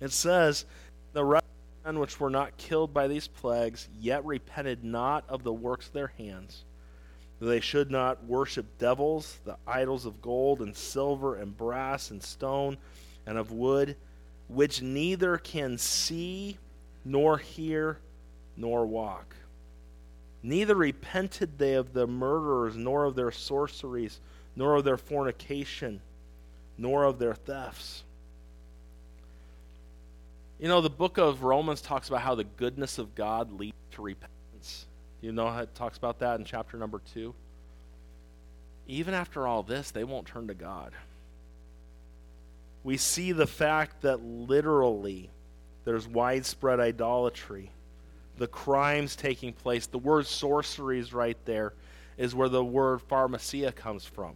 It 0.00 0.12
says, 0.12 0.64
The 1.12 1.24
rest 1.24 1.44
which 1.84 2.18
were 2.18 2.30
not 2.30 2.56
killed 2.56 2.92
by 2.92 3.06
these 3.06 3.28
plagues, 3.28 3.88
yet 4.00 4.24
repented 4.24 4.82
not 4.82 5.24
of 5.28 5.44
the 5.44 5.52
works 5.52 5.86
of 5.86 5.92
their 5.92 6.12
hands 6.18 6.64
they 7.40 7.60
should 7.60 7.90
not 7.90 8.24
worship 8.24 8.66
devils, 8.78 9.38
the 9.44 9.56
idols 9.66 10.06
of 10.06 10.22
gold 10.22 10.62
and 10.62 10.74
silver 10.74 11.36
and 11.36 11.56
brass 11.56 12.10
and 12.10 12.22
stone 12.22 12.78
and 13.26 13.36
of 13.36 13.52
wood, 13.52 13.96
which 14.48 14.80
neither 14.80 15.36
can 15.36 15.76
see 15.76 16.56
nor 17.04 17.38
hear 17.38 17.98
nor 18.56 18.86
walk. 18.86 19.36
Neither 20.42 20.74
repented 20.74 21.58
they 21.58 21.74
of 21.74 21.92
the 21.92 22.06
murderers, 22.06 22.76
nor 22.76 23.04
of 23.04 23.16
their 23.16 23.32
sorceries, 23.32 24.20
nor 24.54 24.76
of 24.76 24.84
their 24.84 24.96
fornication, 24.96 26.00
nor 26.78 27.04
of 27.04 27.18
their 27.18 27.34
thefts. 27.34 28.04
You 30.58 30.68
know, 30.68 30.80
the 30.80 30.88
book 30.88 31.18
of 31.18 31.42
Romans 31.42 31.82
talks 31.82 32.08
about 32.08 32.22
how 32.22 32.34
the 32.34 32.44
goodness 32.44 32.98
of 32.98 33.14
God 33.14 33.52
leads 33.52 33.76
to 33.92 34.02
repentance. 34.02 34.35
You 35.20 35.32
know 35.32 35.48
how 35.48 35.60
it 35.60 35.74
talks 35.74 35.98
about 35.98 36.20
that 36.20 36.38
in 36.38 36.44
chapter 36.44 36.76
number 36.76 37.00
two? 37.12 37.34
Even 38.86 39.14
after 39.14 39.46
all 39.46 39.62
this, 39.62 39.90
they 39.90 40.04
won't 40.04 40.26
turn 40.26 40.46
to 40.48 40.54
God. 40.54 40.92
We 42.84 42.96
see 42.96 43.32
the 43.32 43.48
fact 43.48 44.02
that 44.02 44.22
literally 44.22 45.28
there's 45.84 46.06
widespread 46.06 46.78
idolatry, 46.78 47.72
the 48.38 48.46
crimes 48.46 49.16
taking 49.16 49.52
place. 49.52 49.86
The 49.86 49.98
word 49.98 50.26
sorcery 50.26 51.00
is 51.00 51.12
right 51.12 51.38
there, 51.44 51.72
is 52.16 52.34
where 52.34 52.48
the 52.48 52.64
word 52.64 53.00
pharmakeia 53.08 53.74
comes 53.74 54.04
from. 54.04 54.34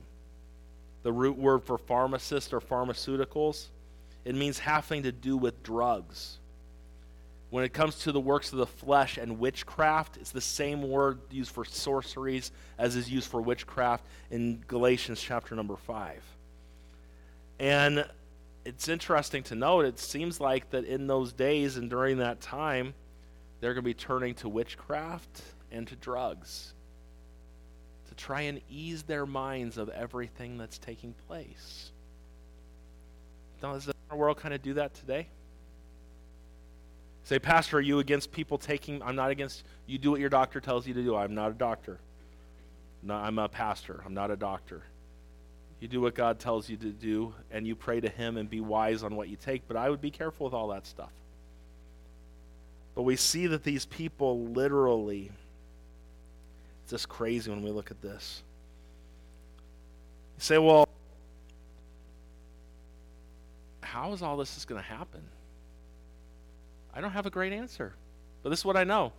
The 1.05 1.12
root 1.12 1.39
word 1.39 1.62
for 1.62 1.78
pharmacist 1.78 2.53
or 2.53 2.61
pharmaceuticals, 2.61 3.68
it 4.24 4.35
means 4.35 4.59
having 4.59 5.05
to 5.05 5.12
do 5.12 5.37
with 5.37 5.62
drugs. 5.62 6.39
When 7.51 7.64
it 7.64 7.72
comes 7.72 7.98
to 8.01 8.12
the 8.12 8.20
works 8.20 8.53
of 8.53 8.59
the 8.59 8.66
flesh 8.66 9.18
and 9.18 9.40
witchcraft, 9.40 10.16
it's 10.16 10.30
the 10.30 10.40
same 10.40 10.88
word 10.88 11.18
used 11.30 11.51
for 11.51 11.64
sorceries 11.64 12.53
as 12.78 12.94
is 12.94 13.11
used 13.11 13.28
for 13.28 13.42
witchcraft 13.42 14.05
in 14.30 14.62
Galatians 14.68 15.20
chapter 15.20 15.57
number 15.57 15.76
5. 15.76 16.22
And 17.59 18.07
it's 18.64 18.88
interesting 18.88 19.42
to 19.44 19.57
note, 19.57 19.84
it 19.84 19.98
seems 19.98 20.40
like 20.40 20.70
that 20.70 20.84
in 20.84 21.09
those 21.09 21.32
days 21.32 21.76
and 21.76 21.90
during 21.90 22.18
that 22.18 22.40
time, 22.40 22.94
they're 23.61 23.74
going 23.74 23.82
to 23.82 23.88
be 23.88 23.94
turning 23.94 24.34
to 24.36 24.48
witchcraft 24.48 25.42
and 25.72 25.88
to 25.88 25.96
drugs 25.96 26.72
to 28.09 28.14
try 28.14 28.42
and 28.42 28.61
ease 28.68 29.03
their 29.05 29.26
minds 29.26 29.76
of 29.76 29.88
everything 29.90 30.57
that's 30.57 30.78
taking 30.78 31.14
place. 31.26 31.90
Does 33.61 33.90
our 34.11 34.16
world 34.16 34.38
kind 34.38 34.55
of 34.55 34.62
do 34.62 34.74
that 34.74 34.94
today? 34.94 35.28
Say, 37.31 37.39
Pastor, 37.39 37.78
are 37.78 37.81
you 37.81 38.01
against 38.01 38.33
people 38.33 38.59
taking? 38.59 39.01
I'm 39.05 39.14
not 39.14 39.31
against. 39.31 39.62
You 39.87 39.99
do 39.99 40.11
what 40.11 40.18
your 40.18 40.31
doctor 40.31 40.59
tells 40.59 40.85
you 40.85 40.95
to 40.95 41.01
do. 41.01 41.14
I'm 41.14 41.33
not 41.33 41.53
a 41.53 41.55
doctor. 41.55 42.01
No, 43.05 43.14
I'm 43.14 43.39
a 43.39 43.49
pastor. 43.49 44.03
I'm 44.05 44.14
not 44.14 44.33
a 44.33 44.37
doctor. 44.37 44.83
You 45.78 45.87
do 45.87 46.01
what 46.01 46.16
God 46.16 46.41
tells 46.41 46.68
you 46.68 46.76
to 46.78 46.91
do, 46.91 47.33
and 47.53 47.68
you 47.68 47.76
pray 47.76 48.01
to 48.01 48.09
Him 48.09 48.37
and 48.37 48.51
be 48.51 48.61
wise 48.61 49.05
on 49.05 49.14
what 49.14 49.28
you 49.28 49.37
take. 49.37 49.62
But 49.68 49.76
I 49.76 49.91
would 49.91 50.01
be 50.01 50.11
careful 50.11 50.47
with 50.47 50.55
all 50.55 50.66
that 50.70 50.89
stuff. 50.89 51.12
But 52.97 53.03
we 53.03 53.14
see 53.14 53.47
that 53.47 53.62
these 53.62 53.87
people 53.87 54.47
literally, 54.47 55.31
it's 56.83 56.91
just 56.91 57.09
crazy 57.09 57.49
when 57.49 57.62
we 57.62 57.70
look 57.70 57.93
at 57.93 58.03
this. 58.03 58.43
You 60.37 60.43
say, 60.43 60.59
well, 60.59 60.89
how 63.83 64.12
is 64.14 64.20
all 64.20 64.37
this 64.37 64.57
is 64.57 64.64
going 64.64 64.83
to 64.83 64.89
happen? 64.89 65.22
I 66.95 67.01
don't 67.01 67.12
have 67.12 67.26
a 67.26 67.30
great 67.30 67.53
answer. 67.53 67.93
But 68.43 68.51
this 68.51 68.61
is 68.61 68.64
what 68.64 68.76
I 68.76 68.84
know 68.84 69.12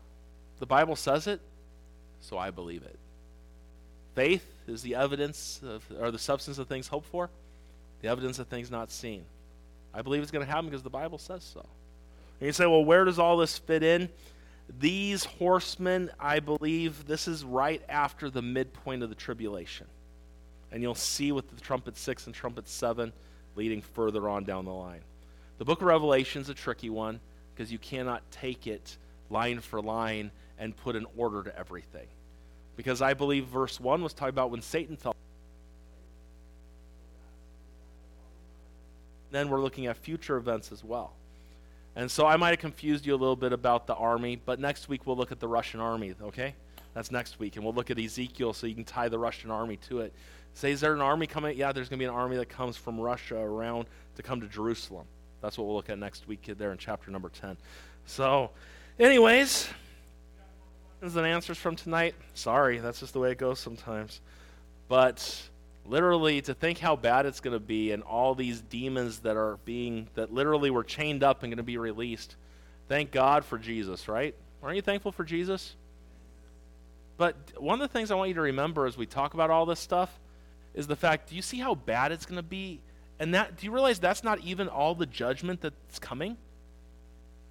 the 0.59 0.65
Bible 0.67 0.95
says 0.95 1.25
it, 1.25 1.41
so 2.19 2.37
I 2.37 2.51
believe 2.51 2.83
it. 2.83 2.99
Faith 4.13 4.45
is 4.67 4.83
the 4.83 4.95
evidence 4.95 5.59
of, 5.65 5.83
or 5.99 6.11
the 6.11 6.19
substance 6.19 6.59
of 6.59 6.67
things 6.67 6.87
hoped 6.87 7.07
for, 7.07 7.29
the 8.01 8.09
evidence 8.09 8.37
of 8.37 8.47
things 8.47 8.69
not 8.69 8.91
seen. 8.91 9.23
I 9.93 10.03
believe 10.03 10.21
it's 10.21 10.31
going 10.31 10.45
to 10.45 10.51
happen 10.51 10.65
because 10.65 10.83
the 10.83 10.89
Bible 10.89 11.17
says 11.17 11.43
so. 11.43 11.65
And 12.39 12.47
you 12.47 12.53
say, 12.53 12.67
well, 12.67 12.85
where 12.85 13.05
does 13.05 13.17
all 13.17 13.37
this 13.37 13.57
fit 13.57 13.81
in? 13.81 14.09
These 14.79 15.25
horsemen, 15.25 16.11
I 16.19 16.39
believe, 16.39 17.07
this 17.07 17.27
is 17.27 17.43
right 17.43 17.81
after 17.89 18.29
the 18.29 18.41
midpoint 18.41 19.03
of 19.03 19.09
the 19.09 19.15
tribulation. 19.15 19.87
And 20.71 20.81
you'll 20.81 20.95
see 20.95 21.31
with 21.31 21.53
the 21.53 21.59
trumpet 21.59 21.97
six 21.97 22.27
and 22.27 22.35
trumpet 22.35 22.67
seven 22.67 23.11
leading 23.55 23.81
further 23.81 24.29
on 24.29 24.43
down 24.43 24.65
the 24.65 24.71
line. 24.71 25.01
The 25.57 25.65
book 25.65 25.81
of 25.81 25.87
Revelation 25.87 26.41
is 26.41 26.49
a 26.49 26.53
tricky 26.53 26.89
one 26.89 27.19
because 27.53 27.71
you 27.71 27.77
cannot 27.79 28.21
take 28.31 28.67
it 28.67 28.97
line 29.29 29.59
for 29.59 29.81
line 29.81 30.31
and 30.57 30.75
put 30.75 30.95
an 30.95 31.05
order 31.17 31.43
to 31.43 31.57
everything. 31.57 32.07
Because 32.75 33.01
I 33.01 33.13
believe 33.13 33.45
verse 33.45 33.79
1 33.79 34.01
was 34.01 34.13
talking 34.13 34.29
about 34.29 34.51
when 34.51 34.61
Satan 34.61 34.95
fell. 34.95 35.15
Then 39.31 39.49
we're 39.49 39.61
looking 39.61 39.87
at 39.87 39.97
future 39.97 40.37
events 40.37 40.71
as 40.71 40.83
well. 40.83 41.13
And 41.95 42.09
so 42.09 42.25
I 42.25 42.37
might 42.37 42.49
have 42.49 42.59
confused 42.59 43.05
you 43.05 43.13
a 43.13 43.17
little 43.17 43.35
bit 43.35 43.53
about 43.53 43.87
the 43.87 43.95
army, 43.95 44.39
but 44.45 44.59
next 44.59 44.87
week 44.87 45.05
we'll 45.05 45.17
look 45.17 45.31
at 45.31 45.39
the 45.39 45.47
Russian 45.47 45.79
army, 45.79 46.13
okay? 46.21 46.55
That's 46.93 47.11
next 47.11 47.39
week. 47.39 47.55
And 47.55 47.65
we'll 47.65 47.73
look 47.73 47.91
at 47.91 47.99
Ezekiel 47.99 48.53
so 48.53 48.67
you 48.67 48.75
can 48.75 48.85
tie 48.85 49.09
the 49.09 49.19
Russian 49.19 49.51
army 49.51 49.77
to 49.89 49.99
it. 49.99 50.13
Say, 50.53 50.71
is 50.71 50.81
there 50.81 50.93
an 50.93 51.01
army 51.01 51.27
coming? 51.27 51.57
Yeah, 51.57 51.71
there's 51.71 51.89
going 51.89 51.99
to 51.99 52.03
be 52.03 52.07
an 52.07 52.13
army 52.13 52.37
that 52.37 52.49
comes 52.49 52.75
from 52.77 52.99
Russia 52.99 53.37
around 53.37 53.85
to 54.15 54.23
come 54.23 54.41
to 54.41 54.47
Jerusalem. 54.47 55.05
That's 55.41 55.57
what 55.57 55.65
we'll 55.65 55.75
look 55.75 55.89
at 55.89 55.97
next 55.97 56.27
week 56.27 56.49
there 56.57 56.71
in 56.71 56.77
chapter 56.77 57.11
number 57.11 57.29
10. 57.29 57.57
So, 58.05 58.51
anyways, 58.99 59.67
questions 60.99 61.15
and 61.15 61.25
answers 61.25 61.57
from 61.57 61.75
tonight? 61.75 62.15
Sorry, 62.33 62.77
that's 62.77 62.99
just 62.99 63.13
the 63.13 63.19
way 63.19 63.31
it 63.31 63.37
goes 63.37 63.59
sometimes. 63.59 64.21
But 64.87 65.41
literally, 65.85 66.41
to 66.41 66.53
think 66.53 66.77
how 66.77 66.95
bad 66.95 67.25
it's 67.25 67.39
going 67.39 67.55
to 67.55 67.59
be 67.59 67.91
and 67.91 68.03
all 68.03 68.35
these 68.35 68.61
demons 68.61 69.19
that 69.19 69.35
are 69.35 69.57
being, 69.65 70.07
that 70.13 70.31
literally 70.31 70.69
were 70.69 70.83
chained 70.83 71.23
up 71.23 71.43
and 71.43 71.51
going 71.51 71.57
to 71.57 71.63
be 71.63 71.77
released. 71.77 72.35
Thank 72.87 73.11
God 73.11 73.43
for 73.45 73.57
Jesus, 73.57 74.07
right? 74.07 74.35
Aren't 74.61 74.75
you 74.75 74.81
thankful 74.81 75.11
for 75.11 75.23
Jesus? 75.23 75.75
But 77.17 77.35
one 77.57 77.81
of 77.81 77.87
the 77.87 77.93
things 77.93 78.11
I 78.11 78.15
want 78.15 78.29
you 78.29 78.35
to 78.35 78.41
remember 78.41 78.85
as 78.85 78.97
we 78.97 79.05
talk 79.05 79.33
about 79.33 79.49
all 79.49 79.65
this 79.65 79.79
stuff 79.79 80.19
is 80.73 80.87
the 80.87 80.95
fact 80.95 81.29
do 81.29 81.35
you 81.35 81.41
see 81.41 81.59
how 81.59 81.75
bad 81.75 82.11
it's 82.11 82.25
going 82.25 82.37
to 82.37 82.43
be? 82.43 82.79
And 83.21 83.35
that 83.35 83.55
do 83.55 83.67
you 83.67 83.71
realize 83.71 83.99
that's 83.99 84.23
not 84.23 84.39
even 84.39 84.67
all 84.67 84.95
the 84.95 85.05
judgment 85.05 85.61
that's 85.61 85.99
coming? 85.99 86.37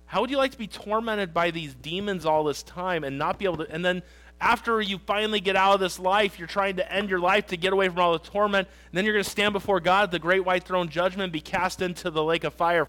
How 0.07 0.21
would 0.21 0.29
you 0.29 0.37
like 0.37 0.51
to 0.51 0.59
be 0.59 0.67
tormented 0.67 1.33
by 1.33 1.53
these 1.53 1.75
demons 1.75 2.27
all 2.27 2.43
this 2.43 2.65
time 2.65 3.05
and 3.05 3.17
not 3.17 3.39
be 3.39 3.45
able 3.45 3.59
to 3.59 3.73
and 3.73 3.85
then 3.85 4.03
after 4.41 4.81
you 4.81 4.99
finally 4.99 5.39
get 5.39 5.55
out 5.55 5.75
of 5.75 5.81
this 5.81 6.01
life, 6.01 6.41
you're 6.41 6.49
trying 6.49 6.77
to 6.77 6.93
end 6.93 7.09
your 7.09 7.21
life 7.21 7.47
to 7.49 7.57
get 7.57 7.73
away 7.73 7.89
from 7.89 8.01
all 8.01 8.15
the 8.15 8.19
torment, 8.19 8.67
and 8.67 8.97
then 8.97 9.05
you're 9.05 9.13
going 9.13 9.23
to 9.23 9.31
stand 9.31 9.53
before 9.53 9.79
God 9.79 10.05
at 10.05 10.11
the 10.11 10.19
great 10.19 10.45
white 10.45 10.65
throne 10.65 10.89
judgment 10.89 11.25
and 11.25 11.33
be 11.33 11.43
cast 11.43 11.83
into 11.83 12.11
the 12.11 12.25
lake 12.25 12.43
of 12.43 12.53
fire. 12.55 12.89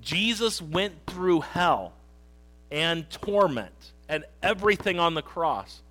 Jesus 0.00 0.60
went 0.60 0.94
through 1.06 1.42
hell 1.42 1.92
and 2.72 3.08
torment 3.10 3.92
and 4.08 4.24
everything 4.42 4.98
on 4.98 5.14
the 5.14 5.22
cross 5.22 5.82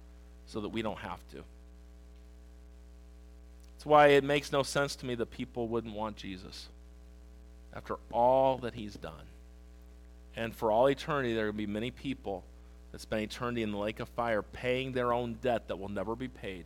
so 0.47 0.59
that 0.59 0.69
we 0.69 0.81
don't 0.81 0.99
have 0.99 1.19
to. 1.29 1.43
Why 3.87 4.07
it 4.07 4.23
makes 4.25 4.51
no 4.51 4.63
sense 4.63 4.97
to 4.97 5.05
me 5.05 5.15
that 5.15 5.31
people 5.31 5.69
wouldn't 5.69 5.93
want 5.93 6.17
Jesus 6.17 6.67
after 7.73 7.95
all 8.11 8.57
that 8.57 8.73
he's 8.73 8.95
done. 8.95 9.13
And 10.35 10.53
for 10.53 10.73
all 10.73 10.89
eternity, 10.89 11.33
there 11.33 11.45
will 11.45 11.53
be 11.53 11.67
many 11.67 11.89
people 11.89 12.43
that 12.91 12.99
spend 12.99 13.23
eternity 13.23 13.63
in 13.63 13.71
the 13.71 13.77
lake 13.77 14.01
of 14.01 14.09
fire 14.09 14.41
paying 14.41 14.91
their 14.91 15.13
own 15.13 15.35
debt 15.41 15.69
that 15.69 15.79
will 15.79 15.87
never 15.87 16.17
be 16.17 16.27
paid 16.27 16.65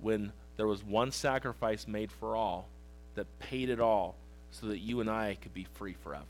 when 0.00 0.32
there 0.56 0.66
was 0.66 0.82
one 0.82 1.12
sacrifice 1.12 1.86
made 1.86 2.10
for 2.10 2.34
all 2.34 2.68
that 3.14 3.26
paid 3.38 3.70
it 3.70 3.78
all 3.78 4.16
so 4.50 4.66
that 4.66 4.80
you 4.80 5.00
and 5.00 5.08
I 5.08 5.38
could 5.40 5.54
be 5.54 5.68
free 5.74 5.94
forever. 6.02 6.24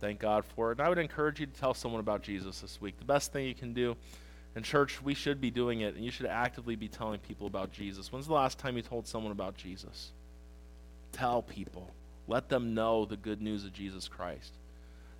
Thank 0.00 0.18
God 0.18 0.44
for 0.44 0.72
it. 0.72 0.78
And 0.78 0.86
I 0.86 0.88
would 0.88 0.98
encourage 0.98 1.38
you 1.38 1.46
to 1.46 1.52
tell 1.52 1.72
someone 1.72 2.00
about 2.00 2.22
Jesus 2.22 2.60
this 2.60 2.80
week. 2.80 2.98
The 2.98 3.04
best 3.04 3.32
thing 3.32 3.46
you 3.46 3.54
can 3.54 3.74
do. 3.74 3.96
In 4.56 4.62
church, 4.62 5.02
we 5.02 5.14
should 5.14 5.40
be 5.40 5.50
doing 5.50 5.80
it, 5.80 5.94
and 5.94 6.04
you 6.04 6.10
should 6.10 6.26
actively 6.26 6.76
be 6.76 6.88
telling 6.88 7.18
people 7.18 7.46
about 7.46 7.72
Jesus. 7.72 8.12
When's 8.12 8.26
the 8.26 8.34
last 8.34 8.58
time 8.58 8.76
you 8.76 8.82
told 8.82 9.06
someone 9.06 9.32
about 9.32 9.56
Jesus? 9.56 10.12
Tell 11.12 11.42
people. 11.42 11.90
Let 12.28 12.48
them 12.48 12.74
know 12.74 13.04
the 13.04 13.16
good 13.16 13.42
news 13.42 13.64
of 13.64 13.72
Jesus 13.72 14.08
Christ. 14.08 14.52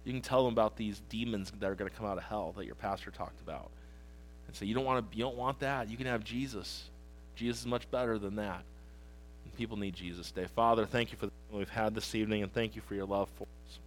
You 0.05 0.13
can 0.13 0.23
tell 0.23 0.45
them 0.45 0.53
about 0.53 0.77
these 0.77 1.03
demons 1.09 1.53
that 1.59 1.69
are 1.69 1.75
going 1.75 1.91
to 1.91 1.97
come 1.97 2.07
out 2.07 2.19
of 2.19 2.25
hell 2.25 2.55
that 2.57 2.67
your 2.67 2.75
pastor 2.75 3.11
talked 3.11 3.41
about. 3.41 3.71
And 4.47 4.55
say, 4.55 4.67
you 4.67 4.75
don't 4.75 4.85
want 4.85 5.11
to 5.11 5.17
you 5.17 5.25
don't 5.25 5.37
want 5.37 5.61
that. 5.61 5.89
You 5.89 5.97
can 5.97 6.07
have 6.07 6.23
Jesus. 6.23 6.91
Jesus 7.35 7.61
is 7.61 7.67
much 7.67 7.91
better 7.91 8.19
than 8.19 8.37
that. 8.37 8.63
And 9.45 9.57
people 9.57 9.77
need 9.77 9.95
Jesus 9.95 10.31
today. 10.31 10.47
Father, 10.55 10.85
thank 10.85 11.11
you 11.11 11.19
for 11.19 11.27
the 11.27 11.33
we've 11.51 11.69
had 11.69 11.95
this 11.95 12.15
evening, 12.15 12.43
and 12.43 12.53
thank 12.53 12.75
you 12.75 12.83
for 12.83 12.95
your 12.95 13.07
love 13.07 13.29
for 13.37 13.47
us. 13.67 13.79